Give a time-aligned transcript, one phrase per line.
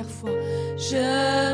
[0.00, 0.30] dernière fois.
[0.76, 1.49] Je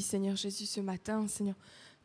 [0.00, 1.56] Seigneur Jésus ce matin, Seigneur.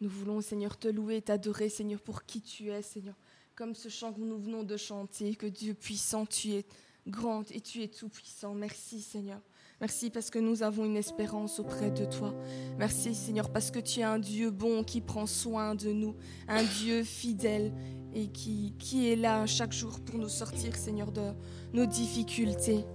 [0.01, 3.15] Nous voulons, Seigneur, te louer t'adorer, Seigneur, pour qui tu es, Seigneur.
[3.55, 6.65] Comme ce chant que nous venons de chanter, que Dieu puissant, tu es
[7.07, 8.53] grand et tu es tout puissant.
[8.53, 9.39] Merci, Seigneur.
[9.81, 12.33] Merci parce que nous avons une espérance auprès de toi.
[12.77, 16.15] Merci, Seigneur, parce que tu es un Dieu bon qui prend soin de nous,
[16.47, 17.73] un Dieu fidèle
[18.13, 21.33] et qui, qui est là chaque jour pour nous sortir, Seigneur, de
[21.73, 22.85] nos difficultés.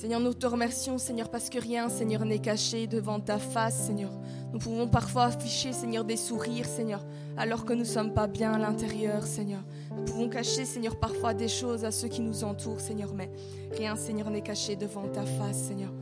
[0.00, 4.10] Seigneur, nous te remercions, Seigneur, parce que rien, Seigneur, n'est caché devant ta face, Seigneur.
[4.50, 7.04] Nous pouvons parfois afficher, Seigneur, des sourires, Seigneur,
[7.36, 9.60] alors que nous ne sommes pas bien à l'intérieur, Seigneur.
[9.94, 13.30] Nous pouvons cacher, Seigneur, parfois des choses à ceux qui nous entourent, Seigneur, mais
[13.76, 15.92] rien, Seigneur, n'est caché devant ta face, Seigneur.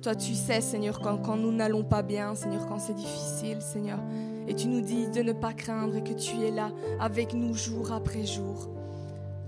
[0.00, 3.98] Toi, tu sais, Seigneur, quand, nous n'allons pas bien, Seigneur, quand c'est difficile, Seigneur.
[4.46, 6.70] Et tu nous dis de ne pas craindre et que tu es là
[7.00, 8.68] avec nous jour après jour.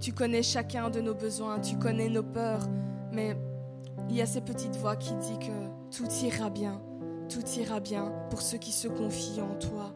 [0.01, 2.67] Tu connais chacun de nos besoins, tu connais nos peurs,
[3.13, 3.37] mais
[4.09, 6.81] il y a ces petites voix qui disent que tout ira bien,
[7.29, 9.95] tout ira bien pour ceux qui se confient en toi.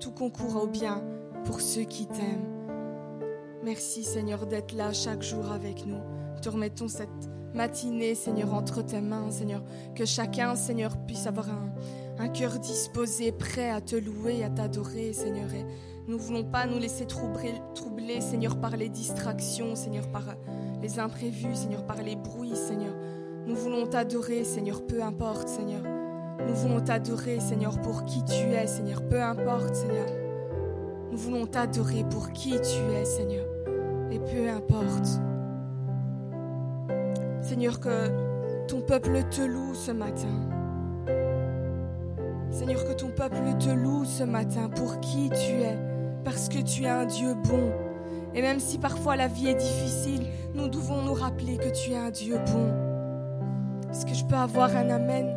[0.00, 1.02] Tout concourt au bien
[1.44, 2.58] pour ceux qui t'aiment.
[3.64, 5.98] Merci Seigneur d'être là chaque jour avec nous.
[6.34, 7.08] Nous te remettons cette
[7.54, 9.62] matinée, Seigneur, entre tes mains, Seigneur.
[9.94, 11.46] Que chacun, Seigneur, puisse avoir
[12.18, 15.48] un, cœur disposé, prêt à te louer, à t'adorer, Seigneur.
[16.06, 20.24] Nous ne voulons pas nous laisser troubler, troubler, Seigneur, par les distractions, Seigneur, par
[20.80, 22.94] les imprévus, Seigneur, par les bruits, Seigneur.
[23.48, 25.80] Nous voulons t'adorer, Seigneur, peu importe, Seigneur.
[26.46, 30.04] Nous voulons t'adorer, Seigneur, pour qui tu es, Seigneur, peu importe, Seigneur.
[31.10, 33.46] Nous voulons t'adorer pour qui tu es, Seigneur,
[34.10, 35.08] et peu importe.
[37.40, 40.28] Seigneur, que ton peuple te loue ce matin.
[42.50, 45.78] Seigneur, que ton peuple te loue ce matin pour qui tu es,
[46.22, 47.72] parce que tu es un Dieu bon.
[48.34, 51.96] Et même si parfois la vie est difficile, nous devons nous rappeler que tu es
[51.96, 52.87] un Dieu bon.
[53.90, 55.34] Est-ce que je peux avoir un Amen?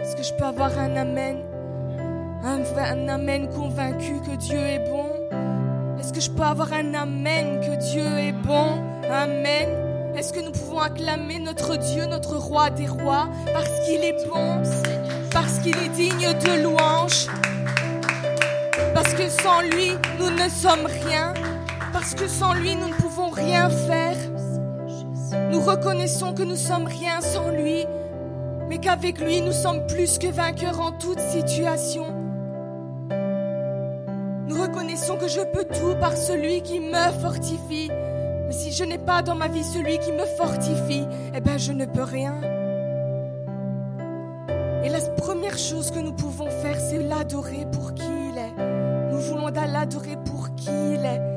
[0.00, 1.38] Est-ce que je peux avoir un Amen?
[2.44, 5.10] Un, Amen convaincu que Dieu est bon?
[5.98, 8.80] Est-ce que je peux avoir un Amen que Dieu est bon?
[9.10, 9.68] Amen.
[10.16, 14.62] Est-ce que nous pouvons acclamer notre Dieu, notre roi des rois, parce qu'il est bon,
[15.32, 17.26] parce qu'il est digne de louange,
[18.94, 19.90] parce que sans lui,
[20.20, 21.34] nous ne sommes rien,
[21.92, 24.13] parce que sans lui, nous ne pouvons rien faire?
[25.54, 27.86] Nous reconnaissons que nous sommes rien sans lui,
[28.68, 32.06] mais qu'avec lui, nous sommes plus que vainqueurs en toute situation.
[34.48, 37.88] Nous reconnaissons que je peux tout par celui qui me fortifie.
[37.88, 41.70] Mais si je n'ai pas dans ma vie celui qui me fortifie, eh ben je
[41.70, 42.34] ne peux rien.
[44.82, 49.12] Et la première chose que nous pouvons faire, c'est l'adorer pour qui il est.
[49.12, 51.33] Nous voulons l'adorer pour qui il est.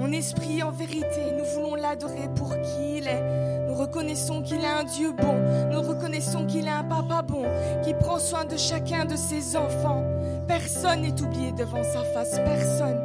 [0.00, 3.66] En esprit, en vérité, nous voulons l'adorer pour qui il est.
[3.68, 5.34] Nous reconnaissons qu'il est un Dieu bon.
[5.70, 7.44] Nous reconnaissons qu'il est un papa bon,
[7.84, 10.02] qui prend soin de chacun de ses enfants.
[10.48, 12.36] Personne n'est oublié devant sa face.
[12.36, 12.98] Personne.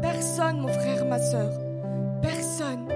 [0.00, 1.50] Personne, mon frère, ma soeur.
[2.22, 2.88] Personne.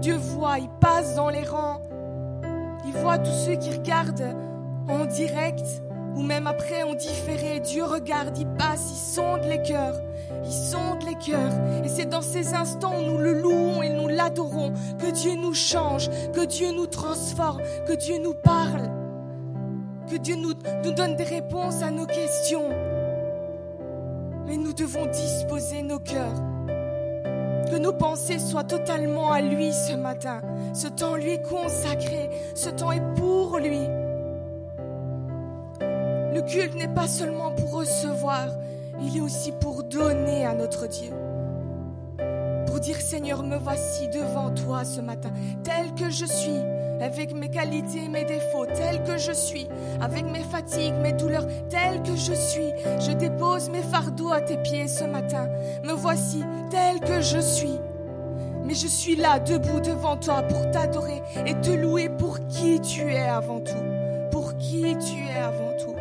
[0.00, 1.82] Dieu voit, il passe dans les rangs.
[2.84, 4.34] Il voit tous ceux qui regardent
[4.88, 5.82] en direct
[6.16, 7.60] ou même après en différé.
[7.60, 10.00] Dieu regarde, il passe, il sonde les cœurs.
[10.44, 11.52] Il sonde les cœurs.
[11.84, 15.54] Et c'est dans ces instants où nous le louons et nous l'adorons que Dieu nous
[15.54, 18.90] change, que Dieu nous transforme, que Dieu nous parle,
[20.10, 20.54] que Dieu nous,
[20.84, 22.68] nous donne des réponses à nos questions.
[24.46, 26.42] Mais nous devons disposer nos cœurs.
[27.70, 30.40] Que nos pensées soient totalement à lui ce matin.
[30.72, 32.30] Ce temps lui est consacré.
[32.54, 33.86] Ce temps est pour lui.
[35.80, 38.46] Le culte n'est pas seulement pour recevoir,
[39.00, 41.12] il est aussi pour donner à notre Dieu.
[42.66, 45.30] Pour dire Seigneur, me voici devant toi ce matin,
[45.64, 46.60] tel que je suis,
[47.00, 49.66] avec mes qualités, mes défauts, tel que je suis,
[50.00, 52.72] avec mes fatigues, mes douleurs, tel que je suis.
[53.00, 55.48] Je dépose mes fardeaux à tes pieds ce matin.
[55.84, 57.78] Me voici tel que je suis.
[58.64, 63.12] Mais je suis là, debout devant toi, pour t'adorer et te louer pour qui tu
[63.12, 63.84] es avant tout.
[64.30, 65.97] Pour qui tu es avant tout.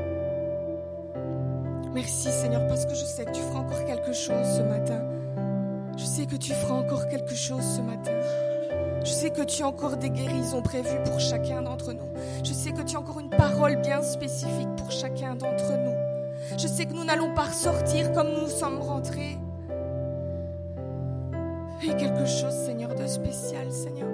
[1.97, 5.01] Merci Seigneur parce que je sais que tu feras encore quelque chose ce matin.
[5.97, 8.11] Je sais que tu feras encore quelque chose ce matin.
[9.03, 12.07] Je sais que tu as encore des guérisons prévues pour chacun d'entre nous.
[12.43, 15.95] Je sais que tu as encore une parole bien spécifique pour chacun d'entre nous.
[16.59, 19.39] Je sais que nous n'allons pas ressortir comme nous sommes rentrés.
[21.79, 24.09] Fais quelque chose, Seigneur, de spécial, Seigneur.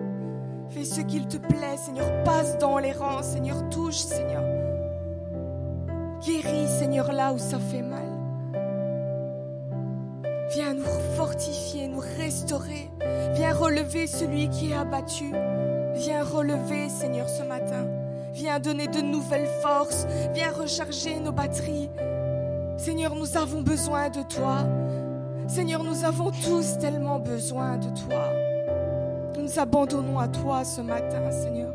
[0.70, 2.24] Fais ce qu'il te plaît, Seigneur.
[2.24, 3.58] Passe dans les rangs, Seigneur.
[3.70, 4.73] Touche, Seigneur.
[6.26, 8.08] Guéris, Seigneur, là où ça fait mal.
[10.54, 10.86] Viens nous
[11.18, 12.90] fortifier, nous restaurer.
[13.34, 15.34] Viens relever celui qui est abattu.
[15.96, 17.88] Viens relever, Seigneur, ce matin.
[18.34, 20.06] Viens donner de nouvelles forces.
[20.34, 21.90] Viens recharger nos batteries.
[22.78, 24.60] Seigneur, nous avons besoin de toi.
[25.48, 28.32] Seigneur, nous avons tous tellement besoin de toi.
[29.36, 31.74] Nous nous abandonnons à toi ce matin, Seigneur.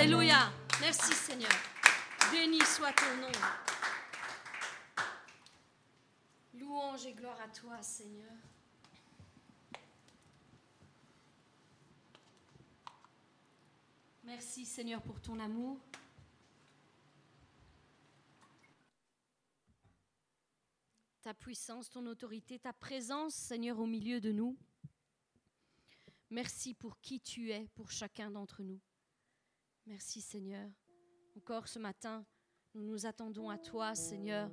[0.00, 0.52] Alléluia.
[0.80, 1.50] Merci Seigneur.
[2.30, 3.32] Béni soit ton nom.
[6.54, 8.30] Louange et gloire à toi Seigneur.
[14.22, 15.80] Merci Seigneur pour ton amour.
[21.22, 24.56] Ta puissance, ton autorité, ta présence Seigneur au milieu de nous.
[26.30, 28.78] Merci pour qui tu es pour chacun d'entre nous.
[29.88, 30.68] Merci Seigneur.
[31.38, 32.22] Encore ce matin,
[32.74, 34.50] nous nous attendons à toi Seigneur.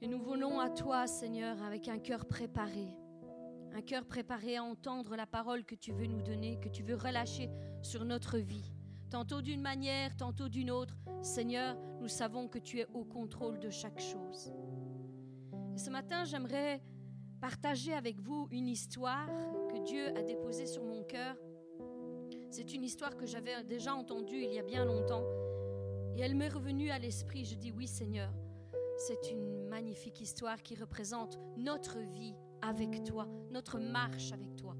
[0.00, 2.88] Et nous venons à toi Seigneur avec un cœur préparé.
[3.74, 6.94] Un cœur préparé à entendre la parole que tu veux nous donner, que tu veux
[6.94, 7.50] relâcher
[7.82, 8.72] sur notre vie.
[9.10, 10.96] Tantôt d'une manière, tantôt d'une autre.
[11.20, 14.54] Seigneur, nous savons que tu es au contrôle de chaque chose.
[15.76, 16.82] Ce matin, j'aimerais
[17.42, 19.26] partager avec vous une histoire
[19.68, 21.36] que Dieu a déposée sur mon cœur.
[22.56, 25.24] C'est une histoire que j'avais déjà entendue il y a bien longtemps.
[26.14, 27.44] Et elle m'est revenue à l'esprit.
[27.44, 28.32] Je dis oui Seigneur,
[28.96, 34.76] c'est une magnifique histoire qui représente notre vie avec toi, notre marche avec toi.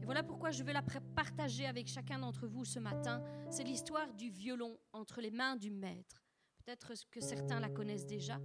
[0.00, 0.84] Et voilà pourquoi je veux la
[1.16, 3.24] partager avec chacun d'entre vous ce matin.
[3.50, 6.22] C'est l'histoire du violon entre les mains du maître.
[6.64, 8.38] Peut-être que certains la connaissent déjà,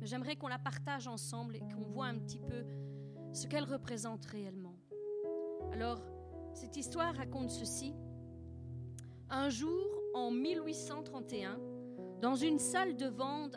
[0.00, 2.64] mais j'aimerais qu'on la partage ensemble et qu'on voit un petit peu
[3.34, 4.78] ce qu'elle représente réellement.
[5.72, 6.00] Alors,
[6.54, 7.94] cette histoire raconte ceci.
[9.28, 11.58] Un jour, en 1831,
[12.20, 13.56] dans une salle de vente,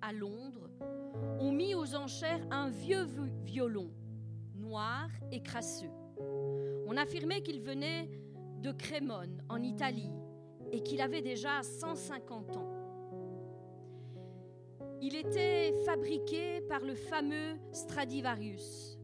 [0.00, 0.70] à Londres,
[1.40, 3.06] on mit aux enchères un vieux
[3.44, 3.90] violon,
[4.54, 5.90] noir et crasseux.
[6.86, 8.08] On affirmait qu'il venait
[8.60, 10.10] de Crémone, en Italie,
[10.72, 12.76] et qu'il avait déjà 150 ans.
[15.02, 18.98] Il était fabriqué par le fameux Stradivarius.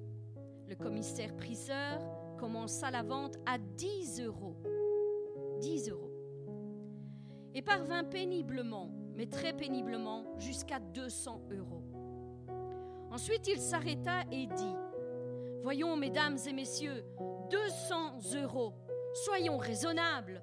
[0.66, 2.00] Le commissaire-priseur
[2.42, 4.56] commença la vente à 10 euros.
[5.60, 6.10] 10 euros.
[7.54, 11.84] Et parvint péniblement, mais très péniblement, jusqu'à 200 euros.
[13.12, 14.74] Ensuite, il s'arrêta et dit,
[15.62, 17.04] Voyons, mesdames et messieurs,
[17.48, 18.74] 200 euros,
[19.24, 20.42] soyons raisonnables.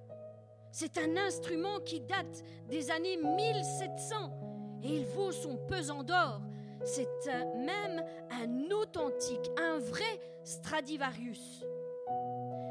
[0.71, 6.39] C'est un instrument qui date des années 1700 et il vaut son pesant d'or.
[6.85, 7.09] C'est
[7.57, 11.65] même un authentique, un vrai Stradivarius.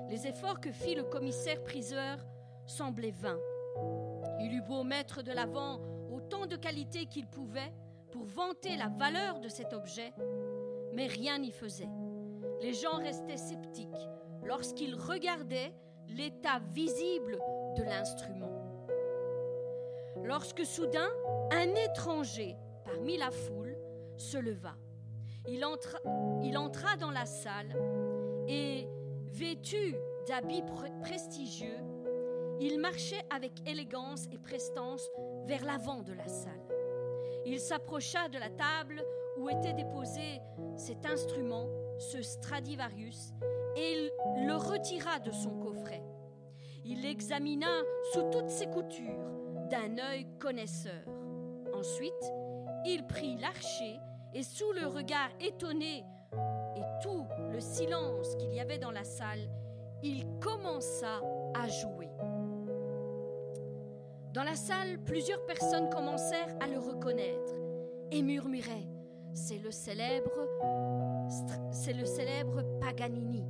[0.08, 2.18] Les efforts que fit le commissaire-priseur
[2.66, 3.40] semblaient vains.
[4.40, 7.72] Il eut beau mettre de l'avant autant de qualités qu'il pouvait
[8.10, 10.12] pour vanter la valeur de cet objet,
[10.92, 11.90] mais rien n'y faisait.
[12.62, 14.08] Les gens restaient sceptiques
[14.42, 15.74] lorsqu'ils regardaient
[16.08, 17.38] l'état visible
[17.76, 18.50] de l'instrument.
[20.24, 21.08] Lorsque soudain,
[21.52, 23.76] un étranger parmi la foule
[24.16, 24.74] se leva.
[25.46, 25.98] Il entra,
[26.42, 27.74] il entra dans la salle
[28.48, 28.88] et,
[29.38, 29.94] vêtu
[30.26, 30.64] d'habits
[31.00, 31.78] prestigieux,
[32.60, 35.08] il marchait avec élégance et prestance
[35.46, 36.52] vers l'avant de la salle.
[37.46, 39.04] Il s'approcha de la table
[39.38, 40.40] où était déposé
[40.76, 43.32] cet instrument, ce Stradivarius,
[43.76, 46.02] et il le retira de son coffret.
[46.84, 49.30] Il l'examina sous toutes ses coutures
[49.70, 51.04] d'un œil connaisseur.
[51.74, 52.32] Ensuite,
[52.84, 54.00] il prit l'archer
[54.34, 56.04] et sous le regard étonné
[56.76, 57.17] et tout
[57.58, 59.50] le silence qu'il y avait dans la salle,
[60.04, 61.20] il commença
[61.56, 62.08] à jouer.
[64.32, 67.52] Dans la salle, plusieurs personnes commencèrent à le reconnaître
[68.12, 68.86] et murmuraient
[69.32, 70.30] C'est le célèbre
[71.72, 73.44] c'est le célèbre Paganini,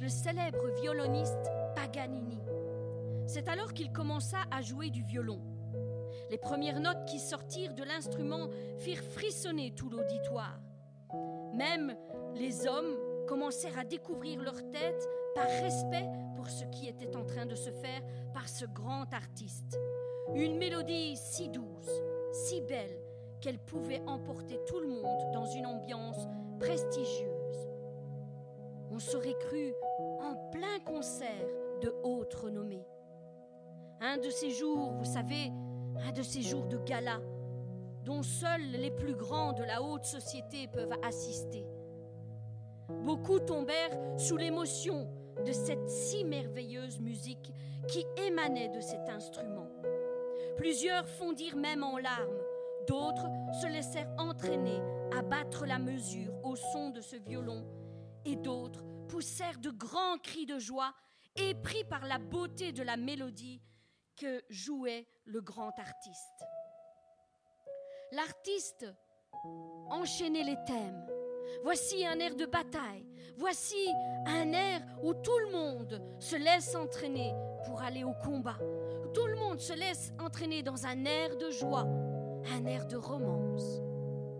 [0.00, 2.40] le célèbre violoniste Paganini.
[3.26, 5.42] C'est alors qu'il commença à jouer du violon.
[6.30, 10.58] Les premières notes qui sortirent de l'instrument firent frissonner tout l'auditoire.
[11.52, 11.94] Même
[12.34, 12.96] les hommes
[13.30, 17.70] commencèrent à découvrir leur tête par respect pour ce qui était en train de se
[17.70, 18.02] faire
[18.34, 19.78] par ce grand artiste.
[20.34, 23.00] Une mélodie si douce, si belle,
[23.40, 26.26] qu'elle pouvait emporter tout le monde dans une ambiance
[26.58, 27.68] prestigieuse.
[28.90, 29.74] On serait cru
[30.20, 31.46] en plein concert
[31.82, 32.84] de haute renommée.
[34.00, 35.52] Un de ces jours, vous savez,
[36.04, 37.20] un de ces jours de gala
[38.04, 41.64] dont seuls les plus grands de la haute société peuvent assister.
[43.02, 45.08] Beaucoup tombèrent sous l'émotion
[45.44, 47.52] de cette si merveilleuse musique
[47.88, 49.68] qui émanait de cet instrument.
[50.56, 52.38] Plusieurs fondirent même en larmes,
[52.86, 53.28] d'autres
[53.60, 54.80] se laissèrent entraîner
[55.16, 57.66] à battre la mesure au son de ce violon,
[58.24, 60.92] et d'autres poussèrent de grands cris de joie,
[61.36, 63.62] épris par la beauté de la mélodie
[64.16, 66.44] que jouait le grand artiste.
[68.12, 68.86] L'artiste
[69.88, 71.06] enchaînait les thèmes,
[71.62, 73.06] Voici un air de bataille.
[73.36, 73.88] Voici
[74.26, 77.32] un air où tout le monde se laisse entraîner
[77.66, 78.58] pour aller au combat.
[79.14, 81.86] Tout le monde se laisse entraîner dans un air de joie,
[82.46, 83.80] un air de romance.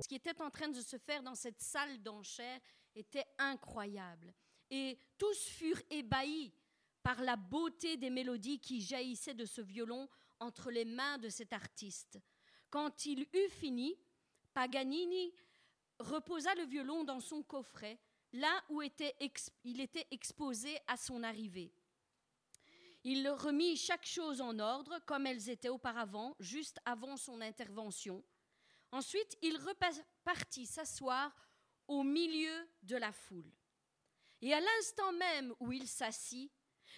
[0.03, 2.61] Ce qui était en train de se faire dans cette salle d'enchères
[2.94, 4.33] était incroyable.
[4.70, 6.53] Et tous furent ébahis
[7.03, 11.53] par la beauté des mélodies qui jaillissaient de ce violon entre les mains de cet
[11.53, 12.18] artiste.
[12.70, 13.96] Quand il eut fini,
[14.55, 15.33] Paganini
[16.00, 17.98] reposa le violon dans son coffret,
[18.32, 21.72] là où il était exposé à son arrivée.
[23.04, 28.22] Il remit chaque chose en ordre comme elles étaient auparavant, juste avant son intervention.
[28.92, 31.34] Ensuite, il repartit s'asseoir
[31.88, 33.50] au milieu de la foule.
[34.42, 36.52] Et à l'instant même où il s'assit,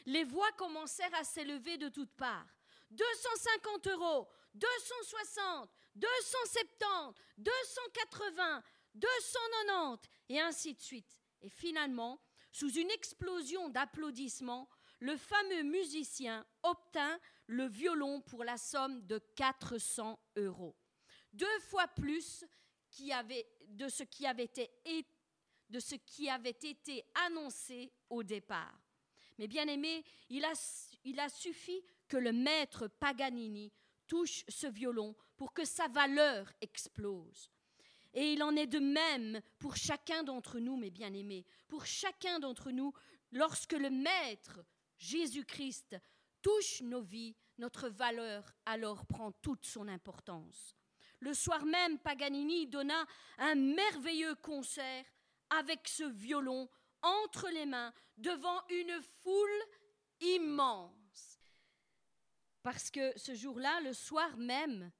[0.06, 2.48] les voix commencèrent à s'élever de toutes parts.
[2.90, 8.62] 250 euros, 260, 270, 280,
[8.94, 11.20] 290, et ainsi de suite.
[11.40, 12.20] Et finalement,
[12.52, 14.68] sous une explosion d'applaudissements,
[15.00, 20.76] le fameux musicien obtint le violon pour la somme de 400 euros.
[21.33, 22.44] Deux fois plus
[22.98, 24.26] de, ce qui
[26.28, 28.78] avait été, annoncé au départ.
[29.38, 33.72] Mais bien aimé, il a suffi que le maître Paganini
[34.07, 37.50] touche ce violon pour que sa valeur explose.
[38.14, 42.70] Et il en est de même pour chacun d'entre nous, mes bien-aimés, pour chacun d'entre
[42.70, 42.92] nous,
[43.31, 44.61] lorsque le Maître,
[44.98, 45.96] Jésus-Christ,
[46.42, 50.77] touche nos vies, notre valeur alors prend toute son importance.
[51.20, 53.07] Le soir même, Paganini donna
[53.38, 55.05] un merveilleux concert
[55.51, 56.68] avec ce violon
[57.03, 59.62] entre les mains devant une foule
[60.20, 61.40] immense.
[62.62, 64.90] Parce que ce jour-là, le soir même,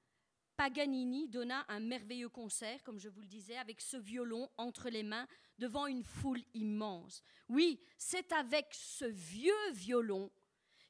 [0.63, 5.03] Paganini donna un merveilleux concert, comme je vous le disais, avec ce violon entre les
[5.03, 5.27] mains
[5.59, 7.21] devant une foule immense.
[7.49, 10.31] Oui, c'est avec ce vieux violon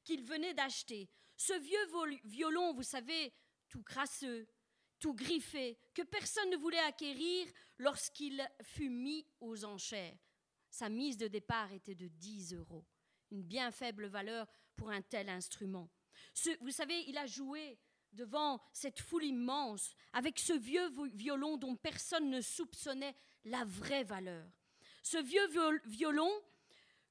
[0.05, 1.09] qu'il venait d'acheter.
[1.39, 3.33] Ce vieux violon, vous savez,
[3.71, 4.47] tout crasseux,
[5.01, 10.19] tout griffé, que personne ne voulait acquérir lorsqu'il fut mis aux enchères.
[10.69, 12.85] Sa mise de départ était de 10 euros,
[13.31, 15.89] une bien faible valeur pour un tel instrument.
[16.61, 17.79] vous savez, il a joué
[18.13, 24.47] devant cette foule immense, avec ce vieux violon dont personne ne soupçonnait la vraie valeur.
[25.03, 25.47] Ce vieux
[25.87, 26.31] violon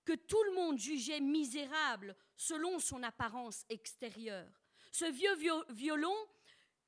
[0.05, 4.51] que tout le monde jugeait misérable selon son apparence extérieure.
[4.91, 6.15] Ce vieux violon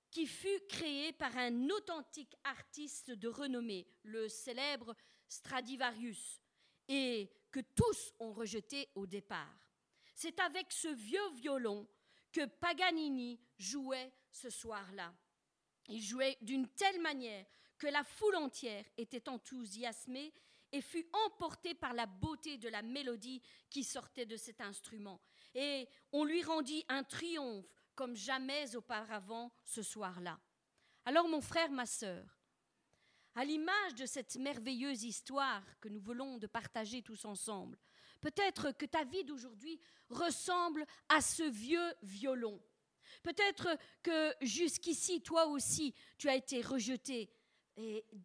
[0.10, 4.95] qui fut créé par un authentique artiste de renommée, le célèbre
[5.28, 6.41] Stradivarius,
[6.88, 9.69] et que tous ont rejeté au départ.
[10.13, 11.88] C'est avec ce vieux violon
[12.34, 15.13] que Paganini jouait ce soir-là.
[15.88, 17.46] Il jouait d'une telle manière
[17.78, 20.34] que la foule entière était enthousiasmée
[20.72, 25.22] et fut emportée par la beauté de la mélodie qui sortait de cet instrument.
[25.54, 30.39] Et on lui rendit un triomphe comme jamais auparavant ce soir-là.
[31.06, 32.26] Alors mon frère, ma sœur,
[33.36, 37.78] à l'image de cette merveilleuse histoire que nous voulons de partager tous ensemble,
[38.24, 42.58] Peut-être que ta vie d'aujourd'hui ressemble à ce vieux violon.
[43.22, 47.30] Peut-être que jusqu'ici, toi aussi, tu as été rejeté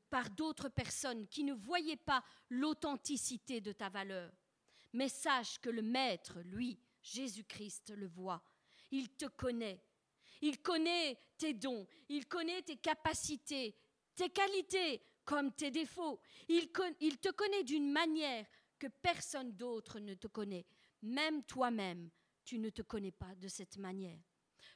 [0.08, 4.30] par d'autres personnes qui ne voyaient pas l'authenticité de ta valeur.
[4.92, 8.40] Mais sache que le Maître, lui, Jésus-Christ, le voit.
[8.92, 9.82] Il te connaît.
[10.40, 11.88] Il connaît tes dons.
[12.08, 13.74] Il connaît tes capacités,
[14.14, 16.20] tes qualités comme tes défauts.
[16.48, 18.46] Il, il te connaît d'une manière
[18.78, 20.66] que personne d'autre ne te connaît.
[21.02, 22.10] Même toi-même,
[22.44, 24.20] tu ne te connais pas de cette manière.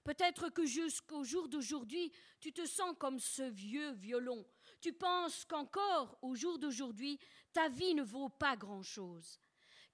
[0.05, 4.45] Peut-être que jusqu'au jour d'aujourd'hui, tu te sens comme ce vieux violon.
[4.81, 7.19] Tu penses qu'encore au jour d'aujourd'hui,
[7.53, 9.39] ta vie ne vaut pas grand-chose,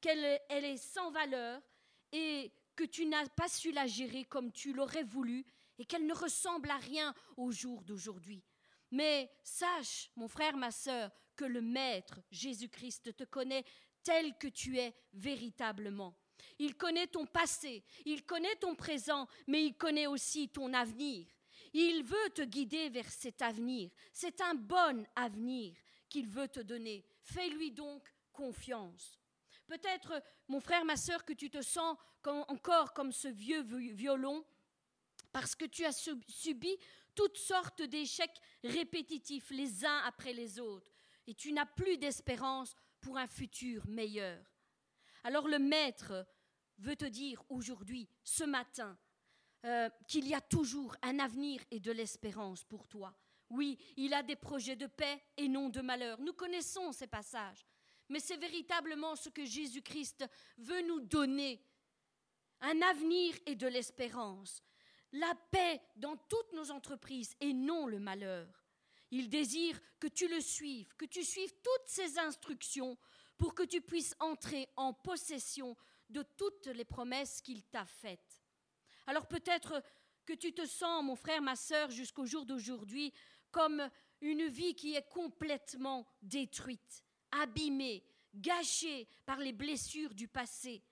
[0.01, 1.61] qu'elle elle est sans valeur
[2.12, 5.44] et que tu n'as pas su la gérer comme tu l'aurais voulu
[5.79, 8.42] et qu'elle ne ressemble à rien au jour d'aujourd'hui.
[8.90, 13.64] Mais sache, mon frère, ma sœur, que le Maître, Jésus-Christ, te connaît
[14.02, 16.14] tel que tu es véritablement.
[16.58, 21.26] Il connaît ton passé, il connaît ton présent, mais il connaît aussi ton avenir.
[21.72, 23.90] Il veut te guider vers cet avenir.
[24.12, 25.74] C'est un bon avenir
[26.08, 27.04] qu'il veut te donner.
[27.22, 29.18] Fais-lui donc confiance.
[29.66, 34.44] Peut-être, mon frère, ma sœur, que tu te sens encore comme ce vieux violon
[35.32, 35.92] parce que tu as
[36.26, 36.76] subi
[37.14, 40.90] toutes sortes d'échecs répétitifs les uns après les autres
[41.26, 44.38] et tu n'as plus d'espérance pour un futur meilleur.
[45.24, 46.26] Alors le Maître
[46.78, 48.96] veut te dire aujourd'hui, ce matin,
[49.64, 53.12] euh, qu'il y a toujours un avenir et de l'espérance pour toi.
[53.50, 56.20] Oui, il a des projets de paix et non de malheur.
[56.20, 57.66] Nous connaissons ces passages.
[58.08, 60.24] Mais c'est véritablement ce que Jésus-Christ
[60.58, 61.62] veut nous donner.
[62.61, 64.62] Un avenir et de l'espérance.
[65.12, 68.67] La paix dans toutes nos entreprises et non le malheur.
[69.11, 72.99] Il désire que tu le suives, que tu suives toutes ses instructions
[73.37, 75.77] pour que tu puisses entrer en possession
[76.11, 78.42] de toutes les promesses qu'il t'a faites.
[79.07, 79.83] Alors peut-être
[80.27, 83.14] que tu te sens, mon frère, ma sœur, jusqu'au jour d'aujourd'hui,
[83.51, 83.88] comme
[84.21, 90.83] une vie qui est complètement détruite, abîmée, gâchée par les blessures du passé,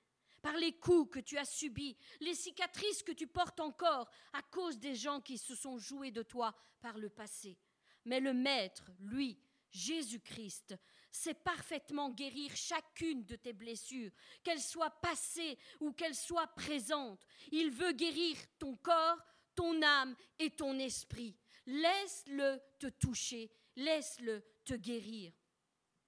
[0.41, 4.79] par les coups que tu as subis, les cicatrices que tu portes encore à cause
[4.79, 7.59] des gens qui se sont joués de toi par le passé.
[8.07, 9.39] Mais le Maître, lui,
[9.71, 10.75] Jésus-Christ,
[11.11, 14.11] sait parfaitement guérir chacune de tes blessures,
[14.43, 17.27] qu'elles soient passées ou qu'elles soient présentes.
[17.53, 19.19] Il veut guérir ton corps,
[19.55, 21.37] ton âme et ton esprit.
[21.67, 25.33] Laisse-le te toucher, laisse-le te guérir.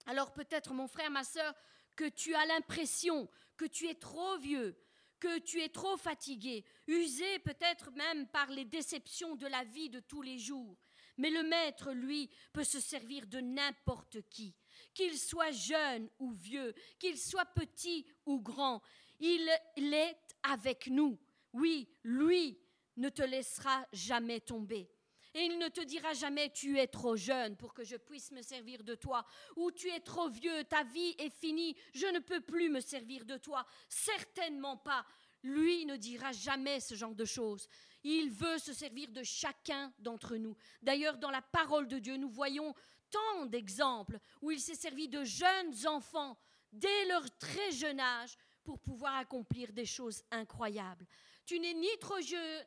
[0.06, 1.54] Alors peut-être, mon frère, ma sœur,
[1.96, 4.78] que tu as l'impression que tu es trop vieux,
[5.18, 10.00] que tu es trop fatigué, usé peut-être même par les déceptions de la vie de
[10.00, 10.78] tous les jours.
[11.18, 14.54] Mais le maître, lui, peut se servir de n'importe qui,
[14.94, 18.82] qu'il soit jeune ou vieux, qu'il soit petit ou grand.
[19.20, 19.48] Il
[19.94, 21.18] est avec nous.
[21.52, 22.58] Oui, lui
[22.96, 24.90] ne te laissera jamais tomber.
[25.34, 28.42] Et il ne te dira jamais tu es trop jeune pour que je puisse me
[28.42, 29.24] servir de toi,
[29.56, 33.24] ou tu es trop vieux, ta vie est finie, je ne peux plus me servir
[33.24, 33.64] de toi.
[33.88, 35.04] Certainement pas.
[35.42, 37.68] Lui ne dira jamais ce genre de choses.
[38.04, 40.56] Il veut se servir de chacun d'entre nous.
[40.82, 42.74] D'ailleurs, dans la parole de Dieu, nous voyons
[43.10, 46.36] tant d'exemples où il s'est servi de jeunes enfants
[46.72, 51.06] dès leur très jeune âge pour pouvoir accomplir des choses incroyables.
[51.46, 52.64] Tu n'es ni trop jeune,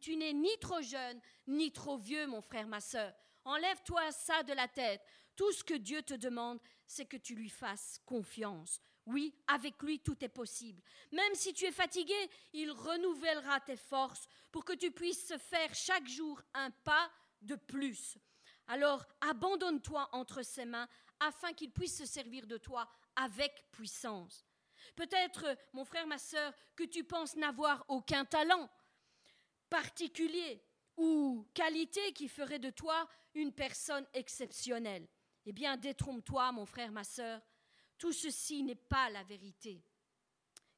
[0.00, 3.12] tu n'es ni trop jeune, ni trop vieux, mon frère, ma sœur.
[3.44, 5.02] Enlève-toi ça de la tête.
[5.34, 8.80] Tout ce que Dieu te demande, c'est que tu lui fasses confiance.
[9.06, 10.80] Oui, avec lui, tout est possible.
[11.10, 12.14] Même si tu es fatigué,
[12.52, 17.10] il renouvellera tes forces pour que tu puisses faire chaque jour un pas
[17.40, 18.16] de plus.
[18.68, 20.88] Alors abandonne-toi entre ses mains
[21.18, 24.44] afin qu'il puisse se servir de toi avec puissance.
[24.94, 28.68] Peut-être, mon frère, ma sœur, que tu penses n'avoir aucun talent
[29.68, 30.62] particulier
[30.96, 35.08] ou qualité qui ferait de toi une personne exceptionnelle.
[35.46, 37.40] Eh bien, détrompe-toi, mon frère, ma sœur,
[38.02, 39.80] tout ceci n'est pas la vérité.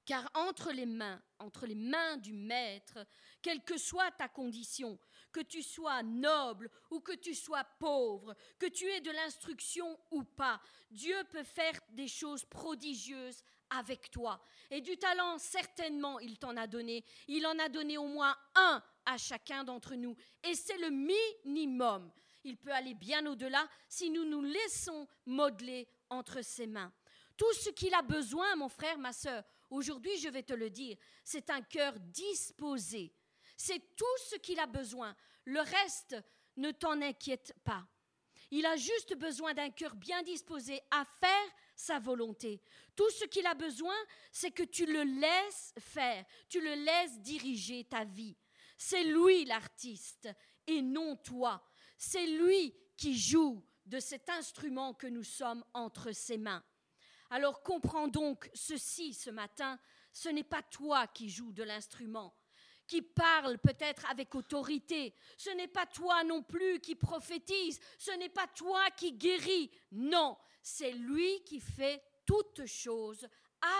[0.04, 2.98] Car entre les mains, entre les mains du Maître,
[3.40, 4.98] quelle que soit ta condition,
[5.32, 10.22] que tu sois noble ou que tu sois pauvre, que tu aies de l'instruction ou
[10.22, 10.60] pas,
[10.90, 14.38] Dieu peut faire des choses prodigieuses avec toi.
[14.70, 17.06] Et du talent, certainement, il t'en a donné.
[17.26, 20.14] Il en a donné au moins un à chacun d'entre nous.
[20.42, 22.12] Et c'est le minimum.
[22.44, 26.92] Il peut aller bien au-delà si nous nous laissons modeler entre ses mains.
[27.36, 30.96] Tout ce qu'il a besoin, mon frère, ma sœur, aujourd'hui je vais te le dire,
[31.24, 33.12] c'est un cœur disposé.
[33.56, 35.14] C'est tout ce qu'il a besoin.
[35.44, 36.16] Le reste,
[36.56, 37.86] ne t'en inquiète pas.
[38.50, 42.62] Il a juste besoin d'un cœur bien disposé à faire sa volonté.
[42.94, 43.96] Tout ce qu'il a besoin,
[44.30, 48.36] c'est que tu le laisses faire, tu le laisses diriger ta vie.
[48.76, 50.28] C'est lui l'artiste
[50.66, 51.64] et non toi.
[51.96, 56.62] C'est lui qui joue de cet instrument que nous sommes entre ses mains.
[57.30, 59.78] Alors comprends donc ceci ce matin,
[60.12, 62.34] ce n'est pas toi qui joues de l'instrument,
[62.86, 68.28] qui parle peut-être avec autorité, ce n'est pas toi non plus qui prophétise, ce n'est
[68.28, 73.26] pas toi qui guéris, non, c'est lui qui fait toutes choses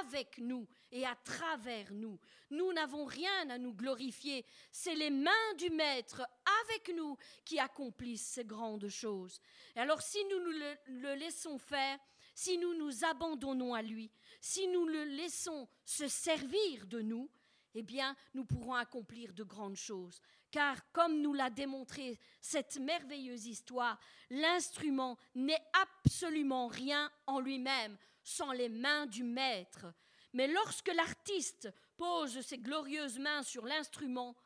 [0.02, 2.18] avec nous et à travers nous.
[2.50, 4.44] Nous n'avons rien à nous glorifier.
[4.70, 6.22] C'est les mains du Maître
[6.64, 9.40] avec nous qui accomplissent ces grandes choses.
[9.76, 11.98] Et alors si nous le, le laissons faire,
[12.34, 17.30] si nous nous abandonnons à lui, si nous le laissons se servir de nous,
[17.74, 20.20] eh bien, nous pourrons accomplir de grandes choses.
[20.50, 23.98] Car, comme nous l'a démontré cette merveilleuse histoire,
[24.30, 29.86] l'instrument n'est absolument rien en lui-même sans les mains du maître.
[30.32, 34.36] Mais lorsque l'artiste pose ses glorieuses mains sur l'instrument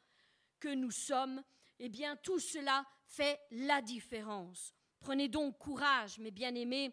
[0.58, 1.42] que nous sommes,
[1.78, 4.72] eh bien, tout cela fait la différence.
[5.00, 6.92] Prenez donc courage, mes bien-aimés,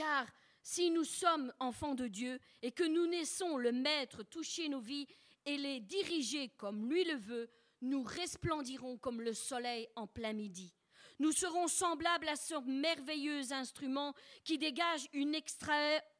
[0.00, 0.26] car
[0.62, 5.06] si nous sommes enfants de Dieu et que nous naissons le Maître toucher nos vies
[5.44, 7.50] et les diriger comme lui le veut,
[7.82, 10.72] nous resplendirons comme le soleil en plein midi.
[11.18, 15.38] Nous serons semblables à ce merveilleux instrument qui dégage une,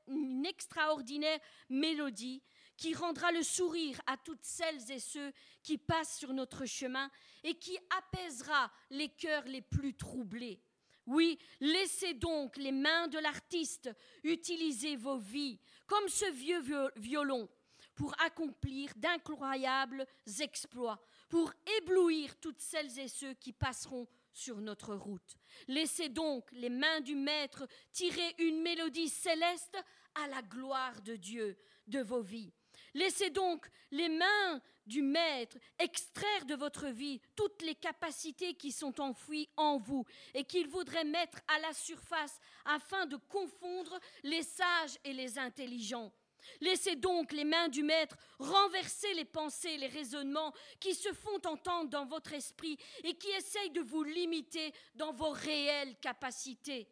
[0.09, 1.39] une extraordinaire
[1.71, 2.43] mélodie
[2.77, 7.11] qui rendra le sourire à toutes celles et ceux qui passent sur notre chemin
[7.45, 10.61] et qui apaisera les cœurs les plus troublés.
[11.07, 13.91] Oui, laissez donc les mains de l'artiste
[14.23, 16.63] utiliser vos vies comme ce vieux
[16.97, 17.49] violon
[17.95, 20.07] pour accomplir d'incroyables
[20.41, 25.37] exploits, pour éblouir toutes celles et ceux qui passeront sur notre route.
[25.69, 29.77] Laissez donc les mains du Maître tirer une mélodie céleste
[30.15, 32.53] à la gloire de Dieu de vos vies.
[32.95, 39.01] Laissez donc les mains du Maître extraire de votre vie toutes les capacités qui sont
[39.01, 44.99] enfouies en vous et qu'il voudrait mettre à la surface afin de confondre les sages
[45.05, 46.13] et les intelligents.
[46.61, 51.91] Laissez donc les mains du Maître renverser les pensées, les raisonnements qui se font entendre
[51.91, 56.89] dans votre esprit et qui essayent de vous limiter dans vos réelles capacités.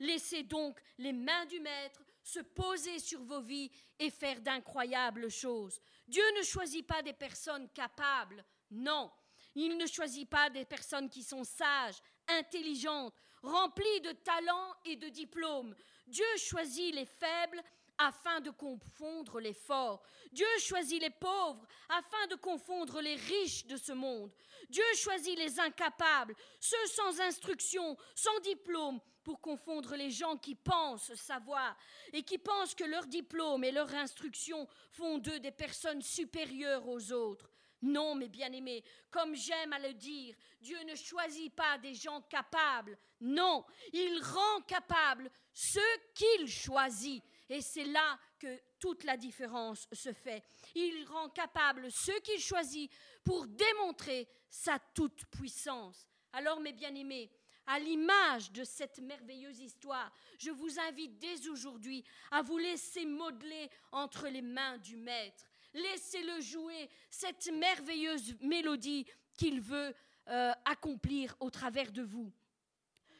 [0.00, 3.70] Laissez donc les mains du Maître se poser sur vos vies
[4.00, 5.78] et faire d'incroyables choses.
[6.08, 9.12] Dieu ne choisit pas des personnes capables, non.
[9.54, 13.14] Il ne choisit pas des personnes qui sont sages, intelligentes,
[13.44, 15.74] remplies de talents et de diplômes.
[16.08, 17.62] Dieu choisit les faibles
[17.96, 20.02] afin de confondre les forts.
[20.32, 24.32] Dieu choisit les pauvres afin de confondre les riches de ce monde.
[24.68, 31.12] Dieu choisit les incapables, ceux sans instruction, sans diplôme, pour confondre les gens qui pensent
[31.14, 31.76] savoir
[32.12, 37.10] et qui pensent que leur diplôme et leur instruction font d'eux des personnes supérieures aux
[37.10, 37.50] autres.
[37.82, 42.96] Non, mes bien-aimés, comme j'aime à le dire, Dieu ne choisit pas des gens capables.
[43.20, 45.80] Non, il rend capables ceux
[46.14, 47.24] qu'il choisit.
[47.48, 50.44] Et c'est là que toute la différence se fait.
[50.76, 52.92] Il rend capable ceux qu'il choisit
[53.24, 56.06] pour démontrer sa toute-puissance.
[56.32, 57.28] Alors, mes bien-aimés,
[57.66, 63.70] à l'image de cette merveilleuse histoire, je vous invite dès aujourd'hui à vous laisser modeler
[63.92, 65.44] entre les mains du Maître.
[65.74, 69.06] Laissez-le jouer cette merveilleuse mélodie
[69.36, 69.94] qu'il veut
[70.28, 72.32] euh, accomplir au travers de vous.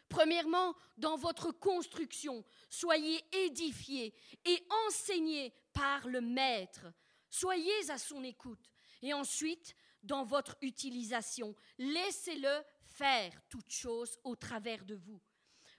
[0.09, 6.87] Premièrement, dans votre construction, soyez édifiés et enseignés par le Maître.
[7.29, 8.71] Soyez à son écoute.
[9.03, 12.63] Et ensuite, dans votre utilisation, laissez-le
[12.97, 15.21] faire toutes choses au travers de vous.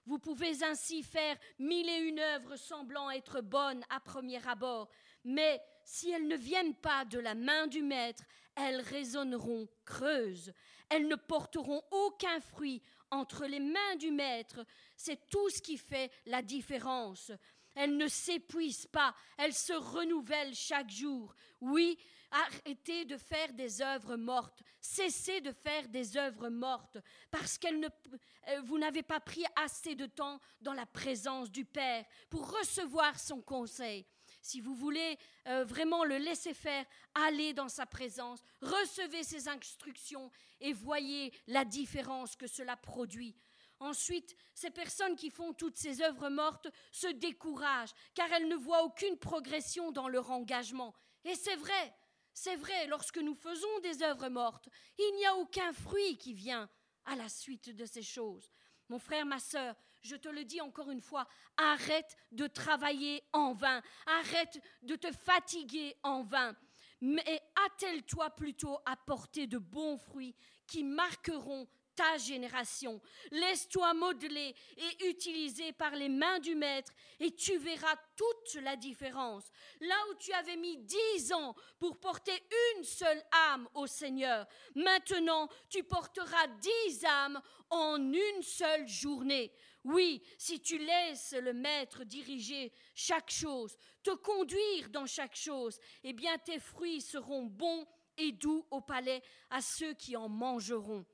[0.05, 4.89] Vous pouvez ainsi faire mille et une œuvres semblant être bonnes à premier abord,
[5.23, 8.23] mais si elles ne viennent pas de la main du Maître,
[8.55, 10.53] elles résonneront creuses,
[10.89, 14.65] elles ne porteront aucun fruit entre les mains du Maître.
[14.95, 17.31] C'est tout ce qui fait la différence.
[17.75, 21.35] Elles ne s'épuisent pas, elles se renouvellent chaque jour.
[21.61, 21.97] Oui,
[22.31, 26.97] arrêtez de faire des œuvres mortes, cessez de faire des œuvres mortes,
[27.31, 32.05] parce que euh, vous n'avez pas pris assez de temps dans la présence du Père
[32.29, 34.05] pour recevoir son conseil.
[34.41, 35.17] Si vous voulez
[35.47, 41.65] euh, vraiment le laisser faire, allez dans sa présence, recevez ses instructions et voyez la
[41.65, 43.35] différence que cela produit.
[43.79, 48.83] Ensuite, ces personnes qui font toutes ces œuvres mortes se découragent car elles ne voient
[48.83, 50.95] aucune progression dans leur engagement.
[51.23, 51.93] Et c'est vrai,
[52.37, 54.69] c'est vrai, lorsque nous faisons des œuvres mortes,
[54.99, 56.69] il n'y a aucun fruit qui vient
[57.05, 58.51] à la suite de ces choses.
[58.89, 61.27] Mon frère, ma sœur, je te le dis encore une fois,
[61.57, 66.55] arrête de travailler en vain, arrête de te fatiguer en vain,
[67.01, 70.35] mais attelle-toi plutôt à porter de bons fruits
[70.67, 71.67] qui marqueront
[71.97, 73.01] ta génération.
[73.31, 79.51] Laisse-toi modeler et utiliser par les mains du Maître et tu verras toute la différence.
[79.81, 82.39] Là où tu avais mis dix ans pour porter
[82.75, 83.21] une seule
[83.51, 87.41] âme au Seigneur, maintenant tu porteras dix âmes
[87.71, 89.51] en une seule journée.
[89.83, 96.13] Oui, si tu laisses le Maître diriger chaque chose, te conduire dans chaque chose, eh
[96.13, 97.87] bien tes fruits seront bons
[98.17, 101.05] et doux au palais à ceux qui en mangeront.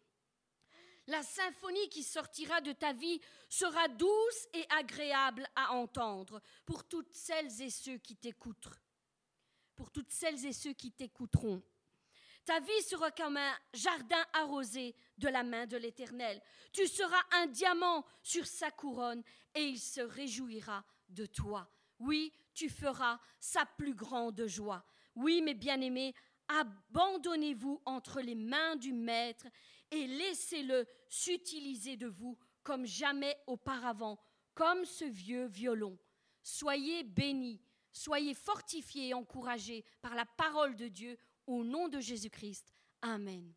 [1.08, 7.14] La symphonie qui sortira de ta vie sera douce et agréable à entendre pour toutes
[7.14, 8.70] celles et ceux qui t'écoutent.
[9.76, 11.62] Pour toutes celles et ceux qui t'écouteront.
[12.46, 16.42] Ta vie sera comme un jardin arrosé de la main de l'Éternel.
[16.72, 19.24] Tu seras un diamant sur sa couronne
[19.56, 21.70] et il se réjouira de toi.
[22.00, 24.84] Oui, tu feras sa plus grande joie.
[25.16, 26.14] Oui, mes bien-aimés,
[26.48, 29.48] abandonnez-vous entre les mains du Maître
[29.94, 34.20] et laissez-le s'utiliser de vous comme jamais auparavant,
[34.54, 35.98] comme ce vieux violon.
[36.42, 42.74] Soyez bénis, soyez fortifiés et encouragés par la parole de Dieu au nom de Jésus-Christ.
[43.02, 43.54] Amen.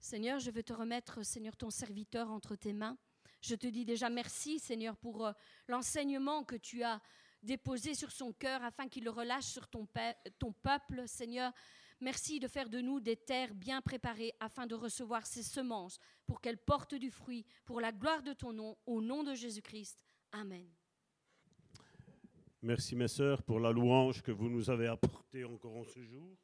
[0.00, 2.96] Seigneur, je veux te remettre, Seigneur, ton serviteur entre tes mains.
[3.40, 5.32] Je te dis déjà merci, Seigneur, pour euh,
[5.66, 7.00] l'enseignement que tu as
[7.42, 9.88] déposé sur son cœur afin qu'il le relâche sur ton,
[10.38, 11.52] ton peuple, Seigneur.
[12.00, 16.40] Merci de faire de nous des terres bien préparées afin de recevoir ces semences pour
[16.40, 20.04] qu'elles portent du fruit pour la gloire de ton nom, au nom de Jésus-Christ.
[20.32, 20.68] Amen.
[22.62, 26.36] Merci mes sœurs pour la louange que vous nous avez apportée encore en ce jour.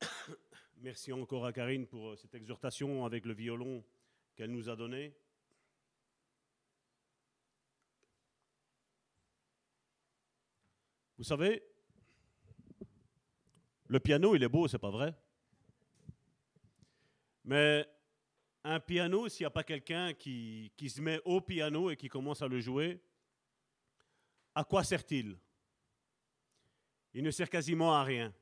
[0.78, 3.84] Merci encore à Karine pour euh, cette exhortation avec le violon
[4.34, 5.14] qu'elle nous a donné.
[11.18, 11.62] Vous savez,
[13.88, 15.14] le piano, il est beau, c'est pas vrai.
[17.44, 17.86] Mais
[18.64, 22.08] un piano, s'il n'y a pas quelqu'un qui, qui, se met au piano et qui
[22.08, 23.00] commence à le jouer,
[24.54, 25.38] à quoi sert-il?
[27.14, 28.34] Il ne sert quasiment à rien.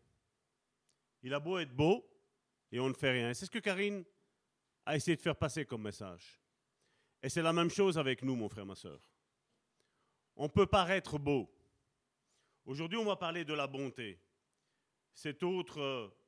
[1.23, 2.09] Il a beau être beau
[2.73, 3.35] et on ne fait rien.
[3.35, 4.05] C'est ce que Karine
[4.87, 6.41] a essayé de faire passer comme message.
[7.23, 9.01] Et c'est la même chose avec nous, mon frère, ma soeur.
[10.37, 11.51] On peut paraître beau.
[12.65, 14.19] Aujourd'hui, on va parler de la bonté
[15.15, 15.81] cette autre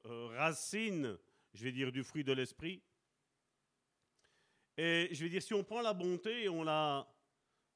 [0.07, 1.19] euh, racine,
[1.53, 2.83] je vais dire, du fruit de l'esprit.
[4.79, 7.07] Et je vais dire, si on prend la bonté et on la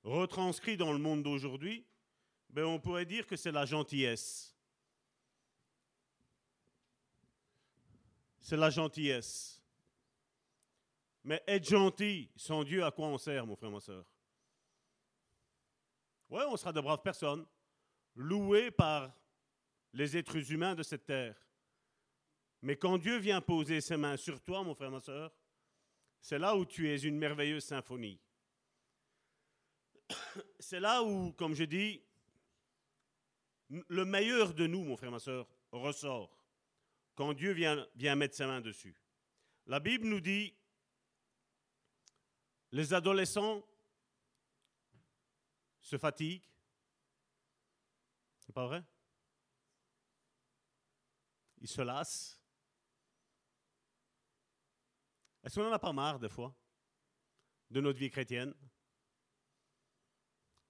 [0.05, 1.85] retranscrit dans le monde d'aujourd'hui,
[2.49, 4.57] ben on pourrait dire que c'est la gentillesse.
[8.41, 9.63] C'est la gentillesse.
[11.25, 14.05] Mais être gentil sans Dieu, à quoi on sert, mon frère, ma soeur
[16.31, 17.47] Oui, on sera de braves personnes,
[18.15, 19.13] louées par
[19.93, 21.37] les êtres humains de cette terre.
[22.63, 25.33] Mais quand Dieu vient poser ses mains sur toi, mon frère, ma soeur,
[26.21, 28.21] c'est là où tu es une merveilleuse symphonie.
[30.59, 32.03] C'est là où, comme je dis,
[33.71, 36.41] le meilleur de nous, mon frère, ma soeur, ressort
[37.15, 38.97] quand Dieu vient, vient mettre ses mains dessus.
[39.67, 40.55] La Bible nous dit,
[42.73, 43.63] les adolescents
[45.83, 46.49] se fatiguent.
[48.41, 48.83] C'est pas vrai?
[51.61, 52.41] Il se lasse.
[55.43, 56.55] Est-ce qu'on n'en a pas marre des fois
[57.71, 58.55] de notre vie chrétienne?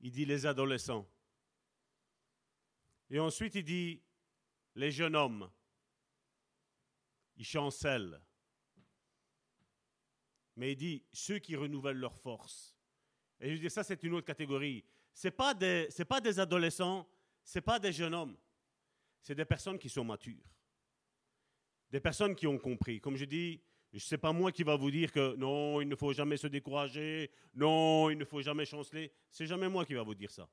[0.00, 1.08] Il dit les adolescents.
[3.10, 4.02] Et ensuite il dit
[4.74, 5.50] les jeunes hommes.
[7.36, 8.20] Ils chancellent.
[10.56, 12.76] Mais il dit ceux qui renouvellent leur force.
[13.40, 14.84] Et je dis ça, c'est une autre catégorie.
[15.14, 17.08] Ce n'est pas, des, pas des adolescents,
[17.42, 18.36] ce n'est pas des jeunes hommes.
[19.22, 20.44] C'est des personnes qui sont matures
[21.90, 23.00] des personnes qui ont compris.
[23.00, 23.60] Comme je dis,
[23.96, 26.46] ce n'est pas moi qui va vous dire que non, il ne faut jamais se
[26.46, 29.12] décourager, non, il ne faut jamais chanceler.
[29.30, 30.48] C'est jamais moi qui va vous dire ça.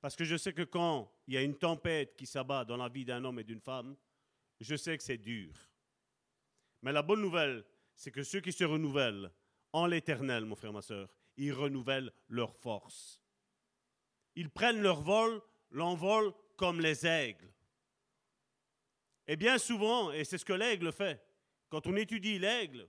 [0.00, 2.88] Parce que je sais que quand il y a une tempête qui s'abat dans la
[2.88, 3.96] vie d'un homme et d'une femme,
[4.60, 5.52] je sais que c'est dur.
[6.82, 9.30] Mais la bonne nouvelle, c'est que ceux qui se renouvellent
[9.72, 13.20] en l'éternel, mon frère, ma soeur, ils renouvellent leur force.
[14.36, 15.40] Ils prennent leur vol,
[15.70, 17.53] l'envol comme les aigles.
[19.26, 21.22] Et bien souvent, et c'est ce que l'aigle fait,
[21.68, 22.88] quand on étudie l'aigle,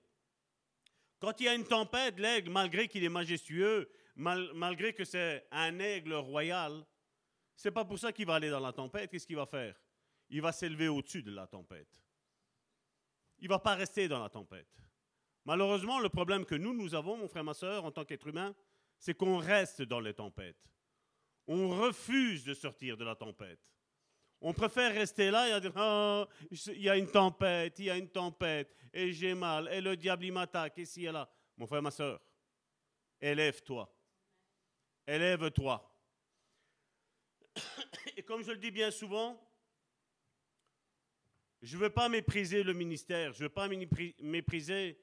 [1.19, 5.79] quand il y a une tempête, l'aigle, malgré qu'il est majestueux, malgré que c'est un
[5.79, 6.85] aigle royal,
[7.55, 9.09] c'est pas pour ça qu'il va aller dans la tempête.
[9.09, 9.75] Qu'est-ce qu'il va faire?
[10.29, 12.01] Il va s'élever au-dessus de la tempête.
[13.39, 14.67] Il va pas rester dans la tempête.
[15.45, 18.55] Malheureusement, le problème que nous, nous avons, mon frère, ma soeur, en tant qu'être humain,
[18.97, 20.69] c'est qu'on reste dans les tempêtes.
[21.47, 23.74] On refuse de sortir de la tempête.
[24.41, 27.97] On préfère rester là et dire oh, il y a une tempête, il y a
[27.97, 31.29] une tempête, et j'ai mal, et le diable m'attaque, ici et là.
[31.57, 32.21] Mon frère, ma soeur,
[33.19, 33.91] élève-toi.
[35.07, 35.91] Élève-toi.
[38.17, 39.41] Et comme je le dis bien souvent,
[41.61, 44.99] je ne veux pas mépriser le ministère, je ne veux pas mépriser,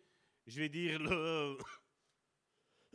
[0.46, 1.56] je vais dire, le.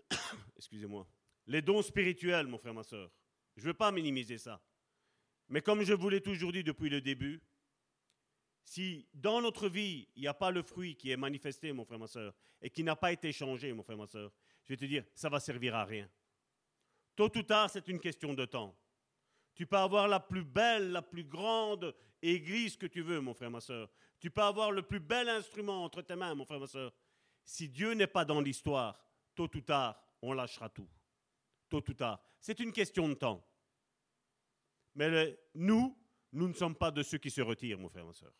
[0.56, 1.08] Excusez-moi.
[1.48, 3.10] Les dons spirituels, mon frère, ma soeur.
[3.56, 4.62] Je ne veux pas minimiser ça.
[5.50, 7.42] Mais comme je vous l'ai toujours dit depuis le début,
[8.64, 12.00] si dans notre vie, il n'y a pas le fruit qui est manifesté, mon frère,
[12.00, 14.32] ma soeur, et qui n'a pas été changé, mon frère, ma soeur,
[14.66, 16.10] je vais te dire, ça va servir à rien.
[17.16, 18.78] Tôt ou tard, c'est une question de temps.
[19.56, 23.50] Tu peux avoir la plus belle, la plus grande église que tu veux, mon frère,
[23.50, 23.90] ma soeur.
[24.20, 26.94] Tu peux avoir le plus bel instrument entre tes mains, mon frère, ma soeur.
[27.44, 29.02] Si Dieu n'est pas dans l'histoire,
[29.34, 30.90] tôt ou tard, on lâchera tout.
[31.70, 32.22] Tôt ou tard.
[32.40, 33.44] C'est une question de temps.
[34.98, 35.96] Mais nous,
[36.32, 38.34] nous ne sommes pas de ceux qui se retirent, mon frère, ma soeur.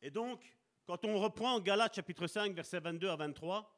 [0.00, 0.42] Et donc,
[0.86, 3.70] quand on reprend Galates chapitre 5, versets 22 à 23,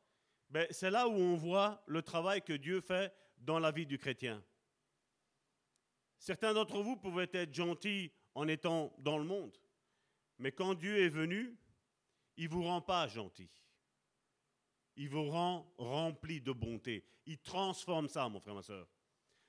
[0.48, 3.98] ben, c'est là où on voit le travail que Dieu fait dans la vie du
[3.98, 4.40] chrétien.
[6.20, 9.58] Certains d'entre vous pouvaient être gentils en étant dans le monde,
[10.38, 11.58] mais quand Dieu est venu,
[12.36, 13.50] il ne vous rend pas gentil.
[14.94, 17.04] il vous rend rempli de bonté.
[17.26, 18.86] Il transforme ça, mon frère, ma soeur.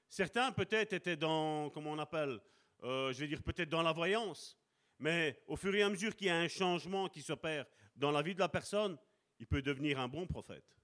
[0.10, 2.40] Certains peut-être étaient dans, comment on appelle,
[2.84, 4.58] euh, je vais dire peut-être dans la voyance,
[5.00, 8.22] mais au fur et à mesure qu'il y a un changement qui s'opère dans la
[8.22, 8.98] vie de la personne,
[9.40, 10.78] il peut devenir un bon prophète.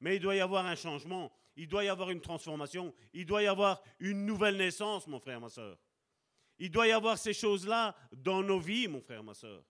[0.00, 3.42] Mais il doit y avoir un changement, il doit y avoir une transformation, il doit
[3.42, 5.78] y avoir une nouvelle naissance, mon frère, ma soeur.
[6.58, 9.64] Il doit y avoir ces choses-là dans nos vies, mon frère, ma soeur.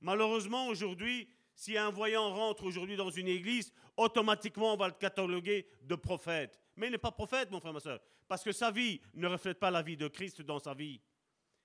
[0.00, 5.66] Malheureusement, aujourd'hui, si un voyant rentre aujourd'hui dans une église, automatiquement on va le cataloguer
[5.82, 6.61] de prophète.
[6.76, 9.58] Mais il n'est pas prophète, mon frère, ma soeur, parce que sa vie ne reflète
[9.58, 11.00] pas la vie de Christ dans sa vie.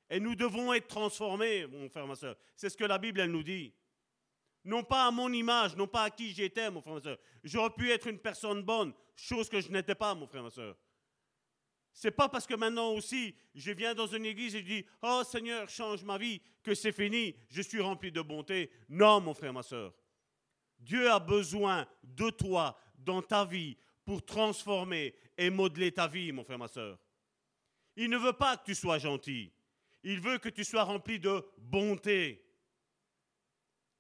[0.10, 2.36] Et nous devons être transformés, mon frère, ma soeur.
[2.56, 3.74] C'est ce que la Bible, elle nous dit.
[4.64, 7.18] Non pas à mon image, non pas à qui j'étais, mon frère, ma soeur.
[7.44, 10.76] J'aurais pu être une personne bonne, chose que je n'étais pas, mon frère, ma soeur.
[11.94, 15.24] C'est pas parce que maintenant aussi, je viens dans une église et je dis Oh
[15.26, 18.70] Seigneur, change ma vie, que c'est fini, je suis rempli de bonté.
[18.88, 19.94] Non, mon frère, ma soeur.
[20.80, 23.78] Dieu a besoin de toi dans ta vie
[24.08, 26.98] pour transformer et modeler ta vie, mon frère, ma soeur.
[27.98, 29.52] Il ne veut pas que tu sois gentil.
[30.02, 32.42] Il veut que tu sois rempli de bonté.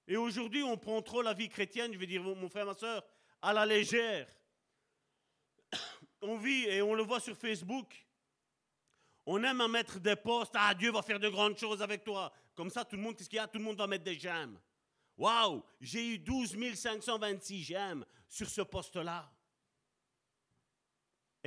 [0.07, 3.05] Et aujourd'hui, on prend trop la vie chrétienne, je veux dire, mon frère, ma soeur,
[3.41, 4.29] à la légère
[6.21, 7.93] on vit et on le voit sur Facebook.
[9.25, 10.53] On aime à mettre des posts.
[10.55, 12.31] Ah, Dieu va faire de grandes choses avec toi.
[12.55, 13.47] Comme ça, tout le monde, qu'est-ce qu'il y a?
[13.47, 14.57] Tout le monde va mettre des j'aime.
[15.17, 19.29] Waouh J'ai eu 12 526 j'aime sur ce poste-là.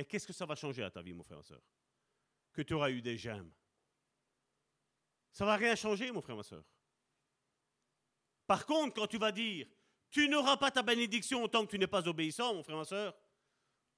[0.01, 1.61] Et qu'est-ce que ça va changer à ta vie, mon frère et soeur?
[2.53, 3.51] Que tu auras eu des j'aime.
[5.31, 6.63] Ça va rien changer, mon frère ma soeur.
[8.47, 9.67] Par contre, quand tu vas dire,
[10.09, 13.15] tu n'auras pas ta bénédiction tant que tu n'es pas obéissant, mon frère ma soeur,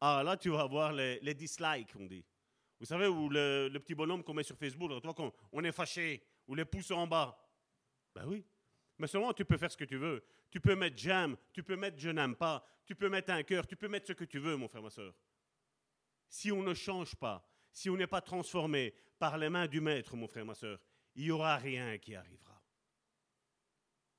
[0.02, 2.26] ah, là, tu vas voir les, dislikes, on dit.
[2.82, 4.92] Vous savez, ou le, petit bonhomme qu'on met sur Facebook,
[5.54, 7.50] on, est fâché, ou les pouces en bas.
[8.14, 8.46] Ben oui.
[8.98, 10.22] Mais seulement, tu peux faire ce que tu veux.
[10.52, 13.66] Tu peux mettre j'aime, tu peux mettre je n'aime pas, tu peux mettre un cœur,
[13.66, 15.14] tu peux mettre ce que tu veux, mon frère, ma soeur.
[16.34, 20.16] Si on ne change pas, si on n'est pas transformé par les mains du Maître,
[20.16, 20.80] mon frère, ma soeur,
[21.14, 22.60] il n'y aura rien qui arrivera.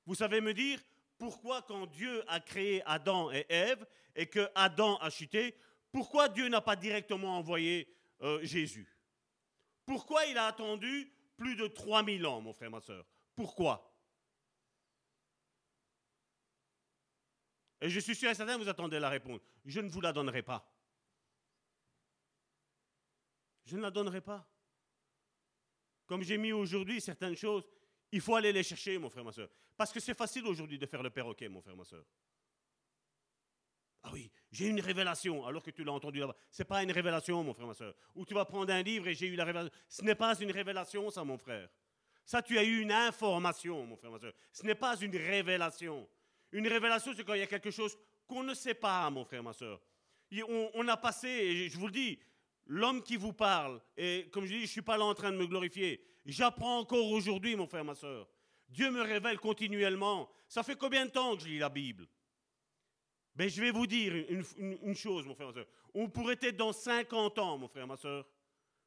[0.05, 0.79] Vous savez me dire
[1.17, 3.85] pourquoi quand Dieu a créé Adam et Ève
[4.15, 5.57] et que Adam a chuté,
[5.91, 8.87] pourquoi Dieu n'a pas directement envoyé euh, Jésus?
[9.85, 13.05] Pourquoi il a attendu plus de 3000 ans, mon frère, ma soeur
[13.35, 13.93] Pourquoi?
[17.81, 19.41] Et je suis sûr et certain, vous attendez la réponse.
[19.65, 20.65] Je ne vous la donnerai pas.
[23.65, 24.47] Je ne la donnerai pas.
[26.05, 27.67] Comme j'ai mis aujourd'hui certaines choses,
[28.11, 29.49] il faut aller les chercher, mon frère, ma soeur.
[29.75, 32.05] Parce que c'est facile aujourd'hui de faire le perroquet, mon frère, ma soeur.
[34.03, 36.35] Ah oui, j'ai une révélation, alors que tu l'as entendu là-bas.
[36.51, 37.95] Ce n'est pas une révélation, mon frère, ma soeur.
[38.13, 39.75] Ou tu vas prendre un livre et j'ai eu la révélation.
[39.89, 41.67] Ce n'est pas une révélation, ça, mon frère.
[42.23, 44.33] Ça, tu as eu une information, mon frère, ma soeur.
[44.51, 46.07] Ce n'est pas une révélation.
[46.51, 47.97] Une révélation, c'est quand il y a quelque chose
[48.27, 49.81] qu'on ne sait pas, mon frère, ma soeur.
[50.47, 52.19] On, a passé, je vous le dis,
[52.67, 55.31] l'homme qui vous parle, et comme je dis, je ne suis pas là en train
[55.31, 56.03] de me glorifier.
[56.25, 58.27] J'apprends encore aujourd'hui, mon frère, ma soeur.
[58.67, 60.29] Dieu me révèle continuellement.
[60.47, 62.07] Ça fait combien de temps que je lis la Bible?
[63.35, 65.67] Ben, je vais vous dire une, chose, mon frère, ma soeur.
[65.93, 68.25] On pourrait être dans 50 ans, mon frère, ma soeur.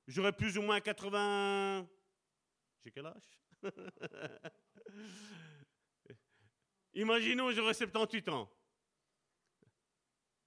[0.06, 1.86] J'aurais plus ou moins 80.
[2.84, 3.38] J'ai quel âge?
[6.94, 8.50] Imaginons, j'aurais 78 ans.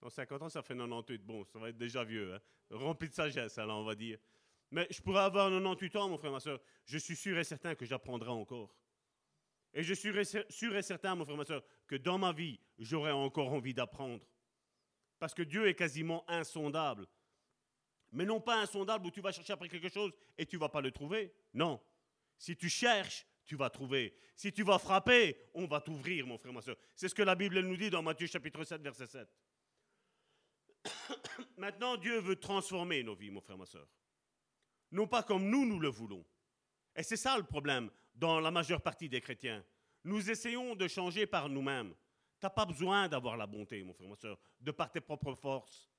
[0.01, 1.23] Dans 50 ans, ça fait 98.
[1.23, 2.33] Bon, ça va être déjà vieux.
[2.33, 2.39] Hein.
[2.71, 4.17] Rempli de sagesse, alors on va dire.
[4.71, 6.59] Mais je pourrais avoir 98 ans, mon frère, ma soeur.
[6.85, 8.75] Je suis sûr et certain que j'apprendrai encore.
[9.73, 10.11] Et je suis
[10.49, 14.25] sûr et certain, mon frère, ma soeur, que dans ma vie, j'aurai encore envie d'apprendre.
[15.19, 17.07] Parce que Dieu est quasiment insondable.
[18.11, 20.69] Mais non pas insondable où tu vas chercher après quelque chose et tu ne vas
[20.69, 21.33] pas le trouver.
[21.53, 21.79] Non.
[22.37, 24.15] Si tu cherches, tu vas trouver.
[24.35, 26.75] Si tu vas frapper, on va t'ouvrir, mon frère, ma soeur.
[26.95, 29.29] C'est ce que la Bible nous dit dans Matthieu chapitre 7, verset 7.
[31.57, 33.87] Maintenant, Dieu veut transformer nos vies, mon frère, ma soeur.
[34.91, 36.25] Non pas comme nous, nous le voulons.
[36.95, 39.63] Et c'est ça le problème dans la majeure partie des chrétiens.
[40.03, 41.93] Nous essayons de changer par nous-mêmes.
[42.39, 45.35] Tu n'as pas besoin d'avoir la bonté, mon frère, ma soeur, de par tes propres
[45.35, 45.89] forces.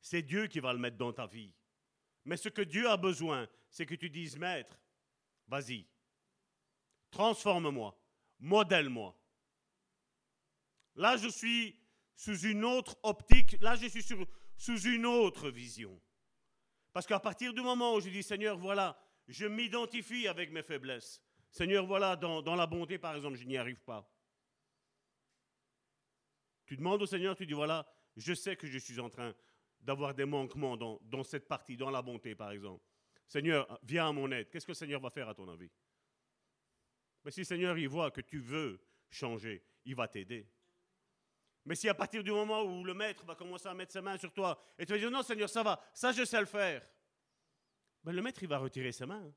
[0.00, 1.52] C'est Dieu qui va le mettre dans ta vie.
[2.24, 4.80] Mais ce que Dieu a besoin, c'est que tu dises, Maître,
[5.46, 5.86] vas-y,
[7.10, 7.96] transforme-moi,
[8.40, 9.16] modèle-moi.
[10.96, 11.78] Là, je suis
[12.16, 14.02] sous une autre optique, là, je suis
[14.56, 16.00] sous une autre vision.
[16.92, 18.98] Parce qu'à partir du moment où je dis, Seigneur, voilà,
[19.28, 21.22] je m'identifie avec mes faiblesses.
[21.50, 24.10] Seigneur, voilà, dans, la bonté, par exemple, je n'y arrive pas.
[26.66, 27.86] Tu demandes au Seigneur, tu dis, voilà,
[28.16, 29.34] je sais que je suis en train
[29.80, 32.84] d'avoir des manquements dans, dans, cette partie, dans la bonté, par exemple.
[33.26, 34.48] Seigneur, viens à mon aide.
[34.50, 35.70] Qu'est-ce que le Seigneur va faire à ton avis?
[37.24, 38.80] Mais si le Seigneur, il voit que tu veux
[39.10, 40.48] changer, il va t'aider.
[41.66, 44.16] Mais si à partir du moment où le maître va commencer à mettre ses mains
[44.16, 46.80] sur toi et tu vas dire non Seigneur, ça va, ça je sais le faire,
[48.04, 49.32] ben, le maître il va retirer ses mains.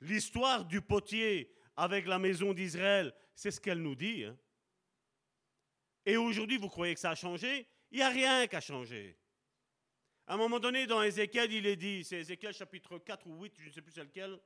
[0.00, 4.24] L'histoire du potier avec la maison d'Israël, c'est ce qu'elle nous dit.
[4.24, 4.36] hein.
[6.04, 7.66] Et aujourd'hui, vous croyez que ça a changé?
[7.90, 9.16] Il n'y a rien qui a changé.
[10.26, 13.54] À un moment donné, dans Ézéchiel, il est dit, c'est Ézéchiel chapitre 4 ou 8,
[13.60, 14.38] je ne sais plus c'est lequel.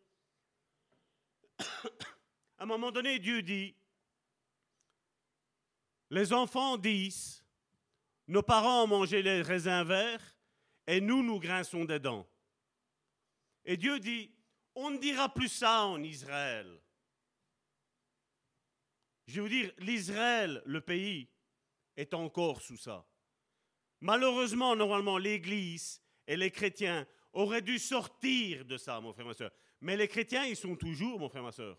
[2.61, 3.75] À un moment donné, Dieu dit,
[6.11, 7.45] les enfants disent,
[8.27, 10.37] nos parents ont mangé les raisins verts
[10.87, 12.29] et nous, nous grinçons des dents.
[13.65, 14.33] Et Dieu dit,
[14.75, 16.81] on ne dira plus ça en Israël.
[19.27, 21.29] Je vais vous dire, l'Israël, le pays,
[21.97, 23.07] est encore sous ça.
[24.01, 29.51] Malheureusement, normalement, l'Église et les chrétiens auraient dû sortir de ça, mon frère, ma soeur.
[29.81, 31.79] Mais les chrétiens, ils sont toujours, mon frère, ma soeur.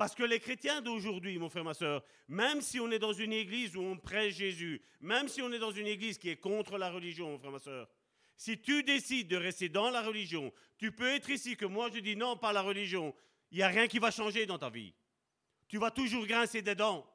[0.00, 3.34] Parce que les chrétiens d'aujourd'hui, mon frère, ma soeur, même si on est dans une
[3.34, 6.78] église où on prêche Jésus, même si on est dans une église qui est contre
[6.78, 7.86] la religion, mon frère, ma soeur,
[8.34, 11.98] si tu décides de rester dans la religion, tu peux être ici que moi je
[11.98, 13.14] dis non, pas la religion.
[13.50, 14.94] Il n'y a rien qui va changer dans ta vie.
[15.68, 17.06] Tu vas toujours grincer des dents.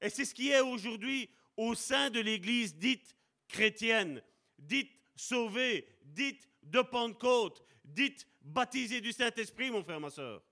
[0.00, 3.14] Et c'est ce qui est aujourd'hui au sein de l'église dite
[3.46, 4.20] chrétienne,
[4.58, 10.42] dite sauvée, dite de Pentecôte, dite baptisée du Saint-Esprit, mon frère, ma soeur.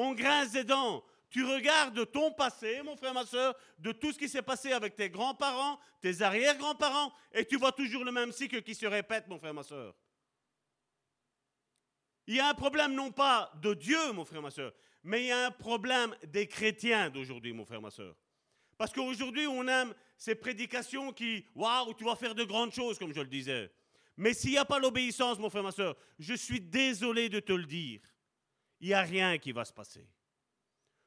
[0.00, 1.02] On grince des dents.
[1.28, 4.94] Tu regardes ton passé, mon frère, ma soeur, de tout ce qui s'est passé avec
[4.94, 9.40] tes grands-parents, tes arrière-grands-parents, et tu vois toujours le même cycle qui se répète, mon
[9.40, 9.96] frère, ma soeur.
[12.28, 14.72] Il y a un problème non pas de Dieu, mon frère, ma soeur,
[15.02, 18.14] mais il y a un problème des chrétiens d'aujourd'hui, mon frère, ma soeur.
[18.76, 23.12] Parce qu'aujourd'hui, on aime ces prédications qui, waouh, tu vas faire de grandes choses, comme
[23.12, 23.68] je le disais.
[24.16, 27.52] Mais s'il n'y a pas l'obéissance, mon frère, ma soeur, je suis désolé de te
[27.52, 28.00] le dire,
[28.80, 30.06] il n'y a rien qui va se passer.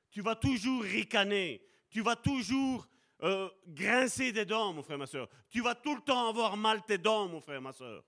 [0.10, 2.88] Tu vas toujours ricaner, tu vas toujours
[3.24, 5.30] euh, grincer des dents, mon frère, ma soeur.
[5.50, 8.04] Tu vas tout le temps avoir mal tes dents, mon frère, ma soeur.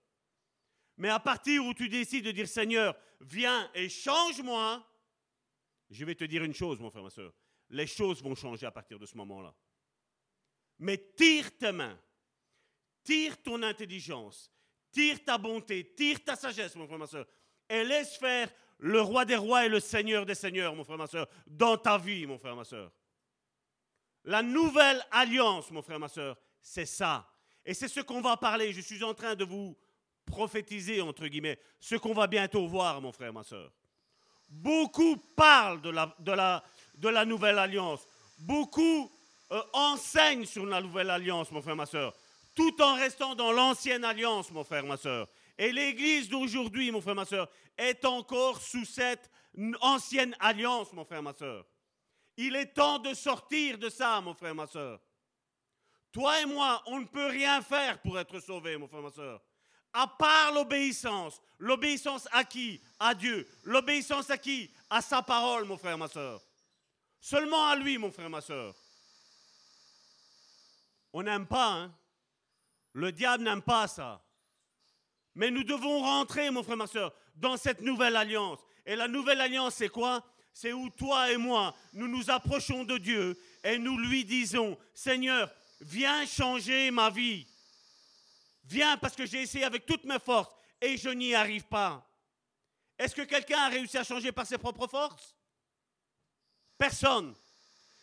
[0.97, 4.86] Mais à partir où tu décides de dire, Seigneur, viens et change-moi,
[5.89, 7.34] je vais te dire une chose, mon frère, ma soeur.
[7.70, 9.55] Les choses vont changer à partir de ce moment-là.
[10.80, 11.99] Mais tire tes mains,
[13.03, 14.51] tire ton intelligence,
[14.91, 17.28] tire ta bonté, tire ta sagesse, mon frère, ma soeur,
[17.70, 21.08] et laisse faire le roi des rois et le seigneur des seigneurs, mon frère, ma
[21.08, 22.92] soeur, dans ta vie, mon frère, ma soeur.
[24.26, 27.30] La nouvelle alliance, mon frère, ma soeur, c'est ça.
[27.66, 28.74] Et c'est ce qu'on va parler.
[28.74, 29.78] Je suis en train de vous
[30.26, 33.72] prophétiser, entre guillemets, ce qu'on va bientôt voir, mon frère, ma soeur.
[34.50, 36.64] Beaucoup parlent de la, de la,
[36.96, 38.06] de la nouvelle alliance.
[38.38, 39.12] Beaucoup
[39.52, 42.14] euh, enseignent sur la nouvelle alliance, mon frère, ma soeur,
[42.56, 45.28] tout en restant dans l'ancienne alliance, mon frère, ma soeur.
[45.58, 49.30] Et l'Église d'aujourd'hui, mon frère, ma soeur, est encore sous cette
[49.82, 51.66] ancienne alliance, mon frère, ma soeur.
[52.38, 54.99] Il est temps de sortir de ça, mon frère, ma soeur.
[56.12, 59.41] Toi et moi, on ne peut rien faire pour être sauvés, mon frère, ma soeur.
[59.93, 61.39] À part l'obéissance.
[61.60, 62.82] L'obéissance à qui?
[62.99, 63.47] À Dieu.
[63.64, 64.72] L'obéissance à qui?
[64.89, 66.41] À sa parole, mon frère, ma soeur.
[67.20, 68.76] Seulement à lui, mon frère, ma soeur.
[71.14, 71.95] On n'aime pas, hein
[72.93, 74.24] Le diable n'aime pas ça.
[75.36, 78.60] Mais nous devons rentrer, mon frère, ma soeur, dans cette nouvelle alliance.
[78.86, 80.24] Et la nouvelle alliance, c'est quoi?
[80.54, 85.52] C'est où toi et moi, nous nous approchons de Dieu et nous lui disons, Seigneur,
[85.82, 87.48] viens changer ma vie.
[88.66, 92.08] Viens parce que j'ai essayé avec toutes mes forces et je n'y arrive pas.
[93.00, 95.36] Est-ce que quelqu'un a réussi à changer par ses propres forces?
[96.78, 97.34] Personne.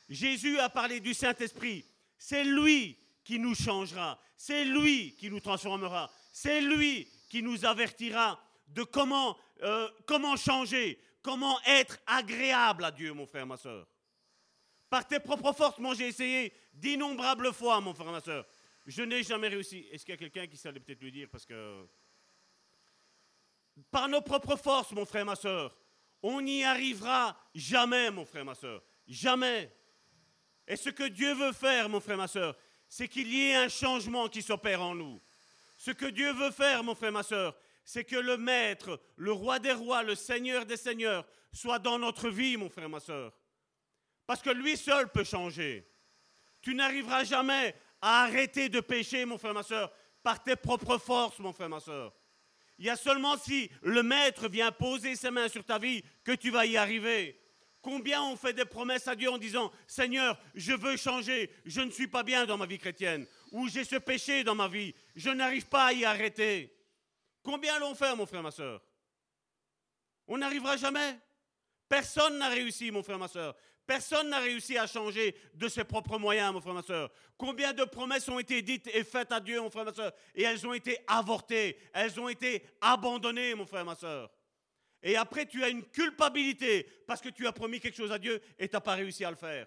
[0.08, 1.84] Jésus a parlé du Saint-Esprit.
[2.18, 4.20] C'est lui qui nous changera.
[4.36, 6.10] C'est lui qui nous transformera.
[6.32, 13.14] C'est lui qui nous avertira de comment, euh, comment changer, comment être agréable à Dieu,
[13.14, 13.86] mon frère, ma soeur.
[14.90, 18.44] Par tes propres forces, moi j'ai essayé d'innombrables fois, mon frère, ma soeur.
[18.84, 19.86] Je n'ai jamais réussi.
[19.92, 21.86] Est-ce qu'il y a quelqu'un qui savait peut-être lui dire Parce que.
[23.90, 25.74] Par nos propres forces, mon frère, ma soeur,
[26.22, 28.82] on n'y arrivera jamais, mon frère, ma soeur.
[29.06, 29.72] Jamais.
[30.66, 32.56] Et ce que Dieu veut faire, mon frère, ma soeur,
[32.88, 35.20] c'est qu'il y ait un changement qui s'opère en nous.
[35.80, 37.56] Ce que Dieu veut faire, mon frère, ma soeur,
[37.86, 42.28] c'est que le Maître, le Roi des rois, le Seigneur des seigneurs, soit dans notre
[42.28, 43.32] vie, mon frère, ma soeur.
[44.26, 45.90] Parce que lui seul peut changer.
[46.60, 49.90] Tu n'arriveras jamais à arrêter de pécher, mon frère, ma soeur,
[50.22, 52.14] par tes propres forces, mon frère, ma soeur.
[52.78, 56.32] Il y a seulement si le Maître vient poser ses mains sur ta vie que
[56.32, 57.40] tu vas y arriver.
[57.80, 61.90] Combien on fait des promesses à Dieu en disant Seigneur, je veux changer, je ne
[61.90, 65.30] suis pas bien dans ma vie chrétienne, ou j'ai ce péché dans ma vie, je
[65.30, 66.76] n'arrive pas à y arrêter.
[67.42, 68.82] Combien l'ont fait, mon frère, ma soeur
[70.26, 71.18] On n'arrivera jamais.
[71.88, 73.56] Personne n'a réussi, mon frère, ma soeur.
[73.86, 77.10] Personne n'a réussi à changer de ses propres moyens, mon frère, ma soeur.
[77.36, 80.44] Combien de promesses ont été dites et faites à Dieu, mon frère, ma soeur, et
[80.44, 84.30] elles ont été avortées, elles ont été abandonnées, mon frère, ma soeur.
[85.02, 88.40] Et après, tu as une culpabilité parce que tu as promis quelque chose à Dieu
[88.58, 89.66] et tu n'as pas réussi à le faire.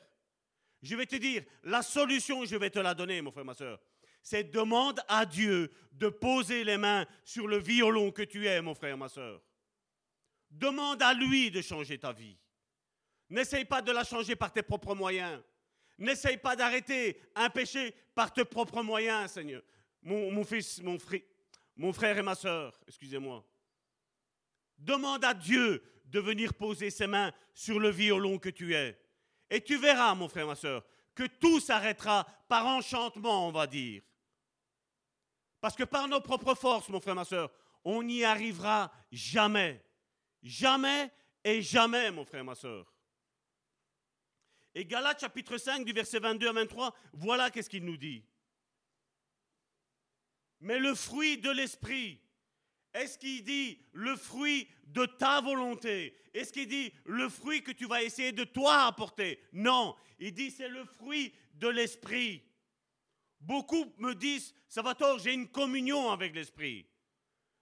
[0.83, 3.79] Je vais te dire, la solution, je vais te la donner, mon frère, ma soeur.
[4.21, 8.75] C'est demande à Dieu de poser les mains sur le violon que tu es, mon
[8.75, 9.41] frère, ma soeur.
[10.51, 12.37] Demande à lui de changer ta vie.
[13.29, 15.41] N'essaye pas de la changer par tes propres moyens.
[15.97, 19.63] N'essaye pas d'arrêter un péché par tes propres moyens, Seigneur.
[20.01, 20.97] Mon, fils, mon,
[21.77, 23.45] mon frère et ma soeur, excusez-moi.
[24.77, 28.99] Demande à Dieu de venir poser ses mains sur le violon que tu es.
[29.49, 30.83] Et tu verras, mon frère, ma soeur,
[31.15, 34.01] que tout s'arrêtera par enchantement, on va dire.
[35.61, 37.51] Parce que par nos propres forces, mon frère, ma soeur,
[37.85, 39.83] on n'y arrivera jamais.
[40.41, 41.11] Jamais
[41.43, 42.93] et jamais, mon frère, ma soeur.
[44.75, 48.25] Et Galates chapitre 5 du verset 22 à 23, voilà qu'est-ce qu'il nous dit.
[50.59, 52.22] Mais le fruit de l'esprit,
[52.93, 56.15] est-ce qu'il dit le fruit de ta volonté?
[56.33, 59.39] Est-ce qu'il dit le fruit que tu vas essayer de toi apporter?
[59.51, 62.43] Non, il dit c'est le fruit de l'esprit.
[63.39, 66.85] Beaucoup me disent, Salvatore, j'ai une communion avec l'esprit.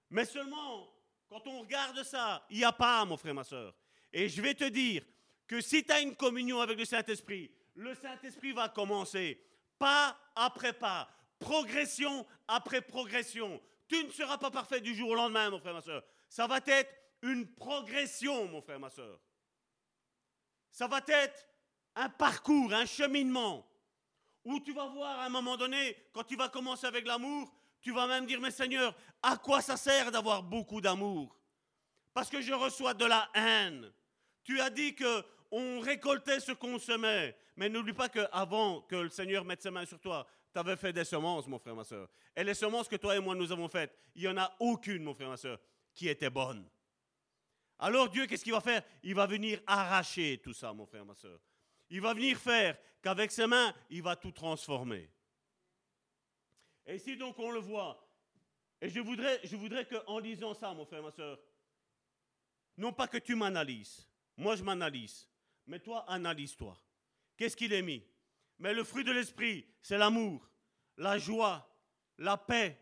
[0.09, 0.93] Mais seulement,
[1.27, 3.73] quand on regarde ça, il n'y a pas, mon frère, ma soeur.
[4.13, 5.03] Et je vais te dire,
[5.51, 9.37] que si tu as une communion avec le Saint-Esprit, le Saint-Esprit va commencer
[9.77, 11.09] pas après pas,
[11.39, 13.61] progression après progression.
[13.91, 16.01] Tu ne seras pas parfait du jour au lendemain, mon frère, ma soeur.
[16.29, 16.89] Ça va être
[17.23, 19.19] une progression, mon frère, ma soeur.
[20.71, 21.45] Ça va être
[21.97, 23.69] un parcours, un cheminement,
[24.45, 27.91] où tu vas voir à un moment donné, quand tu vas commencer avec l'amour, tu
[27.91, 31.37] vas même dire, mais Seigneur, à quoi ça sert d'avoir beaucoup d'amour?
[32.13, 33.91] Parce que je reçois de la haine.
[34.45, 37.37] Tu as dit que on récoltait ce qu'on semait.
[37.57, 40.93] Mais n'oublie pas qu'avant que le Seigneur mette ses mains sur toi, tu avais fait
[40.93, 42.09] des semences, mon frère, ma soeur.
[42.35, 45.03] Et les semences que toi et moi nous avons faites, il n'y en a aucune,
[45.03, 45.59] mon frère, ma soeur,
[45.93, 46.67] qui était bonne.
[47.79, 48.83] Alors Dieu, qu'est-ce qu'il va faire?
[49.03, 51.39] Il va venir arracher tout ça, mon frère, ma soeur.
[51.89, 55.09] Il va venir faire qu'avec ses mains, il va tout transformer.
[56.85, 58.07] Et ici, donc, on le voit.
[58.81, 61.39] Et je voudrais, je voudrais qu'en lisant ça, mon frère, ma soeur,
[62.77, 65.27] non pas que tu m'analyses, moi je m'analyse,
[65.67, 66.75] mais toi, analyse-toi.
[67.37, 68.03] Qu'est-ce qu'il est mis?
[68.61, 70.47] Mais le fruit de l'esprit, c'est l'amour,
[70.97, 71.67] la joie,
[72.19, 72.79] la paix,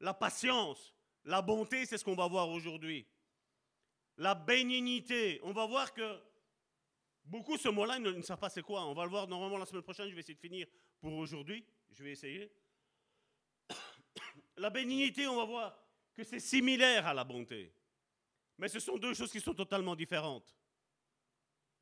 [0.00, 3.06] la patience, la bonté, c'est ce qu'on va voir aujourd'hui.
[4.16, 6.18] La bénignité, on va voir que
[7.24, 8.86] beaucoup ce mot-là ne, ne savent pas c'est quoi.
[8.86, 10.66] On va le voir normalement la semaine prochaine, je vais essayer de finir
[10.98, 11.62] pour aujourd'hui.
[11.90, 12.50] Je vais essayer.
[14.56, 15.78] La bénignité, on va voir
[16.14, 17.70] que c'est similaire à la bonté.
[18.56, 20.57] Mais ce sont deux choses qui sont totalement différentes.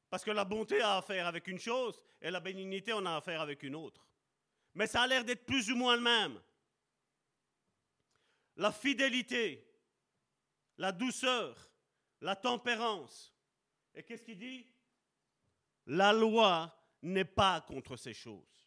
[0.09, 3.41] Parce que la bonté a affaire avec une chose et la bénignité, on a affaire
[3.41, 4.07] avec une autre.
[4.75, 6.41] Mais ça a l'air d'être plus ou moins le même.
[8.57, 9.67] La fidélité,
[10.79, 11.71] la douceur,
[12.21, 13.35] la tempérance.
[13.95, 14.67] Et qu'est-ce qu'il dit?
[15.87, 18.67] La loi n'est pas contre ces choses.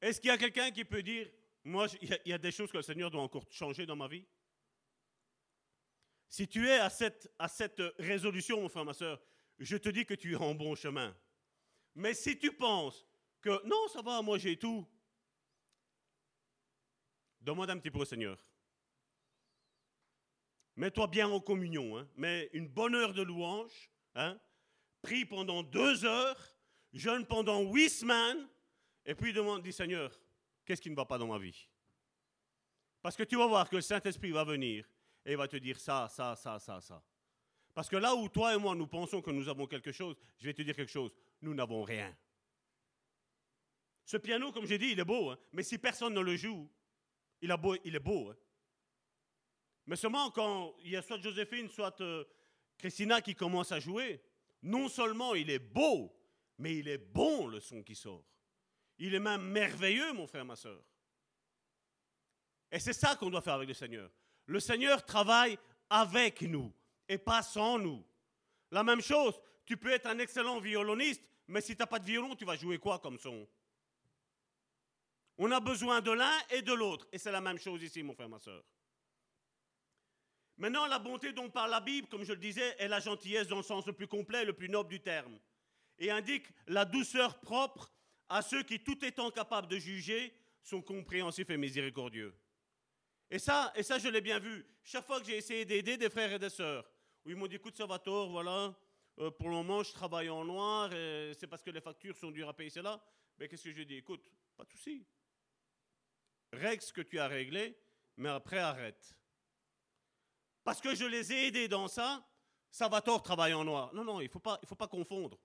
[0.00, 1.30] Est-ce qu'il y a quelqu'un qui peut dire,
[1.64, 4.24] moi, il y, a des choses que le Seigneur doit encore changer dans ma vie?
[6.28, 9.20] Si tu es à cette, à cette résolution, mon frère, ma soeur,
[9.58, 11.16] je te dis que tu es en bon chemin.
[11.94, 13.06] Mais si tu penses
[13.40, 14.86] que non, ça va, moi j'ai tout,
[17.40, 18.38] demande un petit peu au Seigneur.
[20.76, 22.08] Mets-toi bien en communion, hein.
[22.16, 24.40] mets une bonne heure de louange, hein.
[25.02, 26.56] prie pendant deux heures,
[26.92, 28.48] jeûne pendant huit semaines,
[29.06, 30.18] et puis demande, dis Seigneur,
[30.64, 31.68] qu'est-ce qui ne va pas dans ma vie?
[33.02, 34.88] Parce que tu vas voir que le Saint-Esprit va venir
[35.24, 37.02] et il va te dire ça, ça, ça, ça, ça.
[37.72, 40.44] Parce que là où toi et moi, nous pensons que nous avons quelque chose, je
[40.44, 42.16] vais te dire quelque chose, nous n'avons rien.
[44.04, 45.38] Ce piano, comme j'ai dit, il est beau, hein.
[45.52, 46.70] mais si personne ne le joue,
[47.40, 48.30] il, beau, il est beau.
[48.30, 48.36] Hein.
[49.86, 52.24] Mais seulement quand il y a soit Joséphine, soit euh,
[52.78, 54.22] Christina qui commence à jouer,
[54.62, 56.14] non seulement il est beau,
[56.58, 58.24] mais il est bon le son qui sort.
[58.98, 60.82] Il est même merveilleux, mon frère, ma soeur.
[62.70, 64.10] Et c'est ça qu'on doit faire avec le Seigneur.
[64.46, 65.58] Le Seigneur travaille
[65.90, 66.72] avec nous
[67.08, 68.04] et pas sans nous.
[68.70, 72.04] La même chose, tu peux être un excellent violoniste, mais si tu n'as pas de
[72.04, 73.46] violon, tu vas jouer quoi comme son?
[75.38, 77.06] On a besoin de l'un et de l'autre.
[77.12, 78.62] Et c'est la même chose ici, mon frère, ma soeur.
[80.56, 83.56] Maintenant, la bonté dont parle la Bible, comme je le disais, est la gentillesse dans
[83.56, 85.38] le sens le plus complet et le plus noble du terme.
[85.98, 87.90] Et indique la douceur propre
[88.28, 90.32] à ceux qui, tout étant capables de juger,
[90.62, 92.34] sont compréhensifs et miséricordieux.
[93.34, 94.64] Et ça, et ça je l'ai bien vu.
[94.84, 96.88] Chaque fois que j'ai essayé d'aider des frères et des sœurs,
[97.24, 98.72] où ils m'ont dit, écoute, Salvatore, voilà,
[99.18, 102.30] euh, pour le moment, je travaille en noir, et c'est parce que les factures sont
[102.30, 103.04] dures à payer, c'est là.
[103.36, 105.04] Mais qu'est-ce que je dis Écoute, pas de souci.
[106.52, 107.76] Règle ce que tu as réglé,
[108.18, 109.18] mais après arrête.
[110.62, 112.24] Parce que je les ai aidés dans ça,
[112.70, 113.92] Salvatore travaille en noir.
[113.94, 115.40] Non, non, il ne faut, pas, il faut pas confondre.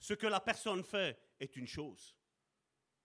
[0.00, 2.16] Ce que la personne fait est une chose.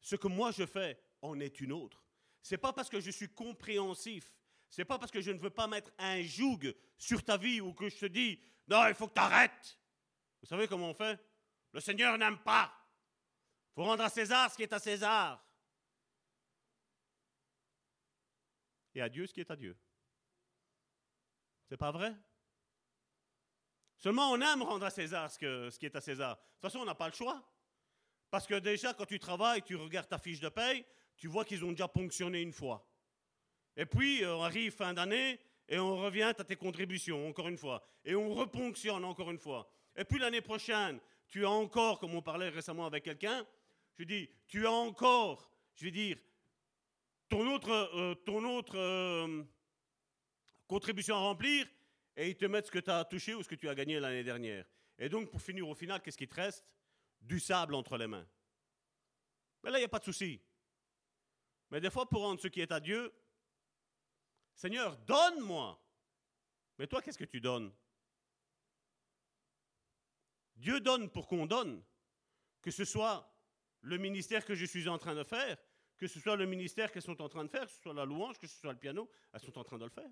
[0.01, 2.04] Ce que moi je fais en est une autre.
[2.45, 4.31] C'est pas parce que je suis compréhensif,
[4.69, 7.73] c'est pas parce que je ne veux pas mettre un joug sur ta vie ou
[7.73, 9.79] que je te dis non, il faut que tu arrêtes.
[10.43, 11.19] Vous savez comment on fait?
[11.71, 12.71] Le Seigneur n'aime pas.
[13.71, 15.43] Il faut rendre à César ce qui est à César.
[18.93, 19.75] Et à Dieu ce qui est à Dieu.
[21.67, 22.15] C'est pas vrai?
[23.97, 26.35] Seulement on aime rendre à César ce, ce qui est à César.
[26.35, 27.43] De toute façon, on n'a pas le choix.
[28.29, 30.85] Parce que déjà, quand tu travailles, tu regardes ta fiche de paye,
[31.17, 32.87] tu vois qu'ils ont déjà ponctionné une fois.
[33.77, 37.57] Et puis, euh, on arrive fin d'année et on revient à tes contributions, encore une
[37.57, 37.85] fois.
[38.03, 39.69] Et on reponctionne encore une fois.
[39.95, 43.45] Et puis l'année prochaine, tu as encore, comme on parlait récemment avec quelqu'un,
[43.97, 46.17] je dis, tu as encore, je vais dire,
[47.29, 48.15] ton autre, euh,
[48.75, 49.43] euh,
[50.67, 51.67] contribution à remplir
[52.15, 53.99] et ils te mettent ce que tu as touché ou ce que tu as gagné
[53.99, 54.65] l'année dernière.
[54.99, 56.65] Et donc, pour finir au final, qu'est-ce qui te reste?
[57.21, 58.27] Du sable entre les mains.
[59.63, 60.39] Mais là, il n'y a pas de souci.
[61.71, 63.13] Mais des fois, pour rendre ce qui est à Dieu,
[64.53, 65.81] Seigneur, donne-moi.
[66.77, 67.73] Mais toi, qu'est-ce que tu donnes?
[70.55, 71.83] Dieu donne pour qu'on donne.
[72.61, 73.31] Que ce soit
[73.81, 75.57] le ministère que je suis en train de faire,
[75.97, 78.05] que ce soit le ministère qu'elles sont en train de faire, que ce soit la
[78.05, 80.09] louange, que ce soit le piano, elles sont en train de le faire.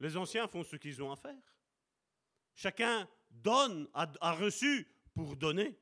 [0.00, 1.54] Les anciens font ce qu'ils ont à faire.
[2.54, 5.78] Chacun donne, a, reçu pour donner.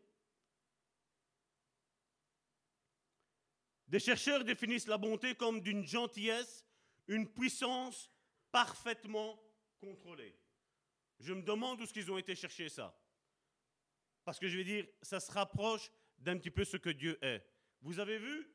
[3.89, 6.67] Des chercheurs définissent la bonté comme d'une gentillesse,
[7.07, 8.11] une puissance
[8.53, 9.43] parfaitement
[9.79, 10.39] contrôlée.
[11.21, 12.95] Je me demande où ce qu'ils ont été chercher ça.
[14.25, 17.43] Parce que je vais dire, ça se rapproche d'un petit peu ce que Dieu est.
[17.81, 18.55] Vous avez vu?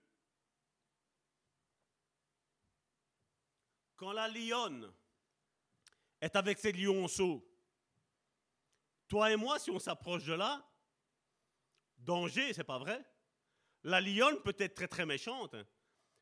[3.95, 4.93] Quand la lionne
[6.21, 7.43] est avec ses lionceaux,
[9.07, 10.63] toi et moi, si on s'approche de là,
[11.97, 13.03] danger, c'est pas vrai.
[13.83, 15.65] La lionne peut être très très méchante, hein.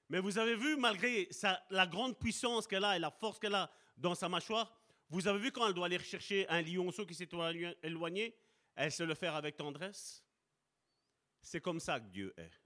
[0.10, 1.30] mais vous avez vu, malgré
[1.70, 4.76] la grande puissance qu'elle a et la force qu'elle a dans sa mâchoire,
[5.10, 7.30] vous avez vu quand elle doit aller chercher un lionceau qui s'est
[7.84, 8.36] éloigné,
[8.76, 10.24] elle se le faire avec tendresse?
[11.42, 12.62] C'est comme ça que Dieu est.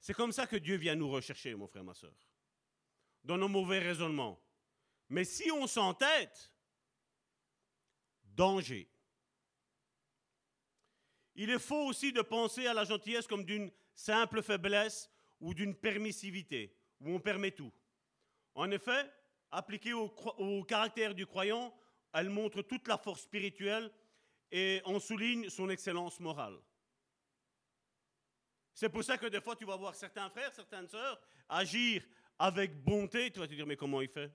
[0.00, 2.14] C'est comme ça que Dieu vient nous rechercher, mon frère, ma soeur,
[3.22, 4.42] dans nos mauvais raisonnements.
[5.08, 6.52] Mais si on s'entête,
[8.22, 8.90] danger.
[11.34, 15.10] Il est faux aussi de penser à la gentillesse comme d'une simple faiblesse
[15.40, 17.72] ou d'une permissivité, où on permet tout.
[18.54, 19.10] En effet,
[19.50, 21.74] appliquée au, caractère du croyant,
[22.12, 23.90] elle montre toute la force spirituelle
[24.50, 26.58] et on souligne son excellence morale.
[28.74, 32.02] C'est pour ça que des fois, tu vas voir certains frères, certaines sœurs agir
[32.38, 33.30] avec bonté.
[33.30, 34.32] Tu vas te dire, mais comment il fait?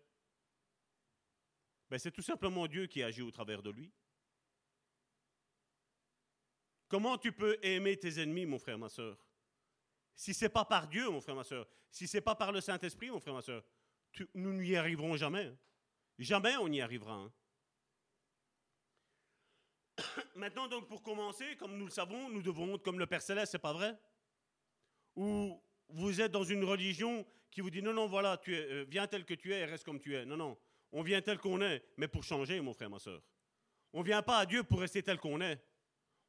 [1.90, 3.92] Ben, C'est tout simplement Dieu qui agit au travers de lui.
[6.96, 9.18] Comment tu peux aimer tes ennemis, mon frère, ma soeur
[10.16, 12.54] Si ce n'est pas par Dieu, mon frère, ma soeur, si ce n'est pas par
[12.54, 13.66] le Saint-Esprit, mon frère, ma soeur,
[14.34, 15.54] nous n'y arriverons jamais.
[16.18, 17.16] Jamais on y arrivera.
[17.16, 17.34] Hein.
[20.36, 23.52] Maintenant, donc, pour commencer, comme nous le savons, nous devons être comme le Père Céleste,
[23.52, 23.94] c'est pas vrai?
[25.18, 29.08] Ou vous êtes dans une religion qui vous dit non, non, voilà, tu euh, viens
[29.08, 30.24] tel que tu es et reste comme tu es.
[30.24, 30.58] Non, non,
[30.94, 33.22] on vient tel qu'on est, mais pour changer, mon frère, ma soeur.
[33.92, 35.62] On ne vient pas à Dieu pour rester tel qu'on est.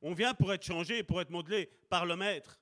[0.03, 2.61] On vient pour être changé, pour être modelé par le Maître.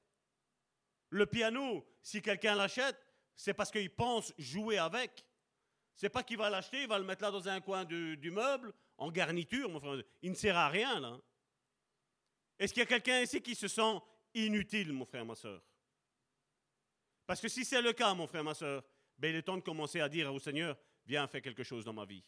[1.10, 2.96] Le piano, si quelqu'un l'achète,
[3.36, 5.24] c'est parce qu'il pense jouer avec.
[5.96, 8.72] C'est pas qu'il va l'acheter, il va le mettre là dans un coin du, meuble
[8.98, 10.02] en garniture, mon frère.
[10.22, 11.18] Il ne sert à rien, là.
[12.58, 14.00] Est-ce qu'il y a quelqu'un ici qui se sent
[14.34, 15.60] inutile, mon frère, ma soeur
[17.26, 18.82] Parce que si c'est le cas, mon frère, ma soeur,
[19.18, 20.76] ben, il est temps de commencer à dire au Seigneur,
[21.06, 22.22] viens, fais quelque chose dans ma vie.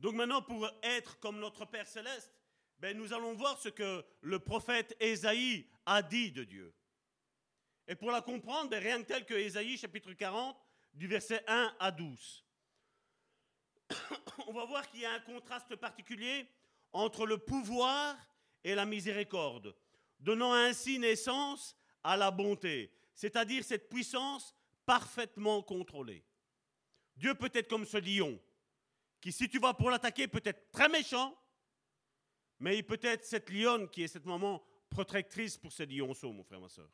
[0.00, 2.32] Donc maintenant, pour être comme notre Père céleste,
[2.78, 6.74] ben, nous allons voir ce que le prophète Ésaïe a dit de Dieu.
[7.86, 10.56] Et pour la comprendre, ben, rien que tel que Ésaïe, chapitre 40,
[10.94, 12.44] du verset 1 à 12.
[14.46, 16.48] on va voir qu'il y a un contraste particulier
[16.94, 18.16] entre le pouvoir
[18.64, 19.76] et la miséricorde,
[20.18, 24.54] donnant ainsi naissance à la bonté, c'est-à-dire cette puissance
[24.86, 26.24] parfaitement contrôlée.
[27.16, 28.40] Dieu peut être comme ce lion,
[29.20, 31.36] qui si tu vas pour l'attaquer peut être très méchant,
[32.58, 36.42] mais il peut être cette lionne qui est cette moment protectrice pour ce lionceau, mon
[36.42, 36.90] frère, ma soeur.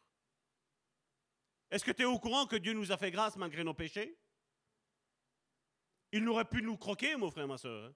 [1.70, 4.16] Est-ce que tu es au courant que Dieu nous a fait grâce malgré nos péchés?
[6.12, 7.86] Il n'aurait pu nous croquer, mon frère, ma soeur.
[7.86, 7.94] Hein.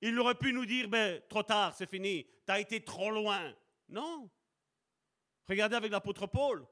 [0.00, 3.54] Il aurait pu nous dire, ben, trop tard, c'est fini, tu as été trop loin.
[3.88, 4.30] Non.
[5.46, 6.66] Regardez avec l'apôtre Paul.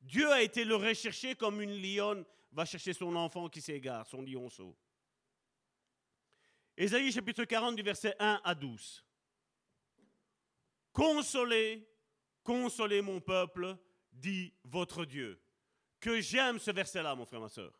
[0.00, 4.22] Dieu a été le rechercher comme une lionne va chercher son enfant qui s'égare, son
[4.22, 4.76] lionceau.
[6.80, 9.04] Ésaïe chapitre 40 du verset 1 à 12.
[10.92, 11.84] Consolez,
[12.44, 13.76] consolez mon peuple,
[14.12, 15.42] dit votre Dieu.
[15.98, 17.76] Que j'aime ce verset-là, mon frère, ma soeur.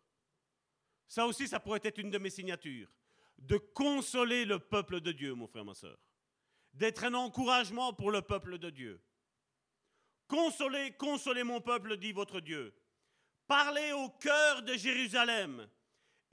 [1.07, 2.89] Ça aussi, ça pourrait être une de mes signatures.
[3.39, 5.97] De consoler le peuple de Dieu, mon frère, ma soeur.
[6.75, 9.01] D'être un encouragement pour le peuple de Dieu.
[10.27, 12.75] Consolez, consolez mon peuple, dit votre Dieu.
[13.47, 15.69] Parlez au cœur de Jérusalem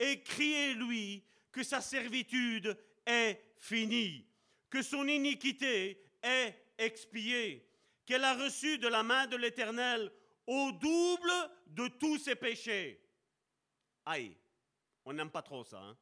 [0.00, 1.24] et criez-lui
[1.56, 2.76] que sa servitude
[3.06, 4.26] est finie,
[4.68, 7.66] que son iniquité est expiée,
[8.04, 10.12] qu'elle a reçu de la main de l'Éternel
[10.46, 11.32] au double
[11.68, 13.02] de tous ses péchés.
[14.04, 14.36] Aïe,
[15.06, 15.80] on n'aime pas trop ça.
[15.80, 15.96] Hein?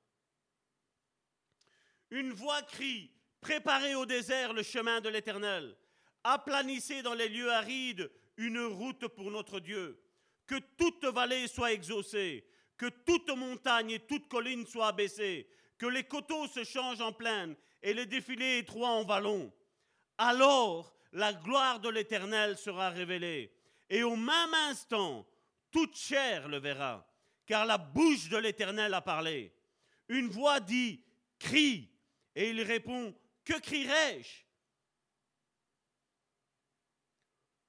[2.11, 5.77] Une voix crie, préparez au désert le chemin de l'Éternel,
[6.25, 10.03] aplanissez dans les lieux arides une route pour notre Dieu,
[10.49, 12.45] que toute vallée soit exaucée,
[12.77, 15.49] que toute montagne et toute colline soient abaissées,
[15.79, 19.53] que les coteaux se changent en plaine et les défilés étroits en vallons.
[20.19, 23.55] Alors la gloire de l'Éternel sera révélée,
[23.89, 25.27] et au même instant,
[25.71, 27.07] toute chair le verra,
[27.47, 29.55] car la bouche de l'Éternel a parlé.
[30.09, 31.03] Une voix dit,
[31.39, 31.91] crie,
[32.35, 33.15] et il répond,
[33.45, 34.45] que crierai-je?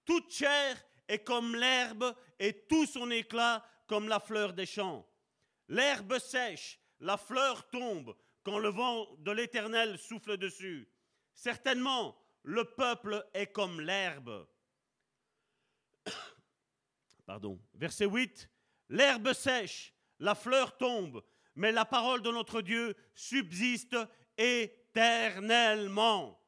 [0.06, 5.08] Toute chair est comme l'herbe et tout son éclat comme la fleur des champs.
[5.68, 10.88] L'herbe sèche, la fleur tombe quand le vent de l'Éternel souffle dessus.
[11.34, 14.48] Certainement, le peuple est comme l'herbe.
[17.26, 17.60] Pardon.
[17.74, 18.48] Verset 8.
[18.90, 21.24] L'herbe sèche, la fleur tombe,
[21.56, 23.98] mais la parole de notre Dieu subsiste
[24.38, 26.40] éternellement.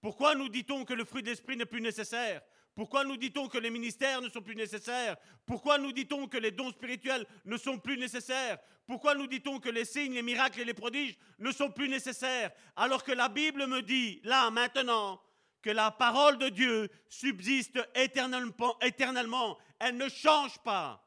[0.00, 2.40] Pourquoi nous dit-on que le fruit de l'esprit n'est plus nécessaire?
[2.74, 5.16] Pourquoi nous dit-on que les ministères ne sont plus nécessaires?
[5.44, 8.58] Pourquoi nous dit-on que les dons spirituels ne sont plus nécessaires?
[8.86, 12.50] Pourquoi nous dit-on que les signes, les miracles et les prodiges ne sont plus nécessaires?
[12.76, 15.20] Alors que la Bible me dit, là, maintenant,
[15.62, 19.58] que la parole de Dieu subsiste éternellement.
[19.78, 21.06] Elle ne change pas.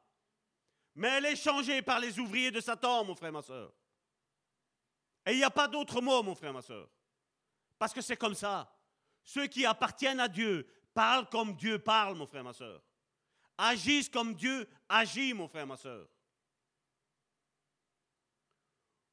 [0.96, 3.74] Mais elle est changée par les ouvriers de Satan, mon frère, ma soeur.
[5.26, 6.88] Et il n'y a pas d'autre mot, mon frère, ma soeur.
[7.80, 8.72] Parce que c'est comme ça.
[9.24, 12.82] Ceux qui appartiennent à Dieu Parle comme Dieu parle, mon frère, ma soeur.
[13.58, 16.08] Agisse comme Dieu agit, mon frère, ma soeur.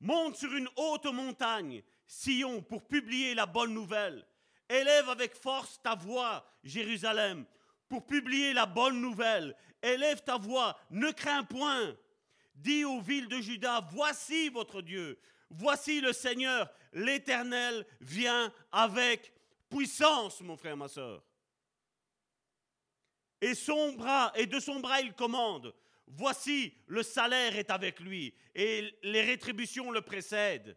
[0.00, 4.26] Monte sur une haute montagne, Sion, pour publier la bonne nouvelle.
[4.68, 7.44] Élève avec force ta voix, Jérusalem,
[7.88, 9.54] pour publier la bonne nouvelle.
[9.82, 11.94] Élève ta voix, ne crains point.
[12.54, 15.18] Dis aux villes de Juda, voici votre Dieu.
[15.50, 19.32] Voici le Seigneur, l'Éternel vient avec
[19.68, 21.22] puissance, mon frère, ma soeur.
[23.40, 25.74] Et de son bras il commande.
[26.06, 30.76] Voici, le salaire est avec lui, et les rétributions le précèdent.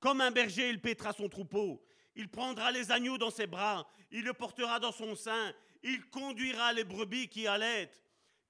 [0.00, 1.84] Comme un berger, il pètera son troupeau.
[2.16, 6.72] Il prendra les agneaux dans ses bras, il le portera dans son sein, il conduira
[6.72, 8.00] les brebis qui allaitent.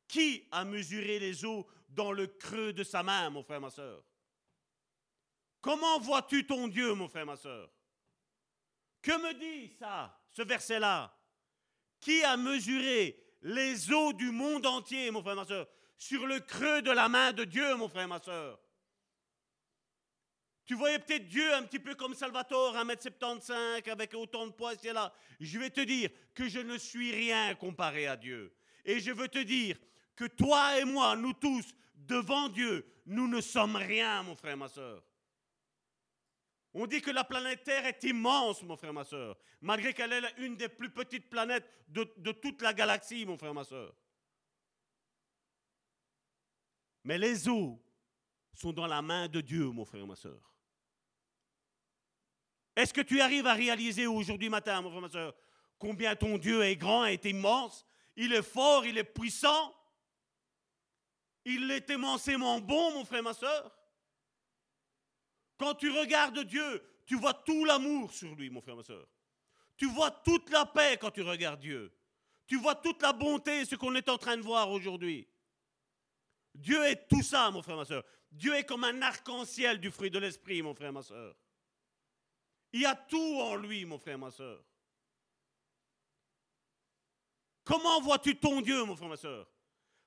[0.07, 4.05] Qui a mesuré les eaux dans le creux de sa main, mon frère, ma soeur
[5.62, 7.72] Comment vois-tu ton Dieu, mon frère, ma soeur
[9.01, 11.16] Que me dit ça, ce verset-là?
[12.01, 16.82] Qui a mesuré les eaux du monde entier, mon frère, ma soeur, sur le creux
[16.82, 18.59] de la main de Dieu, mon frère, ma soeur.
[20.64, 24.95] Tu voyais peut-être Dieu un petit peu comme Salvatore, 1m75, avec autant de poids, c'est
[24.95, 25.12] là.
[25.38, 28.57] Je vais te dire que je ne suis rien comparé à Dieu.
[28.86, 29.76] Et je veux te dire
[30.16, 34.68] que toi et moi, nous tous, devant Dieu, nous ne sommes rien, mon frère, ma
[34.68, 35.03] soeur.
[36.77, 40.35] On dit que la planète Terre est immense, mon frère, ma soeur, malgré qu'elle est
[40.39, 43.95] une des plus petites planètes de, toute la galaxie, mon frère, ma soeur.
[47.05, 47.81] Mais les eaux
[48.55, 50.53] sont dans la main de Dieu, mon frère, ma soeur.
[52.75, 55.35] Est-ce que tu arrives à réaliser aujourd'hui matin, mon frère, ma soeur,
[55.79, 59.72] combien ton Dieu est grand, est immense, il est fort, il est puissant,
[61.45, 63.72] il est immensément bon, mon frère, ma soeur
[65.57, 69.07] quand tu regardes Dieu, tu vois tout l'amour sur lui, mon frère, ma soeur.
[69.77, 71.93] Tu vois toute la paix quand tu regardes Dieu.
[72.47, 75.26] Tu vois toute la bonté, ce qu'on est en train de voir aujourd'hui.
[76.55, 78.05] Dieu est tout ça, mon frère, ma soeur.
[78.31, 81.37] Dieu est comme un arc-en-ciel du fruit de l'esprit, mon frère, ma soeur.
[82.72, 84.64] Il y a tout en lui, mon frère, ma soeur.
[87.64, 89.49] Comment vois-tu ton Dieu, mon frère, ma soeur?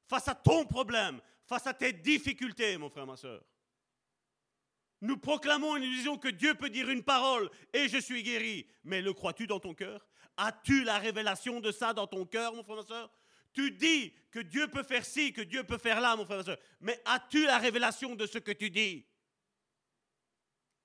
[0.06, 3.44] Face à ton problème, face à tes difficultés, mon frère, ma soeur.
[5.02, 8.68] Nous proclamons nous disons que Dieu peut dire une parole et je suis guéri.
[8.84, 10.08] Mais le crois-tu dans ton cœur?
[10.38, 13.12] As-tu la révélation de ça dans ton cœur, mon frère, ma soeur?
[13.54, 16.44] Tu dis que Dieu peut faire ci, que Dieu peut faire là, mon frère, ma
[16.44, 16.58] soeur.
[16.80, 19.06] Mais as-tu la révélation de ce que tu dis?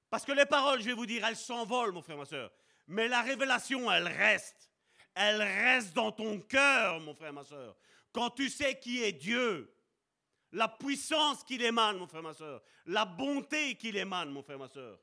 [0.09, 2.51] Parce que les paroles, je vais vous dire, elles s'envolent, mon frère, ma soeur.
[2.86, 4.70] Mais la révélation, elle reste.
[5.14, 7.76] Elle reste dans ton cœur, mon frère, ma soeur.
[8.12, 9.72] Quand tu sais qui est Dieu,
[10.52, 14.68] la puissance qu'il émane, mon frère, ma soeur, la bonté qu'il émane, mon frère, ma
[14.68, 14.98] soeur.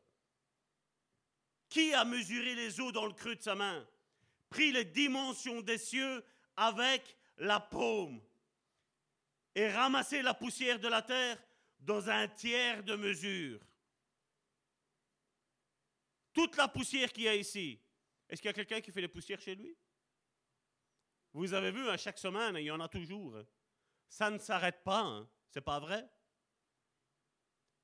[1.68, 3.88] Qui a mesuré les eaux dans le creux de sa main,
[4.50, 6.24] pris les dimensions des cieux
[6.56, 8.22] avec la paume
[9.56, 11.38] et ramassé la poussière de la terre
[11.80, 13.60] dans un tiers de mesure
[16.34, 17.80] Toute la poussière qu'il y a ici,
[18.28, 19.76] est-ce qu'il y a quelqu'un qui fait les poussières chez lui?
[21.34, 23.38] Vous avez vu, à hein, chaque semaine, il y en a toujours.
[24.08, 25.02] Ça ne s'arrête pas.
[25.02, 25.30] Hein.
[25.50, 26.08] C'est pas vrai?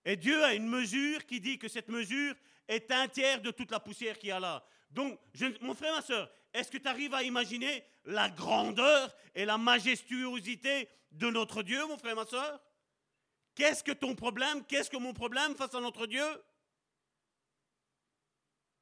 [0.05, 2.35] Et Dieu a une mesure qui dit que cette mesure
[2.67, 4.63] est un tiers de toute la poussière qu'il y a là.
[4.91, 5.19] Donc,
[5.61, 10.87] mon frère, ma soeur, est-ce que tu arrives à imaginer la grandeur et la majestuosité
[11.11, 12.61] de notre Dieu, mon frère, ma soeur
[13.55, 16.25] Qu'est-ce que ton problème Qu'est-ce que mon problème face à notre Dieu?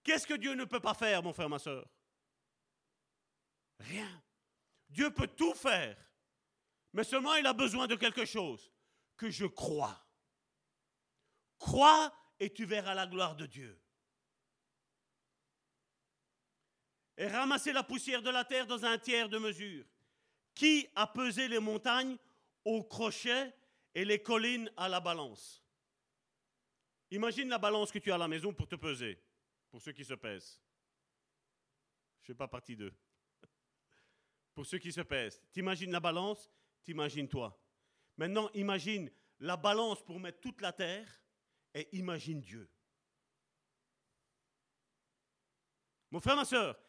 [0.03, 1.87] Qu'est-ce que Dieu ne peut pas faire, mon frère, ma soeur
[3.79, 4.23] Rien.
[4.89, 5.97] Dieu peut tout faire.
[6.91, 8.72] Mais seulement il a besoin de quelque chose
[9.31, 10.05] je crois.
[11.57, 13.79] Crois et tu verras la gloire de Dieu.
[17.17, 19.85] Et ramasser la poussière de la terre dans un tiers de mesure.
[20.55, 22.17] Qui a pesé les montagnes
[22.65, 23.53] au crochet
[23.95, 25.63] et les collines à la balance?
[27.11, 29.21] Imagine la balance que tu as à la maison pour te peser,
[29.69, 30.59] pour ceux qui se pèsent.
[32.21, 32.93] Je ne fais pas partie d'eux.
[34.55, 35.43] Pour ceux qui se pèsent.
[35.51, 36.49] T'imagines la balance,
[36.83, 37.62] t'imagines toi.
[38.17, 41.07] Maintenant, imagine la balance pour mettre toute la terre
[41.73, 42.69] et imagine Dieu.
[46.11, 46.79] Mon frère, ma soeur,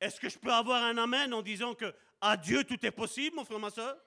[0.00, 3.36] est-ce que je peux avoir un amen en disant que à Dieu tout est possible,
[3.36, 4.00] mon frère, ma soeur?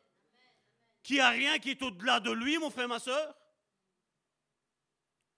[1.04, 3.36] Qu'il n'y a rien qui est au-delà de lui, mon frère, ma soeur?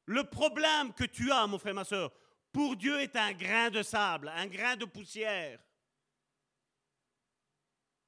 [0.05, 2.11] Le problème que tu as, mon frère, ma soeur,
[2.51, 5.59] pour Dieu est un grain de sable, un grain de poussière.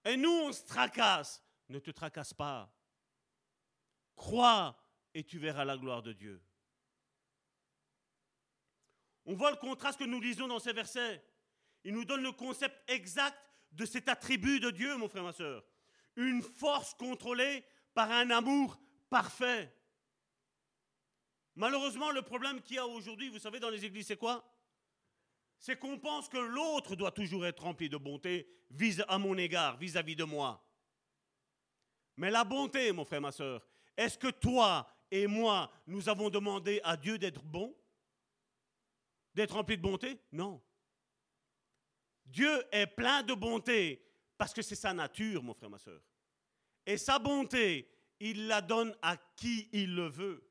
[0.04, 1.42] Et nous, on se tracasse.
[1.68, 2.72] Ne te tracasse pas.
[4.16, 4.78] Crois
[5.14, 6.42] et tu verras la gloire de Dieu.
[9.26, 11.24] On voit le contraste que nous lisons dans ces versets.
[11.84, 13.38] Il nous donne le concept exact
[13.72, 15.64] de cet attribut de Dieu, mon frère, ma soeur.
[16.16, 17.64] Une force contrôlée
[17.94, 18.80] par un amour
[19.10, 19.74] parfait.
[21.56, 24.46] Malheureusement, le problème qu'il y a aujourd'hui, vous savez, dans les églises, c'est quoi?
[25.58, 29.78] C'est qu'on pense que l'autre doit toujours être rempli de bonté vis à mon égard,
[29.78, 30.62] vis-à-vis -vis de moi.
[32.18, 33.66] Mais la bonté, mon frère, ma soeur,
[33.98, 37.76] est-ce que toi et moi, nous avons demandé à Dieu d'être bon?
[39.34, 40.20] D'être rempli de bonté?
[40.32, 40.62] Non.
[42.26, 44.02] Dieu est plein de bonté
[44.38, 46.02] parce que c'est sa nature, mon frère, ma soeur.
[46.86, 47.90] Et sa bonté,
[48.20, 50.48] il la donne à qui il le veut.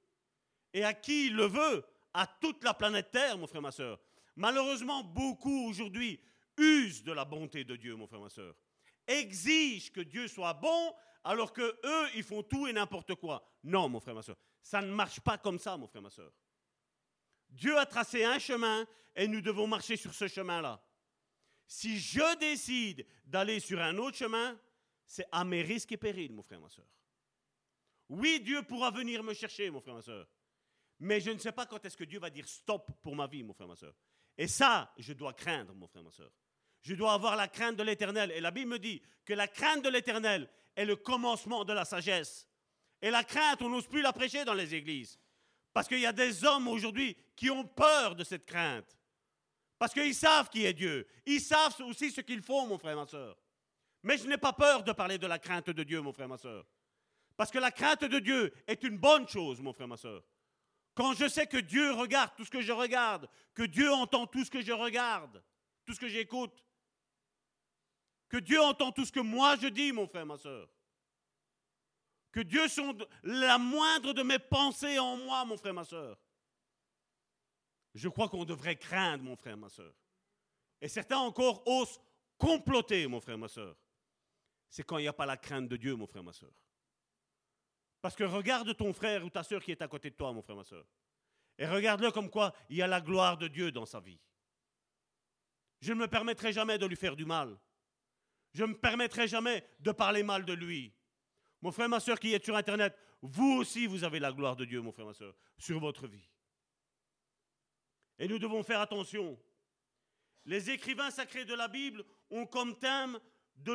[0.72, 4.00] Et à qui il le veut À toute la planète Terre, mon frère, ma soeur.
[4.36, 6.20] Malheureusement, beaucoup aujourd'hui
[6.56, 8.54] usent de la bonté de Dieu, mon frère, ma soeur.
[9.06, 10.94] Exigent que Dieu soit bon
[11.24, 13.42] alors que eux, ils font tout et n'importe quoi.
[13.64, 14.36] Non, mon frère, ma soeur.
[14.62, 16.32] Ça ne marche pas comme ça, mon frère, ma soeur.
[17.48, 18.86] Dieu a tracé un chemin
[19.16, 20.84] et nous devons marcher sur ce chemin-là.
[21.66, 24.58] Si je décide d'aller sur un autre chemin,
[25.06, 26.86] c'est à mes risques et périls, mon frère, ma soeur.
[28.08, 30.28] Oui, Dieu pourra venir me chercher, mon frère, ma soeur.
[31.00, 33.42] Mais je ne sais pas quand est-ce que Dieu va dire stop pour ma vie,
[33.42, 33.94] mon frère, ma soeur.
[34.36, 36.32] Et ça, je dois craindre, mon frère, ma soeur.
[36.82, 38.30] Je dois avoir la crainte de l'éternel.
[38.32, 41.84] Et la Bible me dit que la crainte de l'éternel est le commencement de la
[41.84, 42.48] sagesse.
[43.00, 45.18] Et la crainte, on n'ose plus la prêcher dans les églises.
[45.72, 48.96] Parce qu'il y a des hommes aujourd'hui qui ont peur de cette crainte.
[49.78, 51.06] Parce qu'ils savent qui est Dieu.
[51.26, 53.36] Ils savent aussi ce qu'ils font, mon frère, ma soeur.
[54.02, 56.38] Mais je n'ai pas peur de parler de la crainte de Dieu, mon frère, ma
[56.38, 56.64] soeur.
[57.36, 60.22] Parce que la crainte de Dieu est une bonne chose, mon frère, ma soeur.
[60.94, 64.44] Quand je sais que Dieu regarde tout ce que je regarde, que Dieu entend tout
[64.44, 65.42] ce que je regarde,
[65.84, 66.63] tout ce que j'écoute,
[68.28, 70.68] que Dieu entend tout ce que moi je dis, mon frère, ma soeur.
[72.32, 76.18] Que Dieu sonde la moindre de mes pensées en moi, mon frère, ma soeur.
[77.94, 79.94] Je crois qu'on devrait craindre, mon frère, ma soeur.
[80.80, 82.00] Et certains encore osent
[82.36, 83.76] comploter, mon frère, ma soeur.
[84.68, 86.50] C'est quand il n'y a pas la crainte de Dieu, mon frère, ma soeur.
[88.02, 90.42] Parce que regarde ton frère ou ta soeur qui est à côté de toi, mon
[90.42, 90.84] frère, ma soeur.
[91.56, 94.18] Et regarde-le comme quoi il y a la gloire de Dieu dans sa vie.
[95.80, 97.56] Je ne me permettrai jamais de lui faire du mal.
[98.54, 100.94] Je ne me permettrai jamais de parler mal de lui.
[101.60, 104.64] Mon frère, ma soeur qui est sur Internet, vous aussi, vous avez la gloire de
[104.64, 106.28] Dieu, mon frère, ma soeur, sur votre vie.
[108.18, 109.38] Et nous devons faire attention.
[110.44, 113.18] Les écrivains sacrés de la Bible ont comme thème
[113.56, 113.72] de,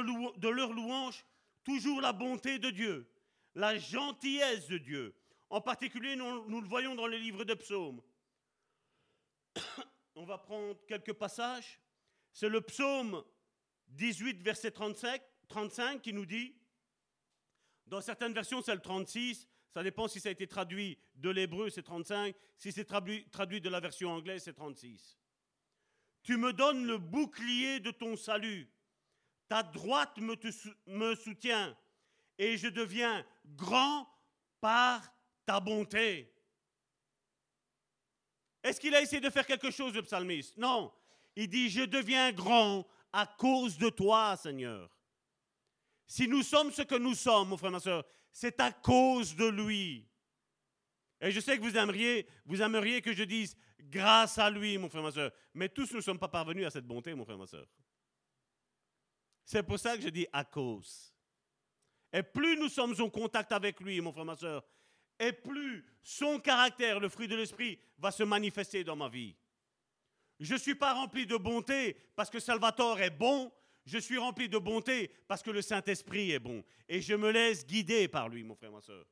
[0.49, 1.25] leur louange
[1.63, 3.11] toujours la bonté de Dieu,
[3.55, 5.15] la gentillesse de Dieu.
[5.49, 8.01] En particulier, nous, le voyons dans les livres de psaumes.
[10.15, 11.79] On va prendre quelques passages.
[12.31, 13.23] C'est le psaume
[13.89, 16.55] 18, verset 35, 35 qui nous dit,
[17.87, 21.69] dans certaines versions c'est le 36, ça dépend si ça a été traduit de l'hébreu,
[21.69, 22.35] c'est 35.
[22.57, 25.17] Si c'est traduit, traduit de la version anglaise, c'est 36.
[26.23, 28.69] Tu me donnes le bouclier de ton salut.
[29.47, 30.35] Ta droite me,
[30.87, 31.77] me soutient.
[32.37, 34.09] Et je deviens grand
[34.59, 35.13] par
[35.45, 36.33] ta bonté.
[38.63, 40.57] Est-ce qu'il a essayé de faire quelque chose, le psalmiste?
[40.57, 40.91] Non.
[41.35, 44.89] Il dit, je deviens grand à cause de toi, Seigneur.
[46.07, 49.45] Si nous sommes ce que nous sommes, mon frère, ma soeur, c'est à cause de
[49.45, 50.07] lui.
[51.21, 54.89] Et je sais que vous aimeriez, vous aimeriez que je dise grâce à lui, mon
[54.89, 55.31] frère, ma soeur.
[55.53, 57.67] Mais tous ne sommes pas parvenus à cette bonté, mon frère, ma soeur.
[59.43, 61.13] C'est pour ça que je dis à cause.
[62.13, 64.63] Et plus nous sommes en contact avec lui, mon frère, ma soeur,
[65.19, 69.35] et plus son caractère, le fruit de l'esprit, va se manifester dans ma vie.
[70.39, 73.51] Je ne suis pas rempli de bonté parce que Salvatore est bon,
[73.85, 76.63] je suis rempli de bonté parce que le Saint-Esprit est bon.
[76.87, 79.05] Et je me laisse guider par lui, mon frère, ma soeur.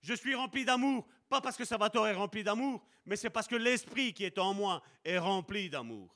[0.00, 3.56] Je suis rempli d'amour, pas parce que Salvatore est rempli d'amour, mais c'est parce que
[3.56, 6.14] l'Esprit qui est en moi est rempli d'amour.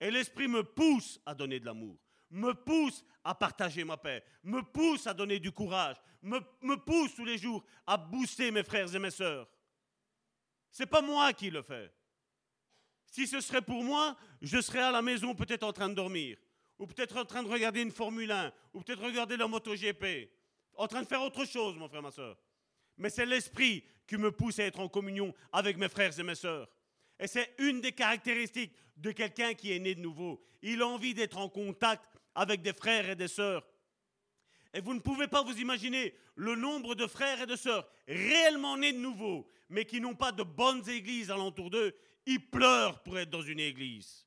[0.00, 1.98] Et l'Esprit me pousse à donner de l'amour,
[2.30, 7.24] me pousse à partager ma paix, me pousse à donner du courage, me, pousse tous
[7.24, 9.48] les jours à booster mes frères et mes sœurs.
[10.70, 11.92] C'est pas moi qui le fais.
[13.10, 16.36] Si ce serait pour moi, je serais à la maison peut-être en train de dormir
[16.78, 20.30] ou peut-être en train de regarder une Formule 1, ou peut-être regarder la MotoGP,
[20.74, 22.36] en train de faire autre chose, mon frère, ma soeur.
[22.98, 26.34] Mais c'est l'esprit qui me pousse à être en communion avec mes frères et mes
[26.34, 26.68] sœurs.
[27.18, 30.42] Et c'est une des caractéristiques de quelqu'un qui est né de nouveau.
[30.62, 32.04] Il a envie d'être en contact
[32.34, 33.66] avec des frères et des sœurs.
[34.74, 38.76] Et vous ne pouvez pas vous imaginer le nombre de frères et de sœurs réellement
[38.76, 41.94] nés de nouveau, mais qui n'ont pas de bonnes églises alentour d'eux.
[42.26, 44.26] Ils pleurent pour être dans une église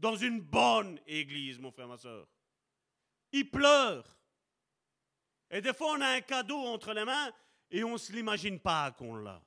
[0.00, 2.26] dans une bonne église, mon frère, ma soeur.
[3.32, 4.18] Il pleure.
[5.50, 7.30] Et des fois, on a un cadeau entre les mains
[7.70, 9.42] et on ne se l'imagine pas qu'on l'a.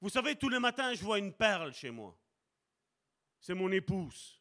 [0.00, 2.16] Vous savez, tous les matins, je vois une perle chez moi.
[3.40, 4.40] C'est mon épouse.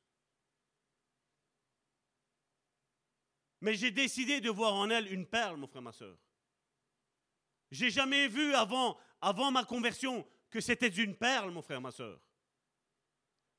[3.61, 6.17] Mais j'ai décidé de voir en elle une perle, mon frère, ma soeur.
[7.71, 12.17] J'ai jamais vu avant, avant ma conversion que c'était une perle, mon frère, ma soeur.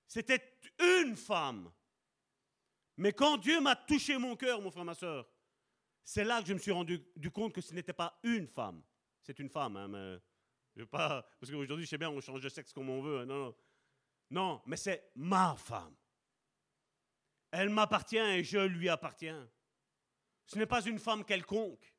[0.06, 1.70] C'était une femme.
[2.96, 5.28] Mais quand Dieu m'a touché mon cœur, mon frère, ma soeur,
[6.02, 6.98] c'est là que je me suis rendu
[7.34, 8.82] compte que ce n'était pas une femme.
[9.22, 10.18] C'est une femme, hein, mais
[10.74, 13.18] je veux pas, parce qu'aujourd'hui, je sais bien, on change de sexe comme on veut.
[13.18, 13.54] Hein, non, non.
[14.30, 15.94] non, mais c'est ma femme.
[17.50, 19.46] Elle m'appartient et je lui appartiens.
[20.46, 21.94] Ce n'est pas une femme quelconque.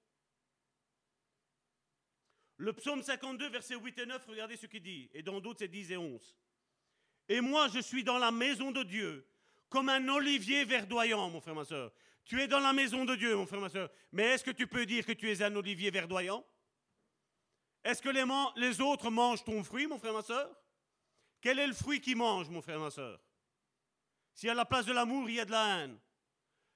[2.58, 5.10] Le psaume 52, versets 8 et 9, regardez ce qu'il dit.
[5.14, 6.38] Et dans d'autres, c'est 10 et 11.
[7.30, 9.28] Et moi, je suis dans la maison de Dieu,
[9.70, 11.92] comme un olivier verdoyant, mon frère, ma soeur.
[12.26, 13.90] Tu es dans la maison de Dieu, mon frère, ma soeur.
[14.12, 16.46] Mais est-ce que tu peux dire que tu es un olivier verdoyant?
[17.84, 18.26] Est-ce que les,
[18.56, 20.50] les, autres mangent ton fruit, mon frère, ma soeur?
[21.40, 23.22] Quel est le fruit qu'ils mangent, mon frère, ma soeur?
[24.34, 26.00] Si à la place de l'amour, il y a de la haine.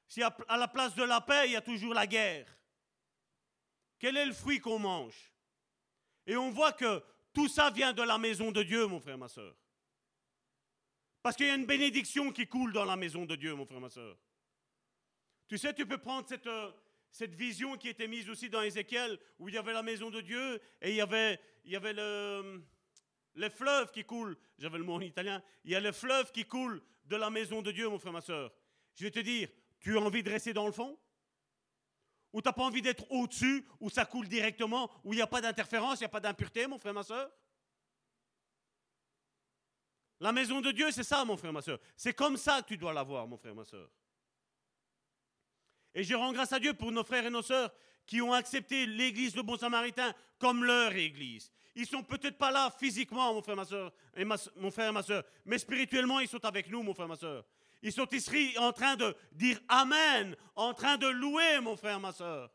[0.07, 2.47] Si à la place de la paix, il y a toujours la guerre.
[3.97, 5.30] Quel est le fruit qu'on mange?
[6.27, 7.03] Et on voit que
[7.33, 9.55] tout ça vient de la maison de Dieu, mon frère, ma soeur.
[11.21, 13.79] Parce qu'il y a une bénédiction qui coule dans la maison de Dieu, mon frère,
[13.79, 14.17] ma soeur.
[15.47, 16.71] Tu sais, tu peux prendre cette, euh,
[17.11, 20.21] cette vision qui était mise aussi dans Ézéchiel, où il y avait la maison de
[20.21, 22.63] Dieu et il y avait, il y avait le,
[23.35, 24.37] les fleuves qui coulent.
[24.57, 25.43] J'avais le mot en italien.
[25.63, 28.21] Il y a les fleuves qui coulent de la maison de Dieu, mon frère, ma
[28.21, 28.51] soeur.
[28.95, 29.49] Je vais te dire,
[29.79, 30.97] tu as envie de rester dans le fond?
[32.33, 35.27] Ou tu n'as pas envie d'être au-dessus, où ça coule directement, où il n'y a
[35.27, 37.29] pas d'interférence, il n'y a pas d'impureté, mon frère, ma soeur?
[40.19, 41.79] La maison de Dieu, c'est ça, mon frère, ma soeur.
[41.97, 43.89] C'est comme ça que tu dois l'avoir, mon frère, ma soeur.
[45.93, 47.73] Et je rends grâce à Dieu pour nos frères et nos sœurs
[48.05, 51.51] qui ont accepté l'église de Bon Samaritain comme leur église.
[51.75, 53.63] Ils sont peut-être pas là physiquement, mon frère, ma
[54.15, 57.45] et mon frère ma soeur, mais spirituellement, ils sont avec nous, mon frère, ma soeur.
[57.81, 62.11] Ils sont ici en train de dire Amen, en train de louer, mon frère, ma
[62.11, 62.51] soeur.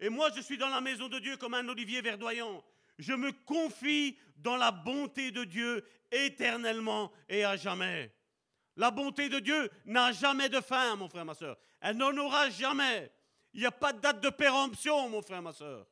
[0.00, 2.64] Et moi, je suis dans la maison de Dieu comme un olivier verdoyant.
[2.98, 8.12] Je me confie dans la bonté de Dieu éternellement et à jamais.
[8.76, 11.56] La bonté de Dieu n'a jamais de fin, mon frère, ma soeur.
[11.80, 13.10] Elle n'en aura jamais.
[13.54, 15.86] Il n'y a pas de date de péremption, mon frère, ma soeur.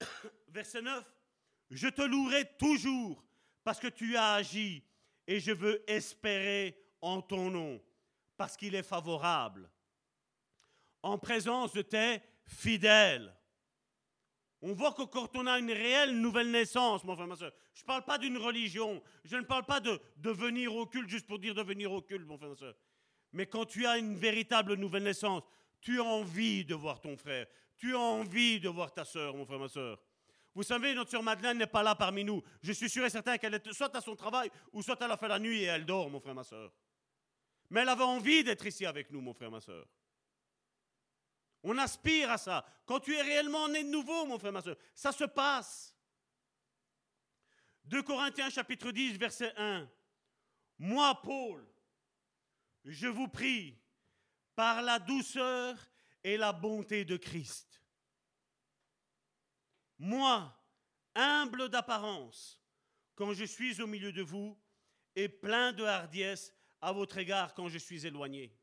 [0.48, 1.04] Verset 9.
[1.70, 3.25] Je te louerai toujours
[3.66, 4.84] parce que tu as agi
[5.26, 7.82] et je veux espérer en ton nom
[8.36, 9.68] parce qu'il est favorable.
[11.02, 13.34] En présence de tes fidèles.
[14.62, 17.82] On voit que quand on a une réelle nouvelle naissance, mon frère, ma soeur, je
[17.82, 21.26] ne parle pas d'une religion, je ne parle pas de, de venir au culte juste
[21.26, 22.76] pour dire de venir au mon frère, ma soeur.
[23.32, 25.42] Mais quand tu as une véritable nouvelle naissance,
[25.80, 29.44] tu as envie de voir ton frère, tu as envie de voir ta soeur, mon
[29.44, 30.00] frère, ma soeur.
[30.56, 32.42] Vous savez, notre soeur Madeleine n'est pas là parmi nous.
[32.62, 35.18] Je suis sûr et certain qu'elle est soit à son travail, ou soit elle a
[35.18, 36.72] fait la nuit et elle dort, mon frère, ma soeur.
[37.68, 39.86] Mais elle avait envie d'être ici avec nous, mon frère, ma soeur.
[41.62, 42.64] On aspire à ça.
[42.86, 45.94] Quand tu es réellement né de nouveau, mon frère, ma soeur, ça se passe.
[47.84, 49.86] 2 Corinthiens chapitre 10, verset 1.
[50.78, 51.66] Moi, Paul,
[52.82, 53.78] je vous prie,
[54.54, 55.76] par la douceur
[56.24, 57.65] et la bonté de Christ.
[59.98, 60.54] Moi,
[61.14, 62.62] humble d'apparence,
[63.14, 64.58] quand je suis au milieu de vous,
[65.16, 68.54] et plein de hardiesse à votre égard quand je suis éloigné.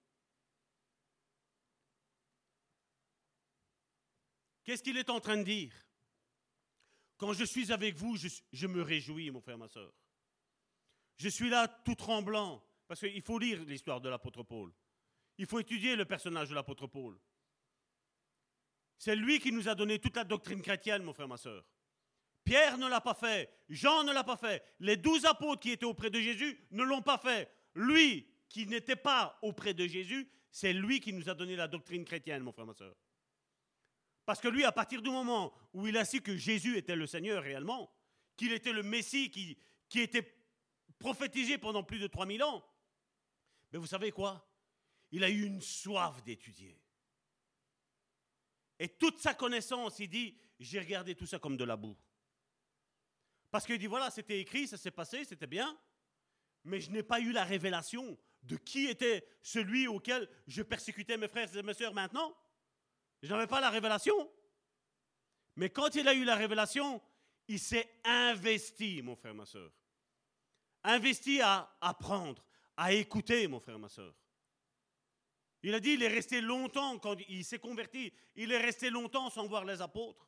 [4.64, 5.74] Qu'est-ce qu'il est en train de dire?
[7.18, 9.94] Quand je suis avec vous, je, me réjouis, mon frère, ma soeur.
[11.18, 14.72] Je suis là tout tremblant, parce qu'il faut lire l'histoire de l'apôtre Paul.
[15.38, 17.20] Il faut étudier le personnage de l'apôtre Paul.
[18.98, 21.66] C'est lui qui nous a donné toute la doctrine chrétienne, mon frère, ma soeur.
[22.44, 25.86] Pierre ne l'a pas fait, Jean ne l'a pas fait, les douze apôtres qui étaient
[25.86, 27.50] auprès de Jésus ne l'ont pas fait.
[27.76, 32.06] Lui qui n'était pas auprès de Jésus, c'est lui qui nous a donné la doctrine
[32.06, 32.96] chrétienne, mon frère, ma soeur.
[34.26, 37.08] Parce que lui, à partir du moment où il a su que Jésus était le
[37.08, 37.92] Seigneur réellement,
[38.38, 39.58] qu'il était le Messie qui,
[39.90, 40.36] qui était
[41.00, 42.64] prophétisé pendant plus de 3000 ans,
[43.72, 44.48] mais vous savez quoi?
[45.12, 46.80] Il a eu une soif d'étudier.
[48.84, 51.96] Et toute sa connaissance, il dit, j'ai regardé tout ça comme de la boue.
[53.50, 55.80] Parce qu'il dit, voilà, c'était écrit, ça s'est passé, c'était bien,
[56.66, 61.30] mais je n'ai pas eu la révélation de qui était celui auquel je persécutais mes
[61.30, 62.36] frères et mes sœurs maintenant.
[63.22, 64.30] Je n'avais pas la révélation.
[65.56, 67.02] Mais quand il a eu la révélation,
[67.48, 69.72] il s'est investi, mon frère, ma soeur.
[70.84, 72.44] Investi à apprendre,
[72.76, 74.14] à écouter, mon frère, ma soeur.
[75.64, 79.30] Il a dit, il est resté longtemps, quand il s'est converti, il est resté longtemps
[79.30, 80.28] sans voir les apôtres.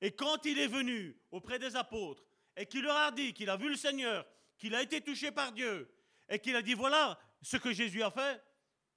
[0.00, 2.24] Et quand il est venu auprès des apôtres
[2.56, 4.24] et qu'il leur a dit qu'il a vu le Seigneur,
[4.56, 5.92] qu'il a été touché par Dieu
[6.28, 8.42] et qu'il a dit, voilà ce que Jésus a fait,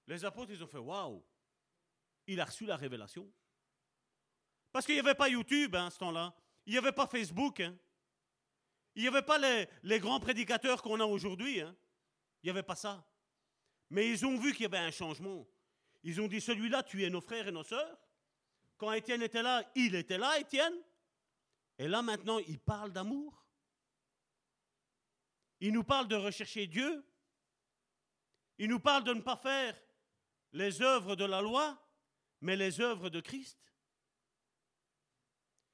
[0.08, 1.24] les apôtres, ils ont fait, waouh,
[2.28, 3.30] il a reçu la révélation.
[4.72, 6.36] Parce qu'il n'y avait pas YouTube hein, à ce temps-là.
[6.66, 7.60] Il n'y avait pas Facebook.
[7.60, 7.76] Hein.
[8.95, 11.62] Il n'y avait pas les, les, grands prédicateurs qu'on a aujourd'hui.
[11.62, 11.76] Hein.
[12.41, 13.06] Il n'y avait pas ça.
[13.90, 15.48] Mais ils ont vu qu'il y avait un changement.
[16.04, 17.98] Ils ont dit, celui-là, tu es nos frères et nos sœurs.
[18.78, 20.76] Quand Étienne était là, il était là, Étienne.
[21.78, 23.46] Et là, maintenant, il parle d'amour.
[25.60, 27.06] Il nous parle de rechercher Dieu.
[28.58, 29.76] Il nous parle de ne pas faire
[30.52, 31.82] les œuvres de la loi,
[32.42, 33.60] mais les œuvres de Christ.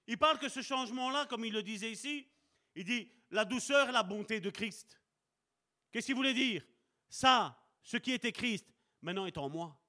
[0.07, 2.27] Il parle que ce changement-là, comme il le disait ici,
[2.75, 4.99] il dit la douceur et la bonté de Christ.
[5.91, 6.63] Qu'est-ce qu'il voulait dire?
[7.09, 8.67] Ça, ce qui était Christ,
[9.01, 9.79] maintenant est en moi.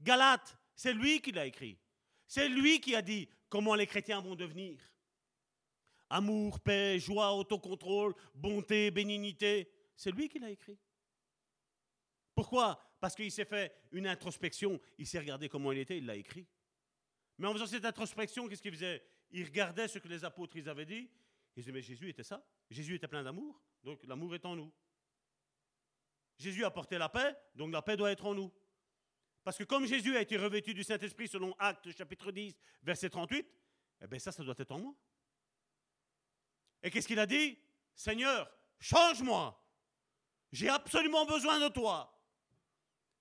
[0.00, 1.78] Galate, c'est lui qui l'a écrit.
[2.26, 4.78] C'est lui qui a dit comment les chrétiens vont devenir.
[6.10, 9.70] Amour, paix, joie, autocontrôle, bonté, bénignité.
[9.96, 10.78] C'est lui qui l'a écrit.
[12.34, 12.80] Pourquoi?
[13.00, 16.46] Parce qu'il s'est fait une introspection, il s'est regardé comment il était, il l'a écrit.
[17.38, 19.04] Mais en faisant cette introspection, qu'est-ce qu'il faisait?
[19.30, 21.10] Il regardait ce que les apôtres ils avaient dit.
[21.56, 22.44] Il disait, mais Jésus était ça.
[22.70, 24.72] Jésus était plein d'amour, donc l'amour est en nous.
[26.38, 28.52] Jésus a porté la paix, donc la paix doit être en nous.
[29.44, 33.46] Parce que comme Jésus a été revêtu du Saint-Esprit selon Actes chapitre 10, verset 38,
[34.00, 34.94] eh bien ça, ça doit être en moi.
[36.82, 37.58] Et qu'est-ce qu'il a dit?
[37.94, 38.50] Seigneur,
[38.80, 39.62] change-moi.
[40.50, 42.10] J'ai absolument besoin de toi.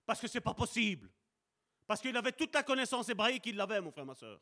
[0.05, 1.09] Parce que ce n'est pas possible.
[1.85, 4.39] Parce qu'il avait toute la connaissance hébraïque, il l'avait, mon frère, ma soeur.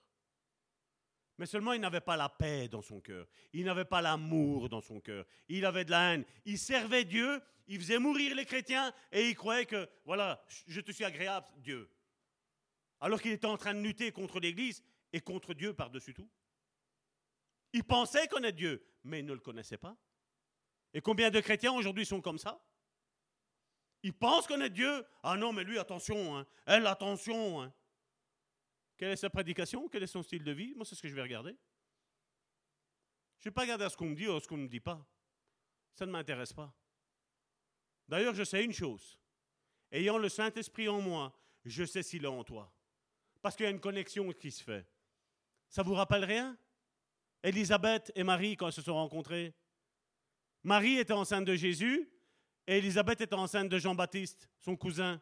[1.41, 3.25] Mais seulement il n'avait pas la paix dans son cœur.
[3.51, 5.25] Il n'avait pas l'amour dans son cœur.
[5.49, 6.23] Il avait de la haine.
[6.45, 10.91] Il servait Dieu, il faisait mourir les chrétiens et il croyait que, voilà, je te
[10.91, 11.89] suis agréable, Dieu.
[12.99, 16.29] Alors qu'il était en train de lutter contre l'Église et contre Dieu par-dessus tout.
[17.73, 19.97] Il pensait connaître Dieu, mais il ne le connaissait pas.
[20.93, 22.63] Et combien de chrétiens aujourd'hui sont comme ça?
[24.03, 25.03] Il pense connaître Dieu.
[25.23, 26.45] Ah non, mais lui, attention, hein.
[26.67, 27.63] elle, attention.
[27.63, 27.73] Hein.
[29.01, 29.89] Quelle est sa prédication?
[29.89, 30.75] Quel est son style de vie?
[30.75, 31.55] Moi, c'est ce que je vais regarder.
[33.39, 34.61] Je ne vais pas regarder à ce qu'on me dit ou à ce qu'on ne
[34.61, 35.03] me dit pas.
[35.95, 36.71] Ça ne m'intéresse pas.
[38.07, 39.17] D'ailleurs, je sais une chose.
[39.91, 42.71] Ayant le Saint-Esprit en moi, je sais s'il est en toi.
[43.41, 44.85] Parce qu'il y a une connexion qui se fait.
[45.67, 46.55] Ça vous rappelle rien?
[47.41, 49.55] Élisabeth et Marie quand elles se sont rencontrées
[50.61, 52.07] Marie était enceinte de Jésus
[52.67, 55.19] et Élisabeth était enceinte de Jean-Baptiste, son cousin.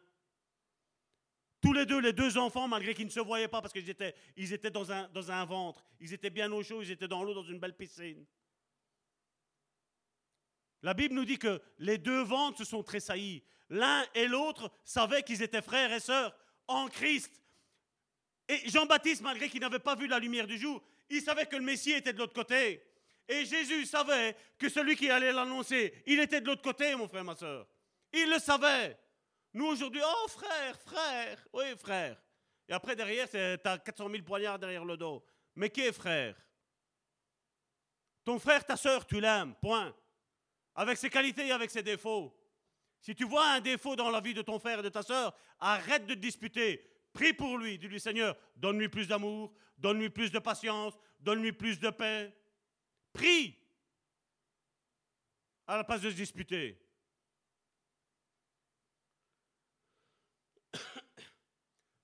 [1.60, 4.70] Tous les deux, les deux enfants, malgré qu'ils ne se voyaient pas parce qu'ils étaient,
[4.70, 7.76] dans un ventre, ils étaient bien au chaud, ils étaient dans l'eau, dans une belle
[7.76, 8.24] piscine.
[10.82, 13.42] La Bible nous dit que les deux ventres se sont tressaillis.
[13.68, 16.34] L'un et l'autre savaient qu'ils étaient frères et sœurs
[16.66, 17.42] en Christ.
[18.48, 21.62] Et Jean-Baptiste, malgré qu'il n'avait pas vu la lumière du jour, il savait que le
[21.62, 22.82] Messie était de l'autre côté.
[23.28, 27.22] Et Jésus savait que celui qui allait l'annoncer, il était de l'autre côté, mon frère,
[27.22, 27.68] ma soeur.
[28.12, 28.98] Il le savait.
[29.52, 32.20] Nous aujourd'hui, oh frère, frère, oui frère.
[32.68, 35.24] Et après derrière, tu as 400 000 poignards derrière le dos.
[35.56, 36.36] Mais qui est frère?
[38.24, 39.94] Ton frère, ta soeur, tu l'aimes, point.
[40.74, 42.36] Avec ses qualités et avec ses défauts.
[43.00, 45.34] Si tu vois un défaut dans la vie de ton frère et de ta soeur,
[45.58, 46.86] arrête de te disputer.
[47.12, 47.78] Prie pour lui.
[47.78, 52.32] Dis-lui, Seigneur, donne-lui plus d'amour, donne-lui plus de patience, donne-lui plus de paix.
[53.12, 53.58] Prie
[55.66, 56.80] à la place de se disputer.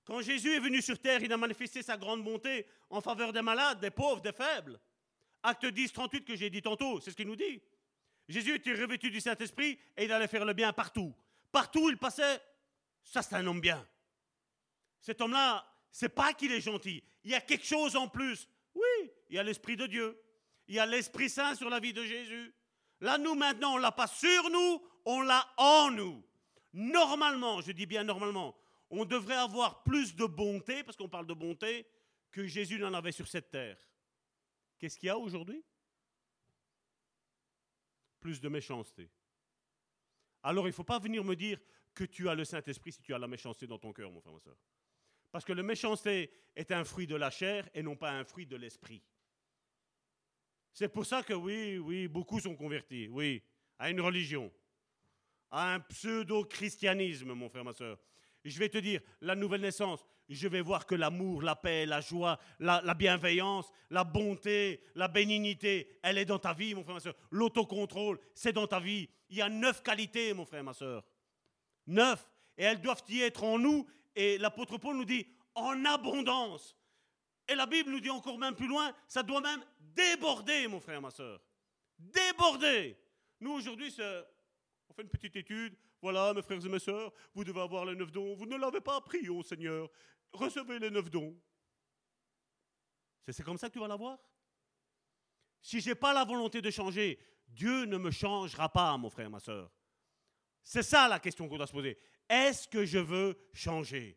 [0.06, 3.42] Quand Jésus est venu sur terre, il a manifesté sa grande bonté en faveur des
[3.42, 4.78] malades, des pauvres, des faibles.
[5.42, 7.60] Acte 10, 38 que j'ai dit tantôt, c'est ce qu'il nous dit.
[8.28, 11.12] Jésus était revêtu du Saint-Esprit et il allait faire le bien partout.
[11.50, 12.40] Partout où il passait,
[13.02, 13.86] ça c'est un homme bien.
[15.00, 18.48] Cet homme-là, c'est pas qu'il est gentil, il y a quelque chose en plus.
[18.74, 20.20] Oui, il y a l'Esprit de Dieu.
[20.68, 22.52] Il y a l'Esprit Saint sur la vie de Jésus.
[23.00, 26.24] Là, nous, maintenant, on l'a pas sur nous, on l'a en nous.
[26.72, 28.56] Normalement, je dis bien normalement,
[28.90, 31.86] on devrait avoir plus de bonté, parce qu'on parle de bonté,
[32.30, 33.78] que Jésus n'en avait sur cette terre.
[34.78, 35.64] Qu'est-ce qu'il y a aujourd'hui?
[38.20, 39.10] Plus de méchanceté.
[40.42, 41.58] Alors, il ne faut pas venir me dire
[41.94, 44.34] que tu as le Saint-Esprit si tu as la méchanceté dans ton cœur, mon frère,
[44.34, 44.56] ma soeur.
[45.32, 48.46] Parce que la méchanceté est un fruit de la chair et non pas un fruit
[48.46, 49.02] de l'esprit.
[50.72, 53.42] C'est pour ça que oui, oui, beaucoup sont convertis, oui,
[53.78, 54.52] à une religion,
[55.50, 57.98] à un pseudo-christianisme, mon frère, ma soeur.
[58.50, 62.00] Je vais te dire, la nouvelle naissance, je vais voir que l'amour, la paix, la
[62.00, 67.00] joie, la, bienveillance, la bonté, la bénignité, elle est dans ta vie, mon frère, ma
[67.00, 67.16] soeur.
[67.30, 69.08] L'autocontrôle, c'est dans ta vie.
[69.30, 71.04] Il y a neuf qualités, mon frère, ma soeur.
[71.88, 72.28] Neuf.
[72.56, 73.86] Et elles doivent y être en nous.
[74.14, 76.76] Et l'apôtre Paul nous dit, en abondance.
[77.48, 81.00] Et la Bible nous dit encore même plus loin, ça doit même déborder, mon frère,
[81.00, 81.40] ma soeur.
[81.98, 82.96] Déborder.
[83.40, 83.92] Nous, aujourd'hui,
[84.88, 85.76] on fait une petite étude.
[86.06, 88.32] Voilà, mes frères et mes soeurs, vous devez avoir les neuf dons.
[88.36, 89.90] Vous ne l'avez pas appris, au Seigneur.
[90.32, 91.36] Recevez les neuf dons.
[93.26, 94.16] C'est comme ça que tu vas l'avoir?
[95.60, 97.18] Si je n'ai pas la volonté de changer,
[97.48, 99.68] Dieu ne me changera pas, mon frère, ma soeur.
[100.62, 101.98] C'est ça la question qu'on doit se poser.
[102.28, 104.16] Est-ce que je veux changer?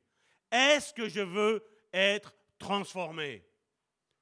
[0.51, 3.43] Est-ce que je veux être transformé?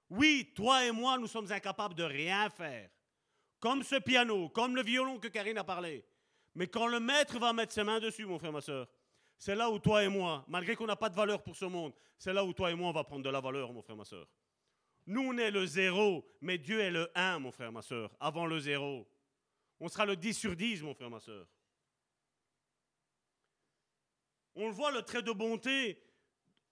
[0.09, 2.89] Oui, toi et moi, nous sommes incapables de rien faire.
[3.59, 6.05] Comme ce piano, comme le violon que Karine a parlé.
[6.57, 8.89] Mais quand le maître va mettre ses mains dessus, mon frère, ma soeur,
[9.37, 11.93] c'est là où toi et moi, malgré qu'on n'a pas de valeur pour ce monde,
[12.17, 14.05] c'est là où toi et moi, on va prendre de la valeur, mon frère, ma
[14.05, 14.27] soeur.
[15.05, 18.47] Nous, on est le zéro, mais Dieu est le 1, mon frère, ma soeur, avant
[18.47, 19.07] le zéro.
[19.79, 21.47] On sera le 10 sur 10, mon frère, ma soeur.
[24.55, 26.01] On le voit, le trait de bonté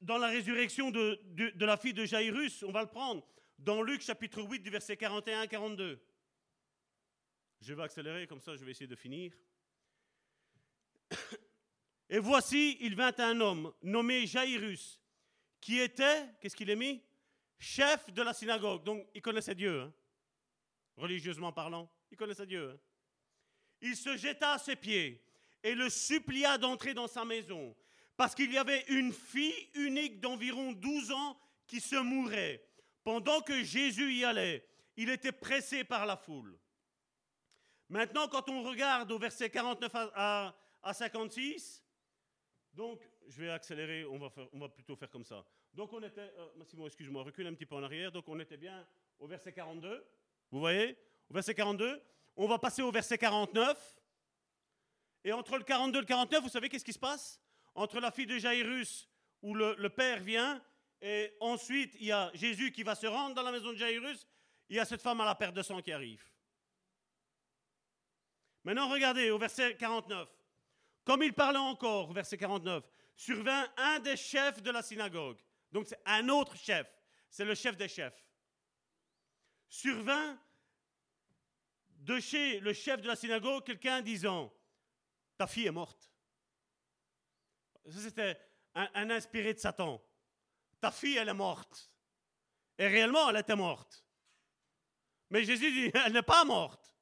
[0.02, 1.22] dans la résurrection de,
[1.64, 3.24] la fille de Jairus, on va le prendre,
[3.60, 6.04] dans Luc chapitre 8 du verset 41 à 42.
[7.62, 9.32] Je vais accélérer, comme ça je vais essayer de finir.
[12.10, 15.02] Et voici, il vint un homme nommé Jairus,
[15.60, 17.02] qui était, qu'est-ce qu'il est mis?
[17.58, 18.84] Chef de la synagogue.
[18.84, 19.94] Donc il connaissait Dieu, hein.
[20.98, 21.90] religieusement parlant.
[22.12, 22.72] Il connaissait Dieu.
[22.72, 22.80] Hein.
[23.82, 25.24] Il se jeta à ses pieds
[25.64, 27.76] et le supplia d'entrer dans sa maison
[28.18, 31.38] parce qu'il y avait une fille unique d'environ 12 ans
[31.68, 32.64] qui se mourait.
[33.04, 34.68] Pendant que Jésus y allait,
[34.98, 36.58] il était pressé par la foule.
[37.90, 40.56] Maintenant, quand on regarde au verset 49 à,
[40.94, 41.84] 56,
[42.74, 45.46] donc je vais accélérer, on va, on va plutôt faire comme ça.
[45.74, 48.12] Donc on était, euh, Massimo, excuse-moi, recule un petit peu en arrière.
[48.12, 48.86] Donc on était bien
[49.20, 50.06] au verset 42.
[50.52, 50.98] Vous voyez?
[51.30, 52.02] Au verset 42.
[52.38, 54.00] On va passer au verset 49.
[55.24, 57.42] Et entre le 42 et le 49, vous savez qu'est-ce qui se passe?
[57.74, 59.10] Entre la fille de Jairus,
[59.42, 60.62] où le, père vient,
[61.02, 64.28] et ensuite il y a Jésus qui va se rendre dans la maison de Jairus,
[64.70, 66.24] il y a cette femme à la perte de sang qui arrive.
[68.64, 70.30] Maintenant, regardez au verset 49.
[71.06, 72.84] Comme il parlait encore, verset 49,
[73.16, 75.40] survint un des chefs de la synagogue.
[75.72, 76.88] Donc c'est un autre chef,
[77.30, 78.26] c'est le chef des chefs.
[79.70, 80.38] Survint
[81.90, 84.52] de chez le chef de la synagogue quelqu'un disant,
[85.38, 86.12] ta fille est morte.
[87.90, 88.40] C'était
[88.74, 90.04] un, inspiré de Satan.
[90.82, 91.92] Ta fille, elle est morte.
[92.78, 94.04] Et réellement, elle était morte.
[95.30, 96.94] Mais Jésus dit, elle n'est pas morte.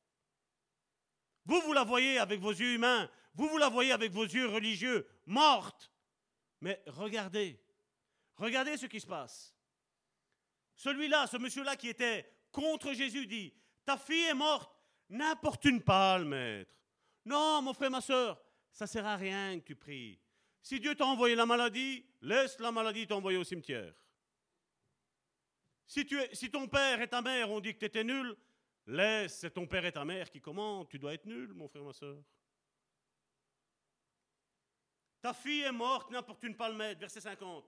[1.46, 4.48] Vous, vous la voyez avec vos yeux humains, vous, vous la voyez avec vos yeux
[4.48, 5.92] religieux, morte.
[6.62, 7.60] Mais regardez,
[8.36, 9.56] regardez ce qui se passe.
[10.76, 13.54] Celui-là, ce monsieur-là qui était contre Jésus dit,
[13.86, 14.72] ta fille est morte,
[15.10, 16.74] n'importune pas le maître.
[17.26, 18.42] Non, mon frère, ma soeur,
[18.72, 20.20] ça sert à rien que tu pries.
[20.62, 23.94] Si Dieu t'a envoyé la maladie, laisse la maladie t'envoyer au cimetière.
[25.86, 28.36] Si, tu si ton père et ta mère ont dit que tu étais nul,
[28.88, 30.88] laisse, c'est ton père et ta mère qui commandent.
[30.90, 32.24] Tu dois être nul, mon frère, ma soeur.
[35.24, 37.64] Ta fille est morte, n'importe une palmette, verset 50.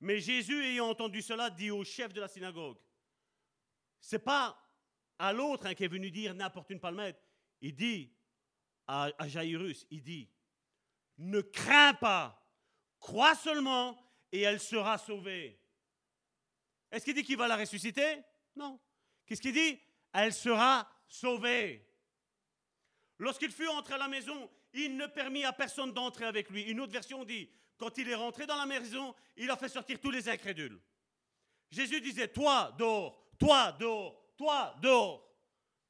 [0.00, 2.78] Mais Jésus, ayant entendu cela, dit au chef de la synagogue,
[4.00, 4.58] c'est pas
[5.18, 7.22] à l'autre hein, qui est venu dire n'importe une palmette,
[7.60, 8.16] il dit
[8.86, 10.30] à, à Jairus, il dit,
[11.18, 12.42] ne crains pas,
[12.98, 13.94] crois seulement
[14.32, 15.60] et elle sera sauvée.
[16.90, 18.22] Est-ce qu'il dit qu'il va la ressusciter?
[18.54, 18.80] Non.
[19.26, 19.78] Qu'est-ce qu'il dit?
[20.14, 21.86] Elle sera sauvée.
[23.18, 26.62] Lorsqu'il fut entré à la maison, il ne permit à personne d'entrer avec lui.
[26.62, 27.48] Une autre version dit,
[27.78, 30.78] quand il est rentré dans la maison, il a fait sortir tous les incrédules.
[31.70, 35.22] Jésus disait, toi dehors, toi dehors, toi dehors.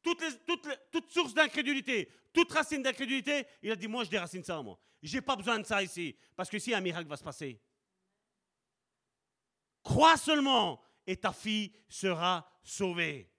[0.03, 4.62] Toutes, les, toutes sources d'incrédulité, toute racine d'incrédulité, il a dit, moi je déracine ça,
[4.62, 4.78] moi.
[5.03, 7.61] J'ai pas besoin de ça ici, parce que si un miracle va se passer.
[9.82, 13.31] Crois seulement et ta fille sera sauvée.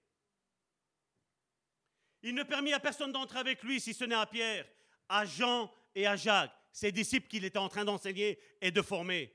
[2.28, 4.68] Il ne permit à personne d'entrer avec lui, si ce n'est à Pierre,
[5.08, 9.34] à Jean et à Jacques, ses disciples qu'il était en train d'enseigner et de former.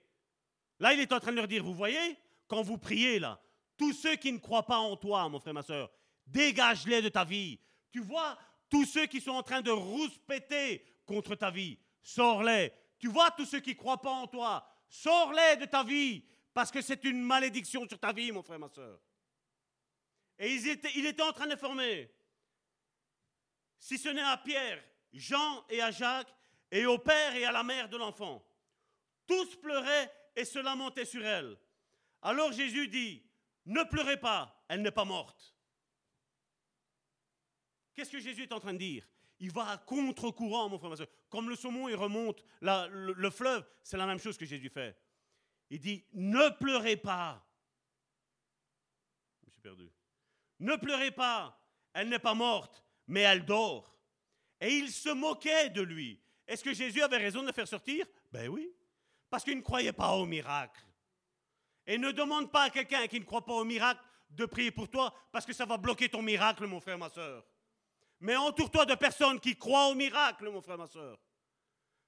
[0.79, 3.41] Là, il est en train de leur dire, vous voyez, quand vous priez là,
[3.79, 5.91] tous ceux qui ne croient pas en toi, mon frère, ma soeur,
[6.27, 7.59] dégage-les de ta vie.
[7.91, 8.37] Tu vois,
[8.69, 12.73] tous ceux qui sont en train de rouspéter contre ta vie, sors-les.
[12.99, 16.27] Tu vois, tous ceux qui ne croient pas en toi, sors-les de ta vie.
[16.53, 19.01] Parce que c'est une malédiction sur ta vie, mon frère, ma soeur.
[20.39, 22.11] Et il était en train de former.
[23.83, 24.81] Si ce n'est à Pierre,
[25.13, 26.33] Jean et à Jacques,
[26.71, 28.47] et au père et à la mère de l'enfant.
[29.27, 31.59] Tous pleuraient et se lamentaient sur elle.
[32.23, 33.29] Alors Jésus dit,
[33.67, 35.53] ne pleurez pas, elle n'est pas morte.
[37.93, 39.05] Qu'est-ce que Jésus est en train de dire?
[39.41, 41.09] Il va à contre-courant, mon frère, ma soeur.
[41.29, 44.97] Comme le saumon, il remonte le, le fleuve, c'est la même chose que Jésus fait.
[45.71, 47.45] Il dit, ne pleurez pas.
[49.41, 49.91] Je me suis perdu.
[50.61, 51.61] Ne pleurez pas,
[51.93, 53.95] elle n'est pas morte, mais elle dort.
[54.59, 56.19] Et il se moquait de lui.
[56.47, 58.07] Est-ce que Jésus avait raison de le faire sortir?
[58.33, 58.73] Ben oui,
[59.29, 60.81] parce qu'il ne croyait pas au miracle.
[61.87, 64.89] Et ne demande pas à quelqu'un qui ne croit pas au miracle de prier pour
[64.89, 67.45] toi, parce que ça va bloquer ton miracle, mon frère, ma soeur.
[68.21, 71.19] Mais entoure-toi de personnes qui croient au miracle, mon frère, ma soeur.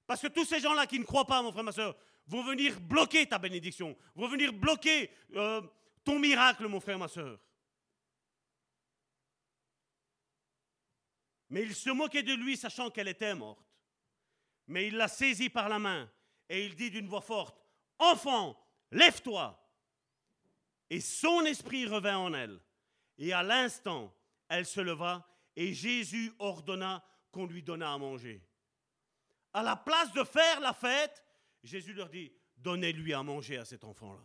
[0.06, 1.94] Parce que tous ces gens-là qui ne croient pas, mon frère, ma soeur,
[2.26, 5.60] vont venir bloquer ta bénédiction, vont venir bloquer euh,
[6.02, 7.39] ton miracle, mon frère, ma soeur.
[11.51, 13.65] Mais il se moquait de lui, sachant qu'elle était morte.
[14.66, 16.11] Mais il la saisit par la main
[16.49, 17.61] et il dit d'une voix forte,
[17.99, 18.59] Enfant,
[18.91, 19.61] lève-toi.
[20.91, 22.61] Et son esprit revint en elle.
[23.19, 24.15] Et à l'instant,
[24.49, 25.27] elle se leva
[25.57, 28.43] et Jésus ordonna qu'on lui donnât à manger.
[29.53, 31.25] À la place de faire la fête,
[31.62, 34.25] Jésus leur dit, donnez-lui à manger à cet enfant-là.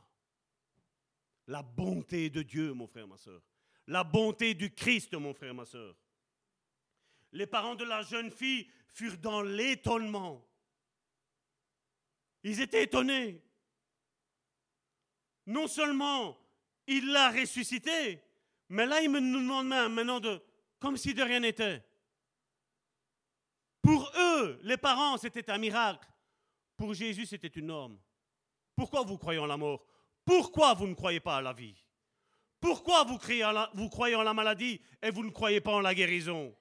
[1.47, 3.41] La bonté de Dieu, mon frère, ma soeur.
[3.87, 5.95] La bonté du Christ, mon frère, ma soeur.
[7.31, 10.45] Les parents de la jeune fille furent dans l'étonnement.
[12.43, 13.41] Ils étaient étonnés.
[15.45, 16.37] Non seulement
[16.87, 18.21] il l'a ressuscité,
[18.69, 20.41] mais là, il me demande maintenant de,
[20.79, 21.83] comme si de rien n'était.
[23.81, 26.07] Pour eux, les parents, c'était un miracle.
[26.75, 27.99] Pour Jésus, c'était une norme.
[28.75, 29.85] Pourquoi vous croyez en la mort?
[30.23, 31.75] Pourquoi vous ne croyez pas à la vie?
[32.59, 35.93] Pourquoi vous croyez, vous croyez en la maladie et vous ne croyez pas en la
[35.93, 36.55] guérison?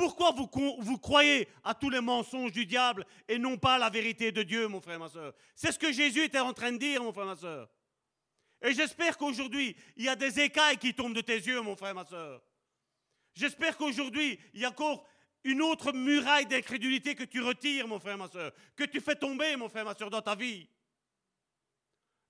[0.00, 4.32] Pourquoi vous, croyez à tous les mensonges du diable et non pas à la vérité
[4.32, 5.34] de Dieu, mon frère, ma soeur?
[5.54, 7.68] C'est ce que Jésus était en train de dire, mon frère, ma soeur.
[8.62, 11.94] Et j'espère qu'aujourd'hui, il y a des écailles qui tombent de tes yeux, mon frère,
[11.94, 12.40] ma soeur.
[13.34, 15.06] J'espère qu'aujourd'hui, il y a encore
[15.44, 19.54] une autre muraille d'incrédulité que tu retires, mon frère, ma soeur, que tu fais tomber,
[19.56, 20.66] mon frère, ma soeur, dans ta vie.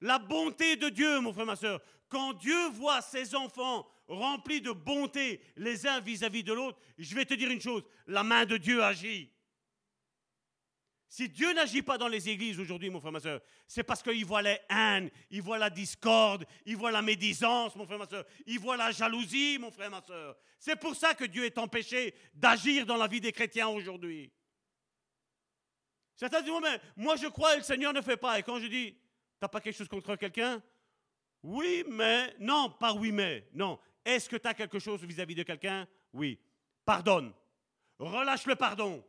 [0.01, 1.81] La bonté de Dieu, mon frère, ma soeur.
[2.09, 7.25] Quand Dieu voit ses enfants remplis de bonté les uns vis-à-vis de l'autre, je vais
[7.25, 9.31] te dire une chose, la main de Dieu agit.
[11.09, 14.25] Si Dieu n'agit pas dans les églises aujourd'hui, mon frère, ma soeur, c'est parce qu'il
[14.25, 18.25] voit les haines, il voit la discorde, il voit la médisance, mon frère, ma soeur,
[18.47, 20.37] il voit la jalousie, mon frère, ma soeur.
[20.59, 24.33] C'est pour ça que Dieu est empêché d'agir dans la vie des chrétiens aujourd'hui.
[26.15, 28.39] Certains disent, mais moi je crois et le Seigneur ne fait pas.
[28.39, 28.97] Et quand je dis,
[29.41, 30.63] t'as pas quelque chose contre quelqu'un?
[31.43, 33.81] Oui, mais, non, pas oui, mais, non.
[34.05, 35.89] Est-ce que tu as quelque chose vis-à-vis de quelqu'un?
[36.13, 36.39] Oui.
[36.85, 37.33] Pardonne.
[37.99, 39.05] Relâche le pardon.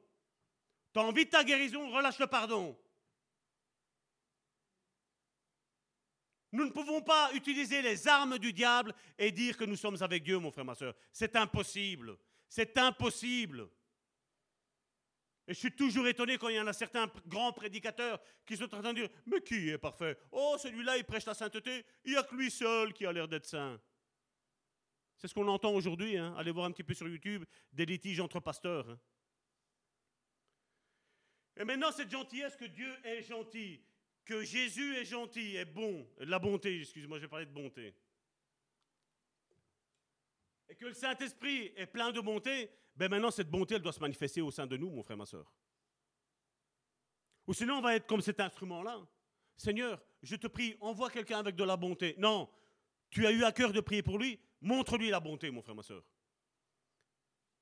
[0.94, 1.90] Tu envie de ta guérison?
[1.92, 2.78] Relâche le pardon.
[6.54, 10.24] Nous ne pouvons pas utiliser les armes du diable et dire que nous sommes avec
[10.24, 10.94] Dieu, mon frère, ma soeur.
[11.14, 12.18] C'est impossible.
[12.50, 13.70] C'est impossible.
[15.52, 18.74] Et je suis toujours étonné quand il y en a certains grands prédicateurs qui sont
[18.74, 20.18] en train de dire Mais qui est parfait?
[20.32, 21.84] Oh, celui-là, il prêche la sainteté.
[22.06, 23.78] Il n'y a que lui seul qui a l'air d'être saint.
[25.18, 26.18] C'est ce qu'on entend aujourd'hui.
[26.18, 26.34] Hein.
[26.38, 28.90] Allez voir un petit peu sur YouTube des litiges entre pasteurs.
[28.90, 29.00] Hein.
[31.58, 33.84] Et maintenant, cette gentillesse que Dieu est gentil,
[34.24, 37.94] que Jésus est gentil, est bon, la bonté, excuse-moi, je vais parler de bonté.
[40.70, 44.00] Et que le Saint-Esprit est plein de bonté, ben maintenant cette bonté, elle doit se
[44.00, 45.52] manifester au sein de nous, mon frère, ma soeur.
[47.48, 49.00] Ou sinon, on va être comme cet instrument-là.
[49.58, 52.16] Seigneur, je te prie, envoie quelqu'un avec de la bonté.
[52.18, 52.50] Non,
[53.10, 55.84] tu as eu à cœur de prier pour lui, montre-lui la bonté, mon frère, ma
[55.84, 56.04] soeur.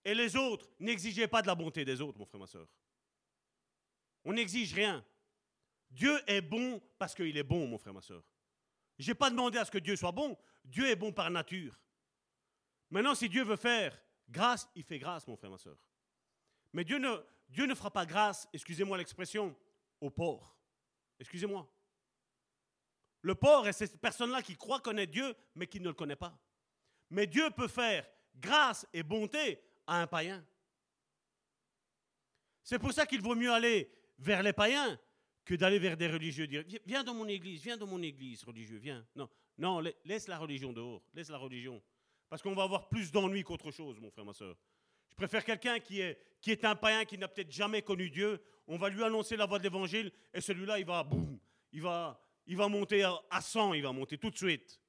[0.06, 2.68] Et les autres, n'exigez pas de la bonté des autres, mon frère, ma soeur.
[4.24, 5.04] On n'exige rien.
[5.90, 8.24] Dieu est bon parce qu'il est bon, mon frère, ma soeur.
[8.98, 10.38] Je n'ai pas demandé à ce que Dieu soit bon.
[10.64, 11.80] Dieu est bon par nature.
[12.90, 14.00] Maintenant, si Dieu veut faire
[14.30, 15.78] grâce, il fait grâce, mon frère, ma soeur.
[16.74, 19.56] Mais Dieu ne, fera pas grâce, excusez-moi l'expression,
[20.00, 20.58] au porc.
[21.20, 21.70] Excusez-moi.
[23.22, 26.40] Le porc est cette personne-là qui croit connaître Dieu, mais qui ne le connaît pas.
[27.10, 30.46] Mais Dieu peut faire grâce et bonté à un païen.
[32.64, 34.98] C'est pour ça qu'il vaut mieux aller vers les païens
[35.44, 36.46] que d'aller vers des religieux.
[36.46, 39.06] Dire, viens dans mon église, viens dans mon église, religieux, viens.
[39.16, 39.28] Non,
[39.58, 41.82] non, laisse la religion dehors, laisse la religion.
[42.30, 44.56] Parce qu'on va avoir plus d'ennuis qu'autre chose, mon frère, ma soeur.
[45.10, 48.42] Je préfère quelqu'un qui est, un païen, qui n'a peut-être jamais connu Dieu.
[48.68, 51.40] On va lui annoncer la voie de l'évangile et celui-là, il va, boum,
[51.72, 54.80] il va, il va monter à 100, il va monter tout de suite.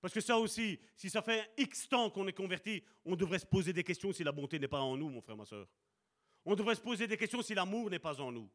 [0.00, 3.46] Parce que ça aussi, si ça fait X temps qu'on est converti, on devrait se
[3.46, 5.66] poser des questions si la bonté n'est pas en nous, mon frère, ma soeur.
[6.44, 8.48] On devrait se poser des questions si l'amour n'est pas en nous.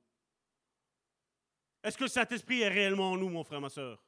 [1.83, 4.01] Est-ce que le Saint-Esprit est réellement en nous, mon frère, ma soeur?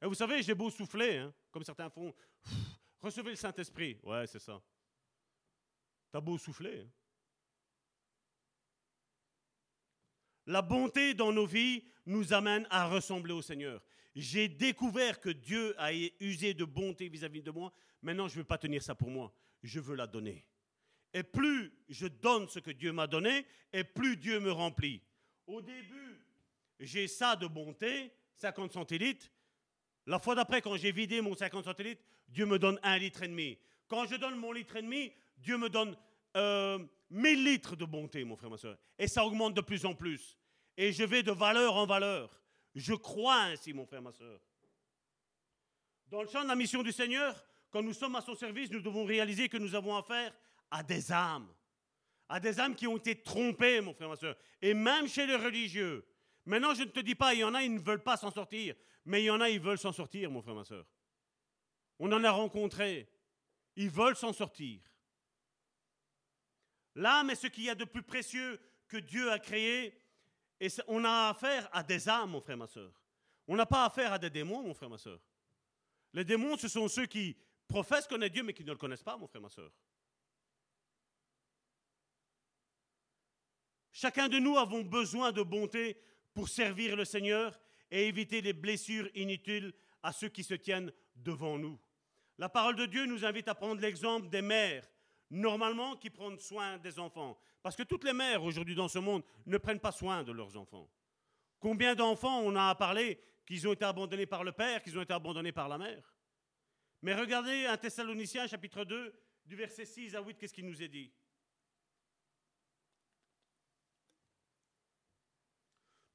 [0.00, 2.14] Et vous savez, j'ai beau souffler, hein, comme certains font.
[3.00, 3.98] recevez le Saint-Esprit.
[4.02, 4.60] Ouais, c'est ça.
[6.10, 6.80] T'as beau souffler.
[6.80, 6.90] Hein.
[10.46, 13.82] La bonté dans nos vies nous amène à ressembler au Seigneur.
[14.14, 17.72] J'ai découvert que Dieu a usé de bonté vis-à-vis de moi.
[18.00, 19.32] Maintenant, je ne veux pas tenir ça pour moi.
[19.62, 20.46] Je veux la donner.
[21.12, 25.02] Et plus je donne ce que Dieu m'a donné, et plus Dieu me remplit.
[25.46, 26.20] Au début,
[26.80, 29.30] j'ai ça de bonté, 50 centilitres.
[30.08, 33.28] La fois d'après, quand j'ai vidé mon 50 centilitres, Dieu me donne un litre et
[33.28, 33.58] demi.
[33.88, 35.96] Quand je donne mon litre et demi, Dieu me donne
[36.36, 36.78] euh,
[37.10, 38.76] 1000 litres de bonté, mon frère, ma soeur.
[38.98, 40.36] Et ça augmente de plus en plus.
[40.76, 42.40] Et je vais de valeur en valeur.
[42.74, 44.40] Je crois ainsi, mon frère, ma soeur.
[46.08, 48.80] Dans le champ de la mission du Seigneur, quand nous sommes à son service, nous
[48.80, 50.32] devons réaliser que nous avons affaire
[50.70, 51.48] à des âmes
[52.28, 55.36] à des âmes qui ont été trompées, mon frère, ma soeur, et même chez les
[55.36, 56.04] religieux.
[56.44, 58.30] Maintenant, je ne te dis pas, il y en a, ils ne veulent pas s'en
[58.30, 58.74] sortir,
[59.08, 60.84] mais il y en a, ils veulent s'en sortir, mon frère, ma soeur.
[61.98, 63.10] On en a rencontré.
[63.74, 64.80] Ils veulent s'en sortir.
[66.94, 69.98] L'âme est ce qu'il y a de plus précieux que Dieu a créé.
[70.60, 72.92] Et on a affaire à des âmes, mon frère, ma soeur.
[73.46, 75.20] On n'a pas affaire à des démons, mon frère, ma soeur.
[76.12, 77.34] Les démons, ce sont ceux qui
[77.66, 79.72] professent connaître Dieu, mais qui ne le connaissent pas, mon frère, ma soeur.
[83.90, 85.98] Chacun de nous avons besoin de bonté
[86.34, 87.58] pour servir le Seigneur
[87.90, 91.78] et éviter les blessures inutiles à ceux qui se tiennent devant nous.
[92.38, 94.88] La parole de Dieu nous invite à prendre l'exemple des mères,
[95.30, 97.38] normalement qui prennent soin des enfants.
[97.62, 100.56] Parce que toutes les mères aujourd'hui dans ce monde ne prennent pas soin de leurs
[100.56, 100.88] enfants.
[101.58, 105.02] Combien d'enfants on a à parler qu'ils ont été abandonnés par le père, qu'ils ont
[105.02, 106.14] été abandonnés par la mère?
[107.02, 109.12] Mais regardez un Thessaloniciens chapitre 2,
[109.44, 111.12] du verset 6 à 8, qu'est-ce qu'il nous est dit?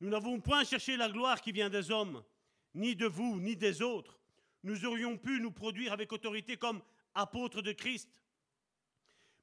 [0.04, 2.26] Nous n'avons point cherché la gloire qui vient des hommes,
[2.74, 4.20] ni de vous, ni des autres.
[4.62, 8.10] Nous aurions pu nous produire avec autorité comme apôtres de Christ.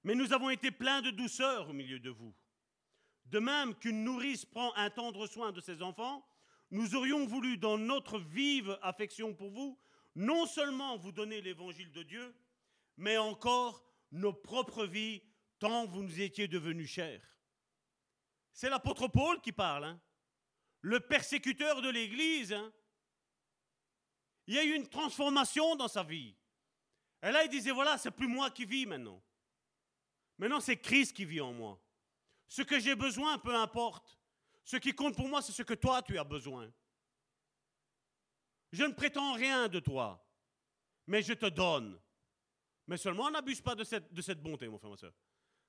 [0.05, 2.35] Mais nous avons été pleins de douceur au milieu de vous.
[3.24, 6.28] De même qu'une nourrice prend un tendre soin de ses enfants,
[6.70, 9.81] nous aurions voulu, dans notre vive affection pour vous,
[10.15, 12.37] non seulement vous donner l'évangile de Dieu,
[12.99, 13.82] mais encore
[14.12, 15.23] nos propres vies,
[15.59, 17.27] tant vous nous étiez devenus chers.
[18.53, 19.85] C'est l'apôtre Paul qui parle.
[19.85, 20.01] Hein
[20.82, 22.73] le persécuteur de l'Église, hein,
[24.47, 26.35] il y a eu une transformation dans sa vie.
[27.23, 29.23] Et là, il disait, voilà, c'est plus moi qui vis maintenant.
[30.39, 31.81] Maintenant, c'est Christ qui vit en moi.
[32.48, 34.19] Ce que j'ai besoin, peu importe.
[34.65, 36.73] Ce qui compte pour moi, c'est ce que toi, tu as besoin.
[38.73, 40.27] Je ne prétends rien de toi.
[41.07, 42.01] mais je te donne.
[42.86, 45.12] Mais seulement n'abuse pas de cette, bonté, mon frère, ma soeur.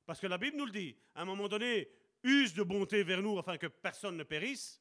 [0.06, 0.96] Parce que la Bible nous le dit.
[1.14, 1.88] À un moment donné,
[2.24, 4.81] use de bonté vers nous afin que personne ne périsse.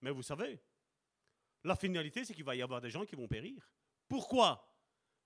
[0.00, 0.60] Mais vous savez,
[1.64, 3.70] la finalité, c'est qu'il va y avoir des gens qui vont périr.
[4.06, 4.64] Pourquoi?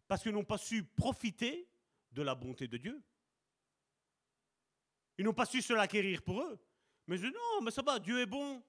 [0.09, 1.69] Parce qu'ils n'ont pas su profiter
[2.11, 3.03] de la bonté de Dieu.
[5.19, 6.59] Ils n'ont pas su se l'acquérir pour eux.
[7.07, 8.63] Mais je dis non, mais ça va, Dieu est bon.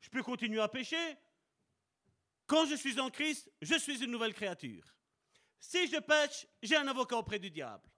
[0.00, 1.16] Je peux continuer à pécher.
[2.46, 4.94] Quand je suis en Christ, je suis une nouvelle créature.
[5.58, 7.88] Si je pêche, j'ai un avocat auprès du diable.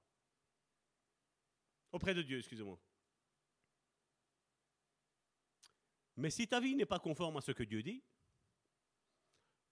[1.93, 2.79] Auprès de Dieu, excusez-moi.
[6.19, 8.03] Mais si ta vie n'est pas conforme à ce que Dieu dit,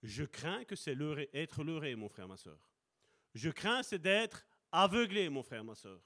[0.01, 0.97] je crains que c'est
[1.33, 2.57] être leurré, mon frère, ma soeur.
[3.33, 6.01] Je crains c'est d'être aveuglé, mon frère, ma soeur.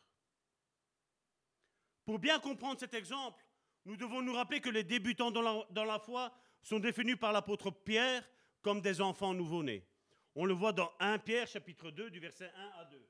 [2.06, 3.46] Pour bien comprendre cet exemple,
[3.86, 7.32] nous devons nous rappeler que les débutants dans la, dans la foi sont définis par
[7.32, 8.28] l'apôtre Pierre
[8.64, 9.88] comme des enfants nouveau-nés.
[10.34, 13.08] On le voit dans 1 Pierre chapitre 2 du verset 1 à 2.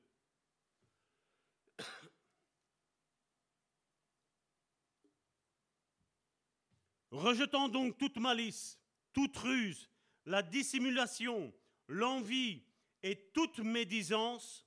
[7.12, 8.78] Rejetant donc toute malice,
[9.12, 9.90] toute ruse,
[10.24, 11.52] la dissimulation,
[11.86, 12.64] l'envie
[13.02, 14.66] et toute médisance,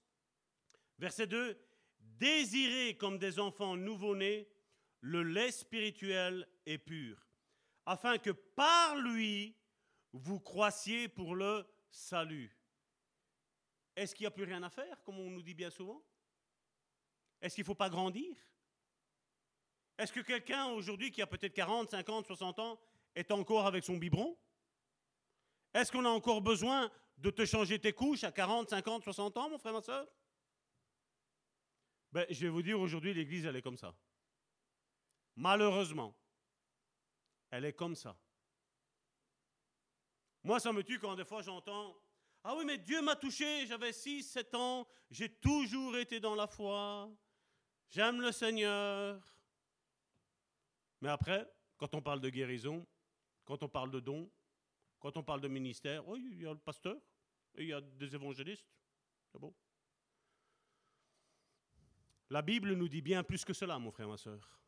[0.99, 1.59] verset 2,
[1.99, 4.47] désirez comme des enfants nouveau-nés
[5.01, 7.27] le lait spirituel et pur,
[7.83, 9.55] afin que par lui
[10.13, 12.55] vous croissiez pour le salut.
[13.95, 16.03] Est-ce qu'il n'y a plus rien à faire, comme on nous dit bien souvent?
[17.41, 18.35] Est-ce qu'il ne faut pas grandir?
[19.97, 22.79] Est-ce que quelqu'un aujourd'hui qui a peut-être 40, 50, 60 ans
[23.15, 24.37] est encore avec son biberon?
[25.73, 29.49] Est-ce qu'on a encore besoin de te changer tes couches à 40, 50, 60 ans,
[29.49, 30.07] mon frère, ma soeur?
[32.11, 33.93] Ben, Je vais vous dire, aujourd'hui, l'Église, elle est comme ça.
[35.35, 36.15] Malheureusement,
[37.51, 38.17] elle est comme ça.
[40.43, 41.97] Moi, ça me tue quand des fois j'entends
[42.43, 46.47] Ah oui, mais Dieu m'a touché, j'avais 6, 7 ans, j'ai toujours été dans la
[46.47, 47.09] foi,
[47.89, 49.34] j'aime le Seigneur.
[51.05, 52.83] Mais après, quand on parle de guérison,
[53.43, 54.27] quand on parle de dons,
[54.97, 56.97] quand on parle de ministère, oui, il y a le pasteur,
[57.59, 58.65] il y a des évangélistes.
[59.31, 59.53] C'est bon.
[62.31, 64.59] La Bible nous dit bien plus que cela, mon frère, ma soeur.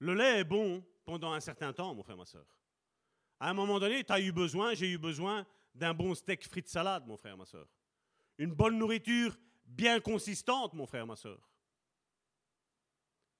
[0.00, 2.44] Le lait est bon pendant un certain temps, mon frère, ma soeur.
[3.40, 6.68] À un moment donné, tu as eu besoin, j'ai eu besoin d'un bon steak frites
[6.68, 7.68] salade, mon frère, ma soeur.
[8.36, 9.34] Une bonne nourriture
[9.64, 11.51] bien consistante, mon frère, ma soeur.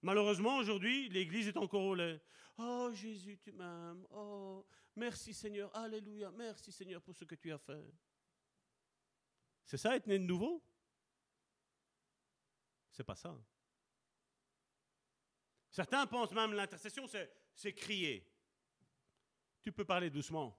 [0.02, 2.20] Malheureusement, aujourd'hui, l'Église est encore au lait.
[2.58, 4.04] Oh Jésus, tu m'aimes.
[4.10, 4.66] Oh,
[4.96, 5.74] merci Seigneur.
[5.74, 6.30] Alléluia.
[6.32, 7.84] Merci Seigneur pour ce que tu as fait.
[9.64, 10.62] C'est ça être né de nouveau?
[12.90, 13.34] C'est pas ça.
[15.70, 17.06] Certains pensent même l'intercession,
[17.54, 18.28] c'est crier
[19.62, 20.58] tu peux parler doucement.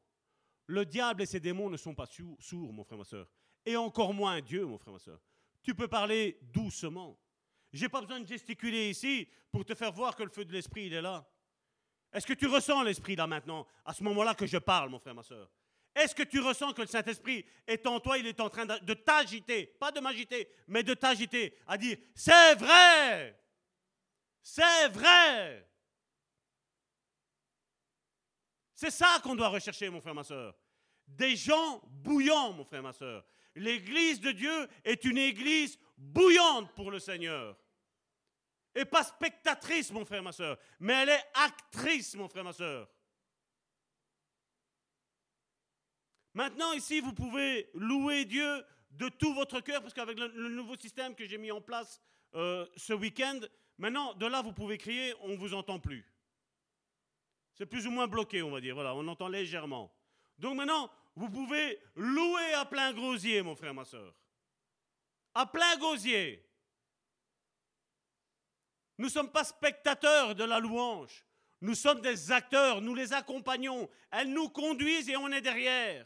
[0.66, 3.30] Le diable et ses démons ne sont pas sourds, mon frère, ma soeur.
[3.66, 5.22] Et encore moins Dieu, mon frère, ma soeur.
[5.62, 7.20] Tu peux parler doucement.
[7.74, 10.86] J'ai pas besoin de gesticuler ici pour te faire voir que le feu de l'esprit,
[10.86, 11.28] il est là.
[12.14, 15.16] Est-ce que tu ressens l'esprit là maintenant, à ce moment-là que je parle, mon frère,
[15.16, 15.50] ma soeur
[15.96, 18.94] Est-ce que tu ressens que le Saint-Esprit est en toi, il est en train de
[18.94, 23.42] t'agiter, pas de m'agiter, mais de t'agiter, à dire, c'est vrai,
[24.44, 25.68] c'est vrai.
[28.76, 30.56] C'est ça qu'on doit rechercher, mon frère, ma soeur.
[31.08, 33.26] Des gens bouillants, mon frère, ma soeur.
[33.56, 37.58] L'église de Dieu est une église bouillante pour le Seigneur.
[38.76, 42.90] Et pas spectatrice, mon frère, ma soeur, mais elle est actrice, mon frère, ma soeur.
[46.34, 51.16] Maintenant, ici, vous pouvez louer Dieu de tout votre cœur, parce qu'avec le, nouveau système
[51.16, 52.02] que j'ai mis en place
[52.34, 53.40] euh, ce week-end,
[53.78, 56.06] maintenant, de là, vous pouvez crier, on ne vous entend plus.
[57.54, 58.74] C'est plus ou moins bloqué, on va dire.
[58.74, 59.94] Voilà, on entend légèrement.
[60.40, 64.14] Donc maintenant, vous pouvez louer à plein gosier, mon frère, ma soeur.
[65.36, 66.44] À plein gosier.
[69.04, 71.26] Nous ne sommes pas spectateurs de la louange.
[71.60, 73.90] Nous sommes des acteurs, nous les accompagnons.
[74.10, 76.06] Elles nous conduisent et on est derrière.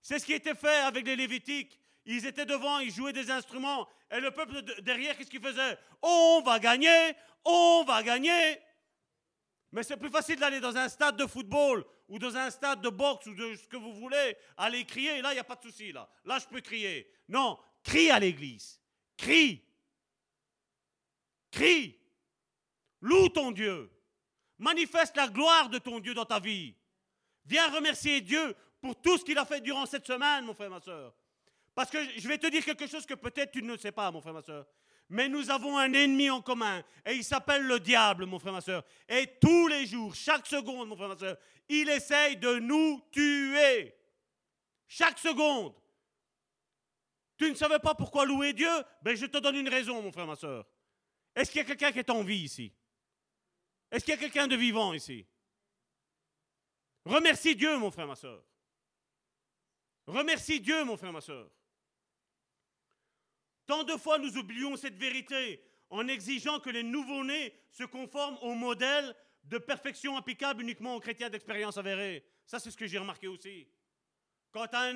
[0.00, 1.78] C'est ce qui était fait avec les Lévitiques.
[2.06, 3.86] Ils étaient devant, ils jouaient des instruments.
[4.10, 5.76] Et le peuple derrière, qu'est-ce qu'il faisait?
[6.00, 7.12] On va gagner,
[7.44, 8.58] on va gagner.
[9.70, 12.88] Mais c'est plus facile d'aller dans un stade de football ou dans un stade de
[12.88, 15.20] boxe ou de ce que vous voulez, aller crier.
[15.20, 15.92] Là, il n'y a pas de souci.
[15.92, 16.08] Là.
[16.24, 17.06] là, je peux crier.
[17.28, 18.80] Non, crie à l'église.
[19.18, 19.65] Crie.
[21.50, 21.98] Crie.
[23.00, 23.90] Loue ton Dieu.
[24.58, 26.74] Manifeste la gloire de ton Dieu dans ta vie.
[27.44, 30.80] Viens remercier Dieu pour tout ce qu'il a fait durant cette semaine, mon frère, ma
[30.80, 31.14] soeur.
[31.74, 34.20] Parce que je vais te dire quelque chose que peut-être tu ne sais pas, mon
[34.20, 34.66] frère, ma soeur.
[35.08, 38.60] Mais nous avons un ennemi en commun et il s'appelle le diable, mon frère, ma
[38.60, 38.82] soeur.
[39.08, 41.36] Et tous les jours, chaque seconde, mon frère, ma soeur,
[41.68, 43.94] il essaye de nous tuer.
[44.88, 45.74] Chaque seconde.
[47.36, 48.70] Tu ne savais pas pourquoi louer Dieu?
[49.02, 50.66] Ben je te donne une raison, mon frère, ma soeur.
[51.36, 52.72] Est-ce qu'il y a quelqu'un qui est en vie ici?
[53.90, 55.26] Est-ce qu'il y a quelqu'un de vivant ici?
[57.04, 58.42] Remercie Dieu, mon frère, ma soeur.
[60.06, 61.48] Remercie Dieu, mon frère, ma soeur.
[63.66, 68.54] Tant de fois nous oublions cette vérité en exigeant que les nouveau-nés se conforment au
[68.54, 69.14] modèle
[69.44, 72.24] de perfection applicable uniquement aux chrétiens d'expérience avérée.
[72.46, 73.68] Ça, c'est ce que j'ai remarqué aussi.
[74.52, 74.94] Quand tu as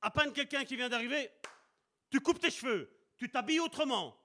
[0.00, 1.30] à peine quelqu'un qui vient d'arriver,
[2.10, 4.16] tu coupes tes cheveux, tu t'habilles autrement,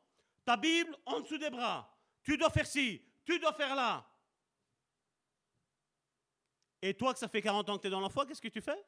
[0.50, 4.04] ta Bible en dessous des bras, tu dois faire ci, tu dois faire là.
[6.82, 8.48] Et toi, que ça fait 40 ans que tu es dans la foi, qu'est-ce que
[8.48, 8.84] tu fais?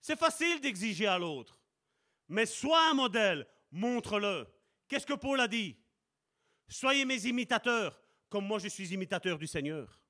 [0.00, 1.60] C'est facile d'exiger à l'autre.
[2.26, 4.48] Mais sois un modèle, montre-le.
[4.88, 5.78] Qu'est-ce que Paul a dit?
[6.66, 10.02] Soyez mes imitateurs, comme moi je suis imitateur du Seigneur.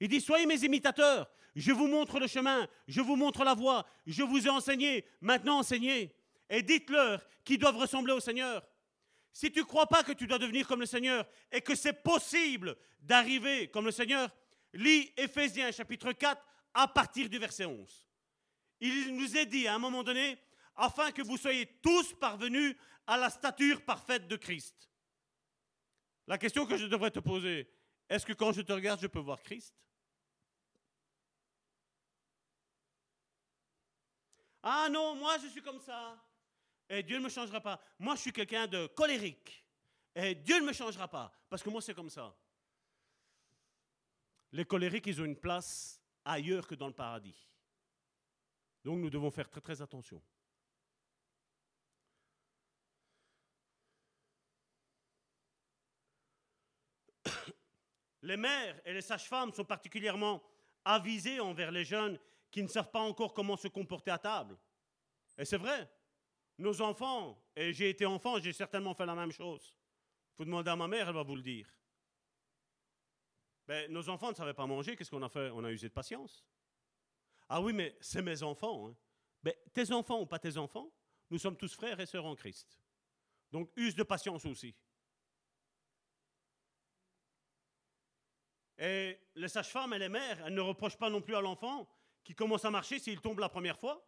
[0.00, 3.86] Il dit, soyez mes imitateurs, je vous montre le chemin, je vous montre la voie,
[4.06, 6.17] je vous ai enseigné, maintenant enseignez.
[6.48, 8.66] Et dites-leur qu'ils doivent ressembler au Seigneur.
[9.32, 12.02] Si tu ne crois pas que tu dois devenir comme le Seigneur et que c'est
[12.02, 14.34] possible d'arriver comme le Seigneur,
[14.72, 16.42] lis Éphésiens chapitre 4
[16.74, 18.06] à partir du verset 11.
[18.80, 20.38] Il nous est dit à un moment donné,
[20.76, 22.76] afin que vous soyez tous parvenus
[23.06, 24.88] à la stature parfaite de Christ.
[26.26, 27.70] La question que je devrais te poser,
[28.08, 29.74] est-ce que quand je te regarde, je peux voir Christ?
[34.62, 36.22] Ah non, moi je suis comme ça.
[36.88, 37.80] Et Dieu ne me changera pas.
[37.98, 39.64] Moi je suis quelqu'un de colérique.
[40.14, 41.32] Et Dieu ne me changera pas.
[41.48, 42.34] Parce que moi c'est comme ça.
[44.52, 47.46] Les colériques, ils ont une place ailleurs que dans le paradis.
[48.84, 50.22] Donc nous devons faire très très attention.
[58.22, 60.42] Les mères et les sages-femmes sont particulièrement
[60.84, 62.18] avisées envers les jeunes
[62.50, 64.58] qui ne savent pas encore comment se comporter à table.
[65.36, 65.88] Et c'est vrai,
[66.58, 69.74] nos enfants, et j'ai été enfant, j'ai certainement fait la même chose.
[70.36, 71.72] Vous demandez à ma mère, elle va vous le dire.
[73.66, 75.50] Ben, nos enfants ne savaient pas manger, qu'est-ce qu'on a fait?
[75.50, 76.44] On a usé de patience.
[77.48, 78.88] Ah oui, mais c'est mes enfants.
[78.88, 78.96] Hein.
[79.42, 80.90] Ben, tes enfants ou pas tes enfants,
[81.30, 82.78] nous sommes tous frères et sœurs en Christ.
[83.52, 84.74] Donc use de patience aussi.
[88.78, 91.88] Et les sages-femmes et les mères, elles ne reprochent pas non plus à l'enfant
[92.22, 94.06] qui commence à marcher s'il tombe la première fois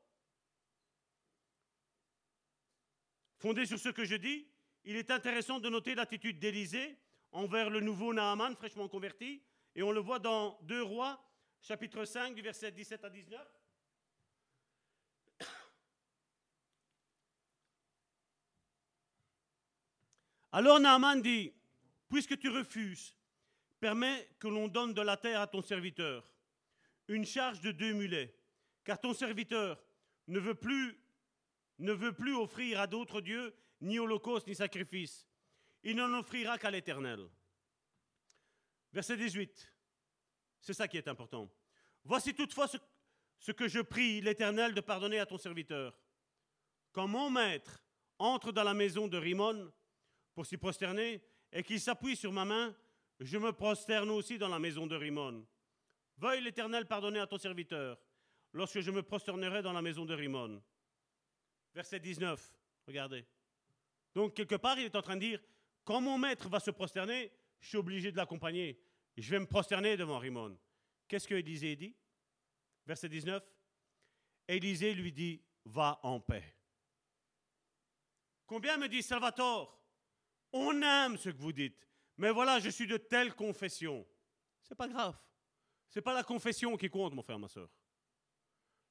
[3.41, 4.47] Fondé sur ce que je dis,
[4.85, 6.99] il est intéressant de noter l'attitude d'Élisée
[7.33, 9.43] envers le nouveau Naaman fraîchement converti,
[9.75, 11.19] et on le voit dans 2 Rois,
[11.63, 13.41] chapitre 5, du verset 17 à 19.
[20.53, 21.55] Alors Naaman dit,
[22.11, 23.17] puisque tu refuses,
[23.79, 26.31] permets que l'on donne de la terre à ton serviteur
[27.09, 28.37] une charge de deux mulets,
[28.85, 29.83] car ton serviteur
[30.29, 31.00] ne veut plus,
[31.81, 35.27] ne veut plus offrir à d'autres dieux ni holocauste ni sacrifice.
[35.83, 37.29] Il n'en offrira qu'à l'Éternel.
[38.93, 39.73] Verset 18.
[40.61, 41.51] C'est ça qui est important.
[42.05, 42.67] Voici toutefois
[43.39, 45.99] ce, que je prie l'Éternel de pardonner à ton serviteur.
[46.93, 47.83] Quand mon maître
[48.19, 49.73] entre dans la maison de Rimon
[50.35, 52.75] pour s'y prosterner et qu'il s'appuie sur ma main,
[53.21, 55.47] je me prosterne aussi dans la maison de Rimon.
[56.19, 57.99] Veuille l'Éternel pardonner à ton serviteur
[58.53, 60.63] lorsque je me prosternerai dans la maison de Rimon.
[61.75, 62.53] Verset 19,
[62.87, 63.25] regardez.
[64.15, 65.41] Donc, quelque part, il est en train de dire,
[65.85, 68.81] quand mon maître va se prosterner, je suis obligé de l'accompagner.
[69.17, 70.59] Je vais me prosterner devant Rimon.
[71.07, 71.95] Qu'est-ce que Élisée dit?
[72.87, 73.43] Verset 19.
[74.49, 76.57] Élisée lui dit, va en paix.
[78.47, 79.81] Combien me dit Salvatore
[80.53, 81.87] On aime ce que vous dites,
[82.17, 84.07] mais voilà, je suis de telle confession.
[84.63, 85.17] C'est pas grave.
[85.89, 87.69] Ce n'est pas la confession qui compte, mon frère, ma soeur.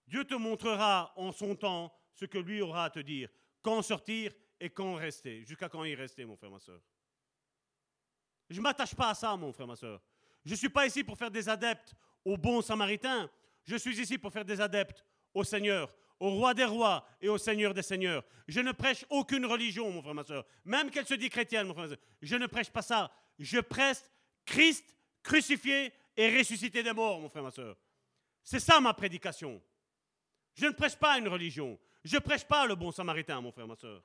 [0.07, 3.29] Dieu te montrera en son temps ce que lui aura à te dire,
[3.61, 6.81] quand sortir et quand rester, jusqu'à quand y rester, mon frère, ma soeur.
[8.49, 10.01] Je ne m'attache pas à ça, mon frère, ma soeur.
[10.43, 11.93] Je ne suis pas ici pour faire des adeptes
[12.25, 13.29] au bon samaritain.
[13.63, 17.37] Je suis ici pour faire des adeptes au Seigneur, au roi des rois et au
[17.37, 18.25] Seigneur des seigneurs.
[18.49, 20.45] Je ne prêche aucune religion, mon frère, ma soeur.
[20.65, 22.03] Même qu'elle se dit chrétienne, mon frère, ma soeur.
[22.21, 23.13] Je ne prêche pas ça.
[23.37, 23.99] Je prêche
[24.45, 24.93] Christ
[25.23, 27.77] crucifié et ressuscité des morts, mon frère, ma soeur.
[28.43, 29.61] C'est ça ma prédication.
[30.55, 31.79] Je ne prêche pas une religion.
[32.03, 34.03] Je ne prêche pas le bon samaritain, mon frère, ma soeur.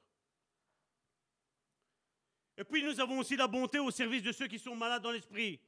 [2.56, 5.10] Et puis nous avons aussi la bonté au service de ceux qui sont malades dans
[5.10, 5.60] l'esprit.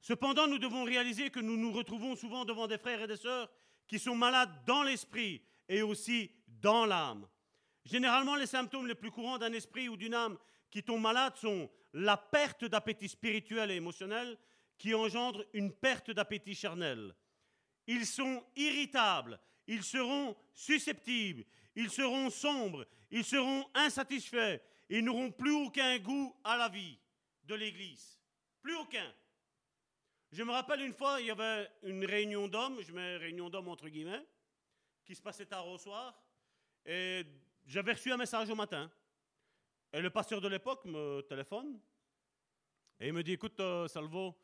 [0.00, 3.50] Cependant, nous devons réaliser que nous nous retrouvons souvent devant des frères et des sœurs
[3.86, 7.26] qui sont malades dans l'esprit et aussi dans l'âme.
[7.84, 10.38] Généralement, les symptômes les plus courants d'un esprit ou d'une âme
[10.70, 14.38] qui tombe malade sont la perte d'appétit spirituel et émotionnel,
[14.76, 17.14] qui engendre une perte d'appétit charnel.
[17.86, 21.44] Ils sont irritables, ils seront susceptibles,
[21.76, 26.98] ils seront sombres, ils seront insatisfaits, ils n'auront plus aucun goût à la vie
[27.44, 28.18] de l'Église.
[28.62, 29.14] Plus aucun.
[30.32, 33.68] Je me rappelle une fois, il y avait une réunion d'hommes, je mets réunion d'hommes
[33.68, 34.26] entre guillemets,
[35.04, 36.18] qui se passait tard au soir,
[36.84, 37.24] et
[37.66, 38.90] j'avais reçu un message au matin.
[39.92, 41.80] Et le pasteur de l'époque me téléphone,
[43.00, 44.34] et il me dit, écoute, euh, Salvo,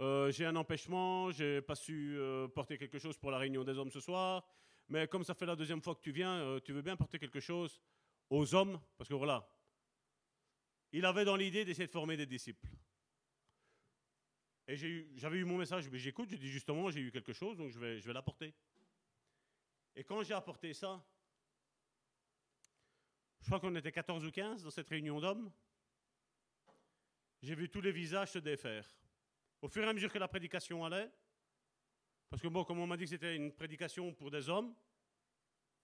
[0.00, 3.78] euh, j'ai un empêchement, j'ai pas su euh, porter quelque chose pour la réunion des
[3.78, 4.44] hommes ce soir,
[4.88, 7.40] mais comme ça fait la deuxième fois que tu viens, tu veux bien porter quelque
[7.40, 7.80] chose
[8.28, 9.48] aux hommes, parce que voilà,
[10.92, 12.66] il avait dans l'idée d'essayer de former des disciples.
[14.66, 14.76] Et
[15.16, 17.78] j'avais eu, mon message, mais j'écoute, je dis justement, j'ai eu quelque chose, donc je
[17.78, 18.54] vais, je vais l'apporter.
[19.96, 21.04] Et quand j'ai apporté ça,
[23.40, 25.50] je crois qu'on était 14 ou 15 dans cette réunion d'hommes,
[27.42, 28.88] j'ai vu tous les visages se défaire.
[29.62, 31.10] Au fur et à mesure que la prédication allait,
[32.30, 34.74] parce que bon, comme on m'a dit que c'était une prédication pour des hommes,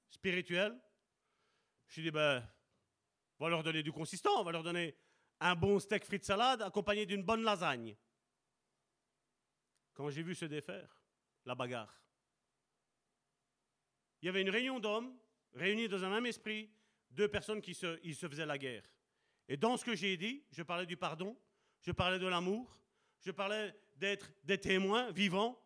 [0.09, 0.79] spirituels,
[1.89, 2.43] je suis dit, ben,
[3.39, 4.97] on va leur donner du consistant, on va leur donner
[5.41, 7.97] un bon steak frites salade accompagné d'une bonne lasagne.
[9.93, 10.97] Quand j'ai vu se défaire,
[11.45, 12.03] la bagarre.
[14.23, 15.17] Il y avait une réunion d'hommes
[15.53, 16.71] réunis dans un même esprit,
[17.11, 18.85] deux personnes qui se faisaient la guerre.
[19.49, 21.37] Et dans ce que j'ai dit, je parlais du pardon,
[21.81, 22.77] je parlais de l'amour,
[23.27, 25.61] je parlais d'être des témoins vivants,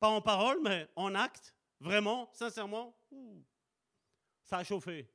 [0.00, 2.98] pas en parole, mais en acte, vraiment, sincèrement.
[4.42, 5.08] ça a chauffé.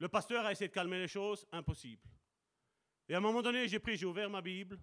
[0.00, 2.02] Le pasteur a essayé de calmer les choses, impossible.
[3.08, 4.80] Et à un moment donné, j'ai pris, j'ai ouvert ma Bible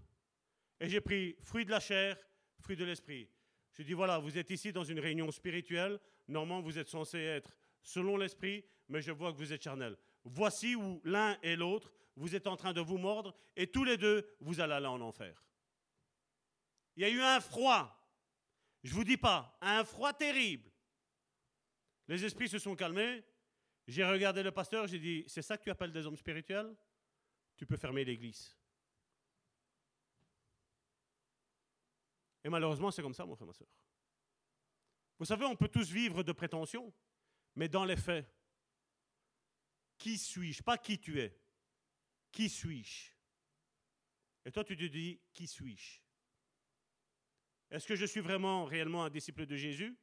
[0.80, 2.18] et j'ai pris fruit de la chair,
[2.61, 3.30] fruit de l'esprit.
[3.73, 5.99] Je dis voilà, vous êtes ici dans une réunion spirituelle.
[6.30, 9.97] Normalement, vous êtes censé être selon l'esprit, mais je vois que vous êtes charnel.
[10.23, 13.97] Voici où l'un et l'autre, vous êtes en train de vous mordre et tous les
[13.97, 15.43] deux, vous allez aller en enfer.
[16.95, 17.97] Il y a eu un froid.
[18.84, 20.69] Je vous dis pas, un froid terrible.
[22.07, 23.23] Les esprits se sont calmés
[23.88, 26.73] j'ai regardé le pasteur, j'ai dit, c'est ça que tu appelles des hommes spirituels?
[27.57, 28.57] Tu peux fermer l'église.
[32.43, 33.68] Et malheureusement, c'est comme ça, mon frère, ma soeur.
[35.19, 36.93] Vous savez, on peut tous vivre de prétention,
[37.55, 38.27] mais dans les faits,
[39.97, 40.63] qui suis-je?
[40.63, 41.38] Pas qui tu es.
[42.31, 43.11] Qui suis-je?
[44.45, 46.01] Et toi, tu te dis, qui suis-je?
[47.72, 49.98] Est-ce que je suis vraiment, réellement un disciple de Jésus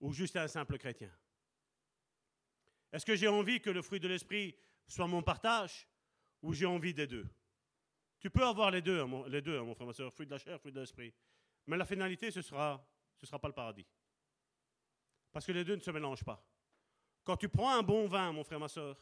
[0.00, 1.10] ou juste un simple chrétien?
[2.92, 4.54] Est-ce que j'ai envie que le fruit de l'esprit
[4.86, 5.88] soit mon partage
[6.42, 7.26] ou j'ai envie des deux?
[8.18, 10.38] Tu peux avoir les deux, mon, les deux, mon frère, ma soeur, fruit de la
[10.38, 11.14] chair, fruit de l'esprit.
[11.66, 12.86] Mais la finalité, ce sera,
[13.16, 13.86] ce sera pas le paradis.
[15.32, 16.44] Parce que les deux ne se mélangent pas.
[17.24, 19.00] Quand tu prends un bon vin, mon frère, ma soeur,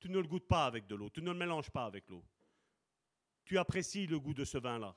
[0.00, 2.24] tu ne le goûtes pas avec de l'eau, tu ne le mélanges pas avec l'eau.
[3.44, 4.94] Tu apprécies le goût de ce vin-là,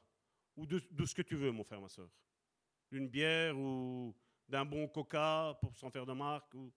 [0.59, 2.09] ou de, ce que tu veux, mon frère, ma soeur.
[2.91, 4.15] D'une bière ou
[4.47, 6.53] d'un bon coca, pour s'en faire de marque.
[6.53, 6.73] Ou...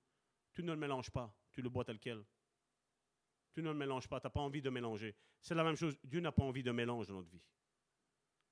[0.52, 2.22] Tu ne le mélanges pas, tu le bois tel quel.
[3.52, 5.14] Tu ne le mélanges pas, tu n'as pas envie de mélanger.
[5.40, 7.42] C'est la même chose, Dieu n'a pas envie de mélange dans notre vie.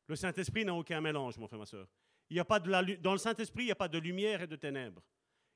[0.09, 1.86] Le Saint-Esprit n'a aucun mélange, mon frère, ma soeur.
[2.28, 4.57] Il a pas de dans le Saint-Esprit, il n'y a pas de lumière et de
[4.57, 5.02] ténèbres.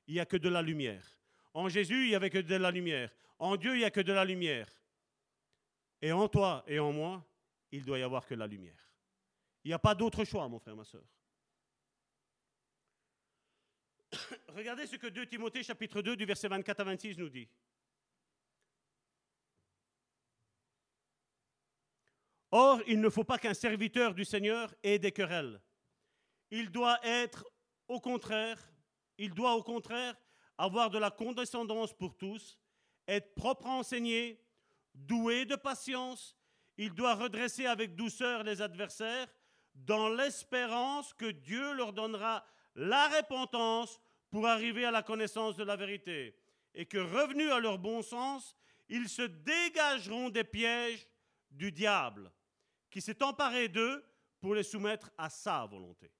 [0.07, 1.05] Il n'y a que de la lumière.
[1.53, 3.13] En Jésus, il n'y avait que de la lumière.
[3.39, 4.69] En Dieu, il n'y a que de la lumière.
[6.01, 7.25] Et en toi et en moi,
[7.71, 8.84] il doit y avoir que la lumière.
[9.65, 11.03] Il n'y a pas d'autre choix, mon frère, ma soeur.
[14.49, 17.49] Regardez ce que 2 Timothée chapitre 2 du verset 24 à 26 nous dit.
[22.51, 25.59] Or, il ne faut pas qu'un serviteur du Seigneur ait des querelles.
[26.51, 27.43] Il doit être
[27.87, 28.71] au contraire,
[29.17, 30.15] il doit au contraire
[30.59, 32.59] avoir de la condescendance pour tous,
[33.07, 34.39] être propre à enseigner,
[34.93, 36.37] doué de patience,
[36.77, 39.27] il doit redresser avec douceur les adversaires,
[39.75, 42.45] dans l'espérance que Dieu leur donnera
[42.75, 43.99] la repentance
[44.29, 46.35] pour arriver à la connaissance de la vérité,
[46.73, 48.55] et que revenus à leur bon sens,
[48.89, 51.07] ils se dégageront des pièges
[51.51, 52.31] du diable,
[52.89, 54.03] qui s'est emparé d'eux
[54.41, 56.11] pour les soumettre à sa volonté.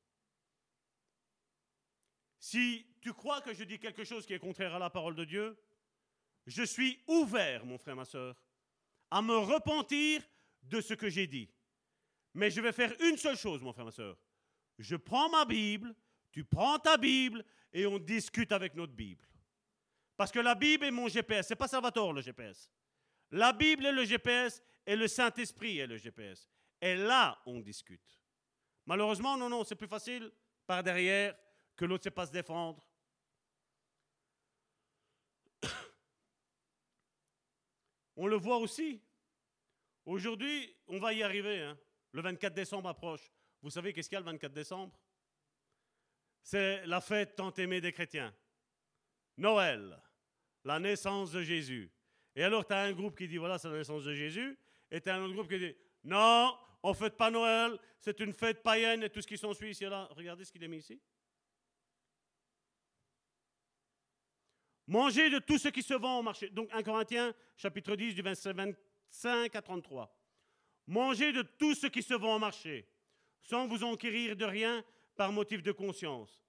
[2.40, 5.26] Si tu crois que je dis quelque chose qui est contraire à la parole de
[5.26, 5.58] Dieu,
[6.46, 8.36] je suis ouvert, mon frère, ma soeur,
[9.10, 10.22] à me repentir
[10.64, 11.50] de ce que j'ai dit.
[12.36, 14.18] Mais je vais faire une seule chose, mon frère, ma soeur.
[14.78, 15.96] Je prends ma Bible,
[16.32, 19.26] tu prends ta Bible et on discute avec notre Bible.
[20.18, 22.70] Parce que la Bible est mon GPS, c'est pas Salvatore le GPS.
[23.32, 26.50] La Bible est le GPS et le Saint-Esprit est le GPS.
[26.82, 28.20] Et là, on discute.
[28.86, 30.30] Malheureusement, non, non, c'est plus facile
[30.68, 31.34] par derrière
[31.78, 32.86] que l'autre ne sait pas se défendre.
[38.18, 39.02] On le voit aussi.
[40.06, 41.62] Aujourd'hui, on va y arriver.
[41.62, 41.78] Hein.
[42.16, 43.30] Le 24 décembre approche.
[43.62, 44.98] Vous savez qu'est-ce qu'il y a le 24 décembre?
[46.42, 48.34] C'est la fête tant aimée des chrétiens.
[49.36, 50.02] Noël,
[50.64, 51.92] la naissance de Jésus.
[52.34, 54.58] Et alors, tu as un groupe qui dit, voilà, c'est la naissance de Jésus.
[54.90, 55.76] Et tu as un autre groupe qui dit,
[56.06, 59.72] non, on ne fête pas Noël, c'est une fête païenne et tout ce qui s'ensuit
[59.72, 60.08] ici là.
[60.12, 61.02] Regardez ce qu'il a mis ici.
[64.88, 66.50] Mangez de tout ce qui se vend au marché.
[66.50, 70.15] Donc 1 Corinthiens, chapitre 10, du 25 à 33.
[70.88, 72.88] Mangez de tout ce qui se vend au marché,
[73.42, 74.84] sans vous enquérir de rien
[75.16, 76.44] par motif de conscience.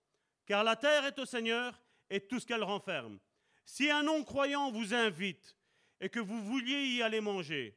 [0.47, 1.81] Car la terre est au Seigneur
[2.11, 3.19] et tout ce qu'elle renferme.
[3.65, 5.57] Si un non-croyant vous invite
[6.01, 7.77] et que vous vouliez y aller manger,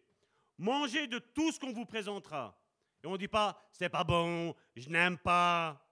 [0.60, 2.54] Mangez de tout ce qu'on vous présentera.
[3.02, 5.90] Et on ne dit pas, c'est pas bon, je n'aime pas.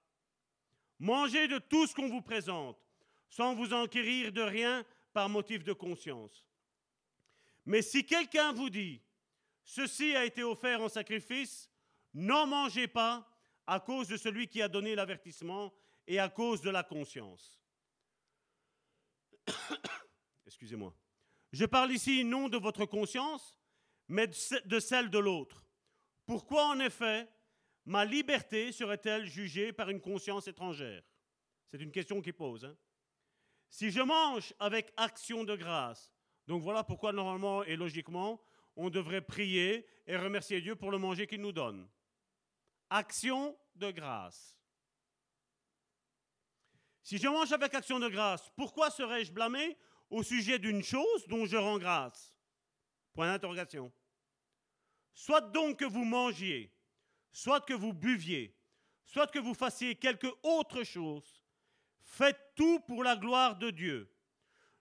[0.99, 2.77] Mangez de tout ce qu'on vous présente,
[3.29, 4.83] sans vous enquérir de rien
[5.13, 6.45] par motif de conscience.
[7.65, 9.01] Mais si quelqu'un vous dit,
[9.67, 11.69] ceci a été offert en sacrifice,
[12.13, 13.29] n'en mangez pas
[13.67, 15.73] à cause de celui qui a donné l'avertissement
[16.07, 17.59] et à cause de la conscience.
[20.47, 20.95] Excusez-moi.
[21.51, 23.59] Je parle ici non de votre conscience,
[24.07, 25.65] mais de celle de l'autre.
[26.25, 27.27] Pourquoi en effet
[27.85, 31.03] ma liberté serait-elle jugée par une conscience étrangère?
[31.67, 32.63] C'est une question qui pose.
[32.63, 32.77] Hein.
[33.69, 36.13] si je mange avec action de grâce,
[36.47, 38.41] donc voilà pourquoi normalement et logiquement,
[38.77, 41.89] on devrait prier et remercier Dieu pour le manger qu'il nous donne.
[42.89, 44.55] Action de grâce.
[47.01, 49.77] Si je mange avec action de grâce, pourquoi serais-je blâmé
[50.09, 52.35] au sujet d'une chose dont je rends grâce?
[53.13, 53.91] Point d'interrogation.
[55.13, 56.71] Soit donc que vous mangiez,
[57.31, 58.55] soit que vous buviez,
[59.05, 61.41] soit que vous fassiez quelque autre chose,
[62.03, 64.13] faites tout pour la gloire de Dieu.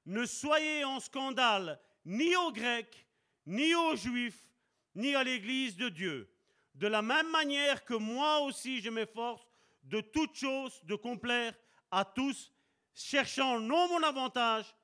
[0.04, 3.05] Ne soyez en scandale ni aux Grecs,
[3.46, 4.48] ni aux Juifs,
[4.94, 6.30] ni à l'Église de Dieu.
[6.74, 9.46] De la même manière que moi aussi je m'efforce
[9.82, 11.54] de toutes choses de complaire
[11.90, 12.52] à tous,
[12.92, 14.74] cherchant non mon avantage,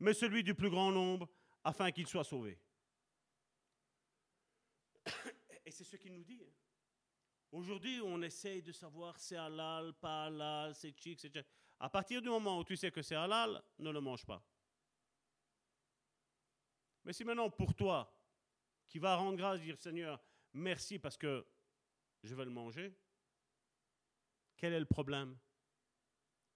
[0.00, 1.28] mais celui du plus grand nombre,
[1.62, 2.58] afin qu'ils soient sauvés.
[5.64, 6.42] Et c'est ce qu'il nous dit.
[6.46, 6.52] Hein.
[7.52, 11.32] Aujourd'hui, on essaye de savoir c'est halal, pas halal, c'est chic, c'est.
[11.78, 14.42] À partir du moment où tu sais que c'est halal, ne le mange pas.
[17.06, 18.12] Mais si maintenant, pour toi,
[18.88, 20.20] qui va rendre grâce, dire Seigneur,
[20.52, 21.46] merci parce que
[22.24, 22.92] je vais le manger,
[24.56, 25.38] quel est le problème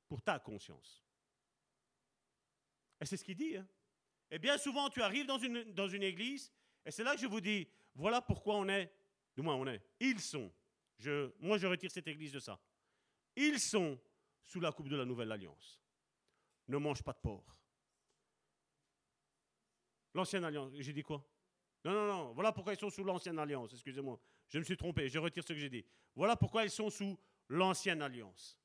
[0.08, 1.04] pour ta conscience?
[3.00, 3.56] Et c'est ce qu'il dit.
[3.56, 3.66] Hein.
[4.28, 6.52] Et bien souvent, tu arrives dans une, église,
[6.84, 8.92] et c'est là que je vous dis, voilà pourquoi on est,
[9.36, 10.52] du moins on est, ils sont,
[11.38, 12.60] moi je retire cette église de ça,
[13.36, 14.00] ils sont
[14.42, 15.80] sous la coupe de la nouvelle alliance.
[16.66, 17.59] Ne mange pas de porc.
[20.14, 21.24] L'ancienne alliance, j'ai dit quoi?
[21.84, 25.08] Non, non, non, voilà pourquoi ils sont sous l'ancienne alliance, excusez-moi, je me suis trompé,
[25.08, 25.84] je retire ce que j'ai dit.
[26.14, 27.18] Voilà pourquoi ils sont sous
[27.48, 28.58] l'ancienne alliance.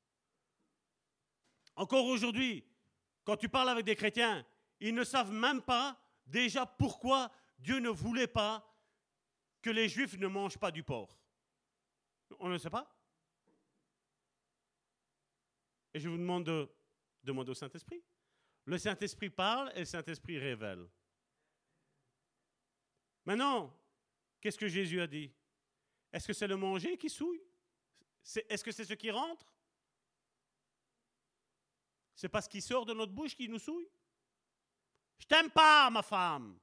[1.76, 2.64] Encore aujourd'hui,
[3.24, 4.44] quand tu parles avec des chrétiens,
[4.80, 8.66] ils ne savent même pas déjà pourquoi Dieu ne voulait pas
[9.62, 11.18] que les Juifs ne mangent pas du porc
[12.38, 12.92] On ne sait pas.
[15.94, 16.70] Et je vous demande de
[17.24, 18.02] demander au Saint-Esprit.
[18.64, 20.86] Le Saint-Esprit parle et le Saint-Esprit révèle.
[23.26, 23.76] Maintenant,
[24.40, 25.30] qu'est-ce que Jésus a dit?
[26.12, 27.42] Est-ce que c'est le manger qui souille?
[28.48, 29.46] Est-ce que c'est ce qui rentre?
[32.14, 33.90] C'est parce qu'il sort de notre bouche qui nous souille?
[35.18, 36.58] Je t'aime pas, ma femme.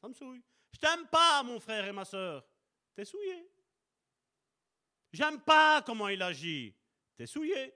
[0.00, 0.42] Ça me souille.
[0.72, 2.46] Je t'aime pas, mon frère et ma soeur.
[2.94, 3.48] T'es souillé.
[5.12, 6.74] J'aime pas comment il agit.
[7.16, 7.74] T'es souillé.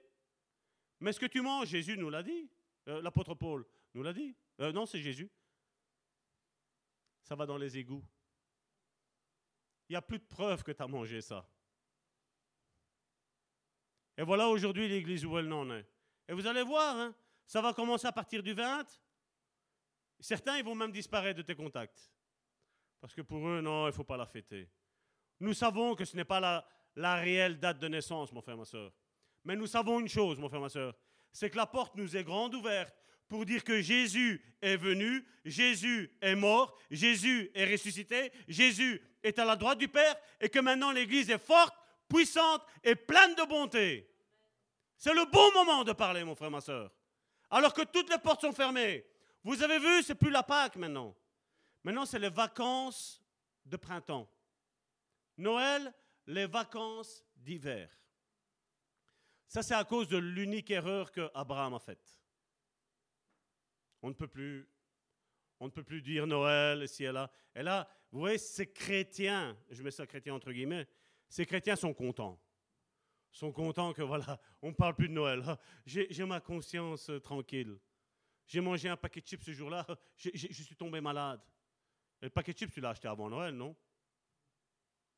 [0.99, 2.49] Mais ce que tu manges, Jésus nous l'a dit.
[2.87, 4.35] Euh, l'apôtre Paul nous l'a dit.
[4.59, 5.29] Euh, non, c'est Jésus.
[7.23, 8.03] Ça va dans les égouts.
[9.87, 11.47] Il n'y a plus de preuves que tu as mangé ça.
[14.17, 15.85] Et voilà aujourd'hui l'église où elle n'en est.
[16.27, 18.85] Et vous allez voir, hein, ça va commencer à partir du 20.
[20.19, 22.11] Certains, ils vont même disparaître de tes contacts.
[22.99, 24.69] Parce que pour eux, non, il ne faut pas la fêter.
[25.39, 28.65] Nous savons que ce n'est pas la, la réelle date de naissance, mon frère, ma
[28.65, 28.91] soeur.
[29.43, 30.95] Mais nous savons une chose, mon frère, ma soeur,
[31.31, 36.11] c'est que la porte nous est grande ouverte pour dire que Jésus est venu, Jésus
[36.21, 40.91] est mort, Jésus est ressuscité, Jésus est à la droite du Père et que maintenant
[40.91, 41.75] l'Église est forte,
[42.07, 44.09] puissante et pleine de bonté.
[44.97, 46.91] C'est le bon moment de parler, mon frère, ma soeur.
[47.49, 49.05] Alors que toutes les portes sont fermées.
[49.43, 51.15] Vous avez vu, c'est plus la Pâque maintenant.
[51.83, 53.21] Maintenant, c'est les vacances
[53.65, 54.27] de printemps.
[55.37, 55.93] Noël,
[56.25, 57.89] les vacances d'hiver.
[59.47, 62.24] Ça, c'est à cause de l'unique erreur que Abraham a faite.
[64.05, 64.69] On ne peut plus,
[65.59, 67.27] on ne peut plus dire Noël ici et là.
[67.55, 70.87] Et là, vous voyez, ces chrétiens, je mets ça chrétien entre guillemets,
[71.27, 72.39] ces chrétiens sont contents.
[73.31, 75.43] Sont contents que voilà, on ne parle plus de Noël.
[75.87, 77.79] J'ai ma conscience tranquille.
[78.45, 79.83] J'ai mangé un paquet de chips ce jour-là,
[80.15, 80.29] je
[80.63, 81.41] suis tombé malade.
[82.21, 83.75] Et le paquet de chips, tu l'as acheté avant Noël, non?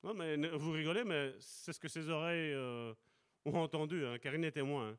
[0.02, 2.94] Non, mais vous rigolez, mais c'est ce que ses oreilles euh,
[3.44, 4.06] ont entendu.
[4.06, 4.18] Hein.
[4.18, 4.92] Karine est témoin.
[4.92, 4.98] hein.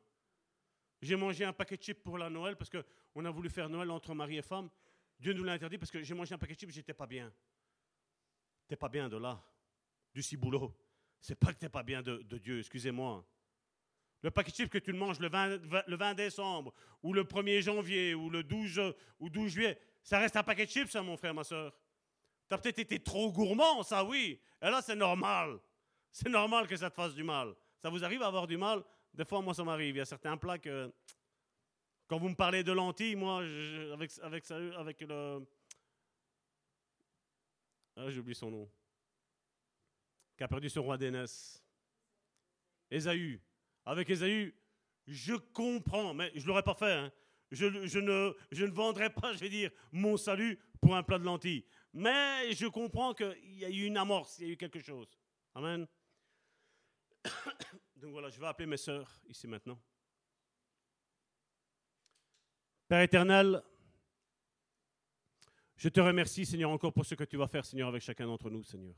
[1.01, 3.89] J'ai mangé un paquet de chips pour la Noël parce qu'on a voulu faire Noël
[3.91, 4.69] entre mari et femme.
[5.19, 7.31] Dieu nous l'a interdit parce que j'ai mangé un paquet de chips, j'étais pas bien.
[8.67, 9.41] T'es pas bien de là,
[10.13, 10.75] du ciboulot.
[11.19, 13.25] C'est pas que t'es pas bien de, Dieu, excusez-moi.
[14.21, 17.23] Le paquet de chips que tu manges le 20, vingt- le 20 décembre, ou le
[17.23, 21.01] 1er janvier, ou le 12, ou 12 juillet, ça reste un paquet de chips, ça,
[21.01, 21.73] mon frère, ma soeur.
[22.47, 24.39] T'as peut-être été trop gourmand, ça oui.
[24.61, 25.59] Et là, c'est normal.
[26.11, 27.53] C'est normal que ça te fasse du mal.
[27.81, 28.83] Ça vous arrive à avoir du mal?
[29.13, 29.95] Des fois, moi, ça m'arrive.
[29.95, 30.91] Il y a certains plats que.
[32.07, 33.43] Quand vous me parlez de lentilles, moi,
[33.93, 35.45] avec, avec, avec le.
[37.95, 38.71] Ah, j'ai oublié son nom.
[40.37, 41.61] Qui a perdu son roi d'aînesse.
[42.89, 43.41] Ésaü.
[43.85, 44.55] Avec Ésaü,
[45.05, 46.93] je comprends, mais je ne l'aurais pas fait.
[46.93, 47.11] hein.
[47.51, 51.17] Je, je ne, je ne vendrais pas, je vais dire, mon salut pour un plat
[51.19, 51.65] de lentilles.
[51.93, 55.07] Mais je comprends qu'il y a eu une amorce, il y a eu quelque chose.
[55.55, 55.87] Amen.
[57.99, 59.77] Donc voilà, je vais appeler mes sœurs ici maintenant.
[62.87, 63.61] Père éternel,
[65.75, 68.49] je te remercie, Seigneur, encore pour ce que tu vas faire, Seigneur, avec chacun d'entre
[68.49, 68.95] nous, Seigneur.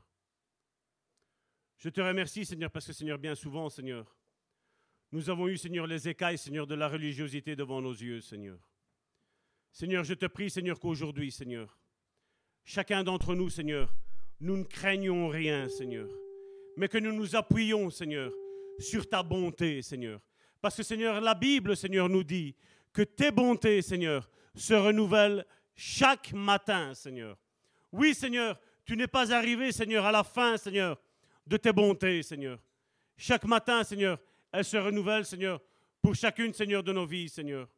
[1.78, 4.16] Je te remercie, Seigneur, parce que, Seigneur, bien souvent, Seigneur,
[5.10, 8.58] nous avons eu, Seigneur, les écailles, Seigneur, de la religiosité devant nos yeux, Seigneur.
[9.72, 11.76] Seigneur, je te prie, Seigneur, qu'aujourd'hui, Seigneur,
[12.64, 13.92] chacun d'entre nous, Seigneur,
[14.38, 16.08] nous ne craignons rien, Seigneur,
[16.76, 18.32] mais que nous nous appuyons, Seigneur,
[18.78, 20.20] sur ta bonté, Seigneur.
[20.60, 22.54] Parce que, Seigneur, la Bible, Seigneur, nous dit
[22.92, 25.44] que tes bontés, Seigneur, se renouvellent
[25.74, 27.36] chaque matin, Seigneur.
[27.90, 31.00] Oui, Seigneur, tu n'es pas arrivé, Seigneur, à la fin, Seigneur,
[31.46, 32.58] de tes bontés, Seigneur.
[33.16, 34.18] Chaque matin, Seigneur,
[34.52, 35.60] elles se renouvellent, Seigneur,
[36.00, 37.68] pour chacune, Seigneur, de nos vies, Seigneur.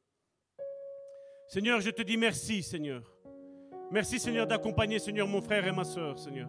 [1.49, 3.03] Seigneur, je te dis merci, Seigneur.
[3.91, 6.49] Merci, Seigneur, d'accompagner, Seigneur, mon frère et ma soeur, Seigneur.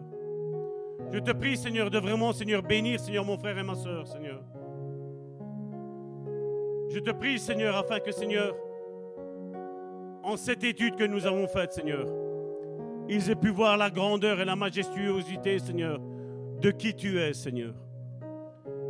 [1.12, 4.42] Je te prie, Seigneur, de vraiment, Seigneur, bénir, Seigneur, mon frère et ma soeur, Seigneur.
[6.90, 8.54] Je te prie, Seigneur, afin que, Seigneur,
[10.22, 12.06] en cette étude que nous avons faite, Seigneur,
[13.08, 16.00] ils aient pu voir la grandeur et la majestuosité, Seigneur,
[16.60, 17.74] de qui tu es, Seigneur.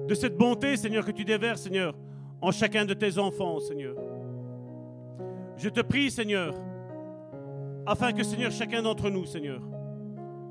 [0.06, 1.94] De cette bonté, Seigneur, que tu déverses, Seigneur,
[2.40, 3.96] en chacun de tes enfants, Seigneur.
[5.56, 6.54] Je te prie, Seigneur,
[7.84, 9.60] afin que, Seigneur, chacun d'entre nous, Seigneur,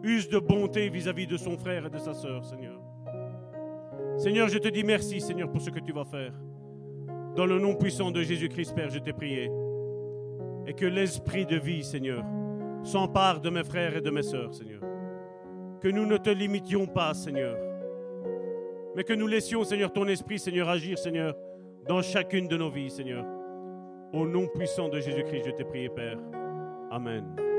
[0.05, 2.79] use de bonté vis-à-vis de son frère et de sa sœur, Seigneur.
[4.17, 6.31] Seigneur, je te dis merci, Seigneur, pour ce que tu vas faire.
[7.35, 9.51] Dans le nom puissant de Jésus-Christ, Père, je t'ai prié.
[10.67, 12.23] Et que l'esprit de vie, Seigneur,
[12.83, 14.81] s'empare de mes frères et de mes sœurs, Seigneur.
[15.81, 17.57] Que nous ne te limitions pas, Seigneur.
[18.95, 21.35] Mais que nous laissions, Seigneur, ton esprit, Seigneur, agir, Seigneur,
[21.87, 23.25] dans chacune de nos vies, Seigneur.
[24.13, 26.17] Au nom puissant de Jésus-Christ, je t'ai prié, Père.
[26.89, 27.54] Amen.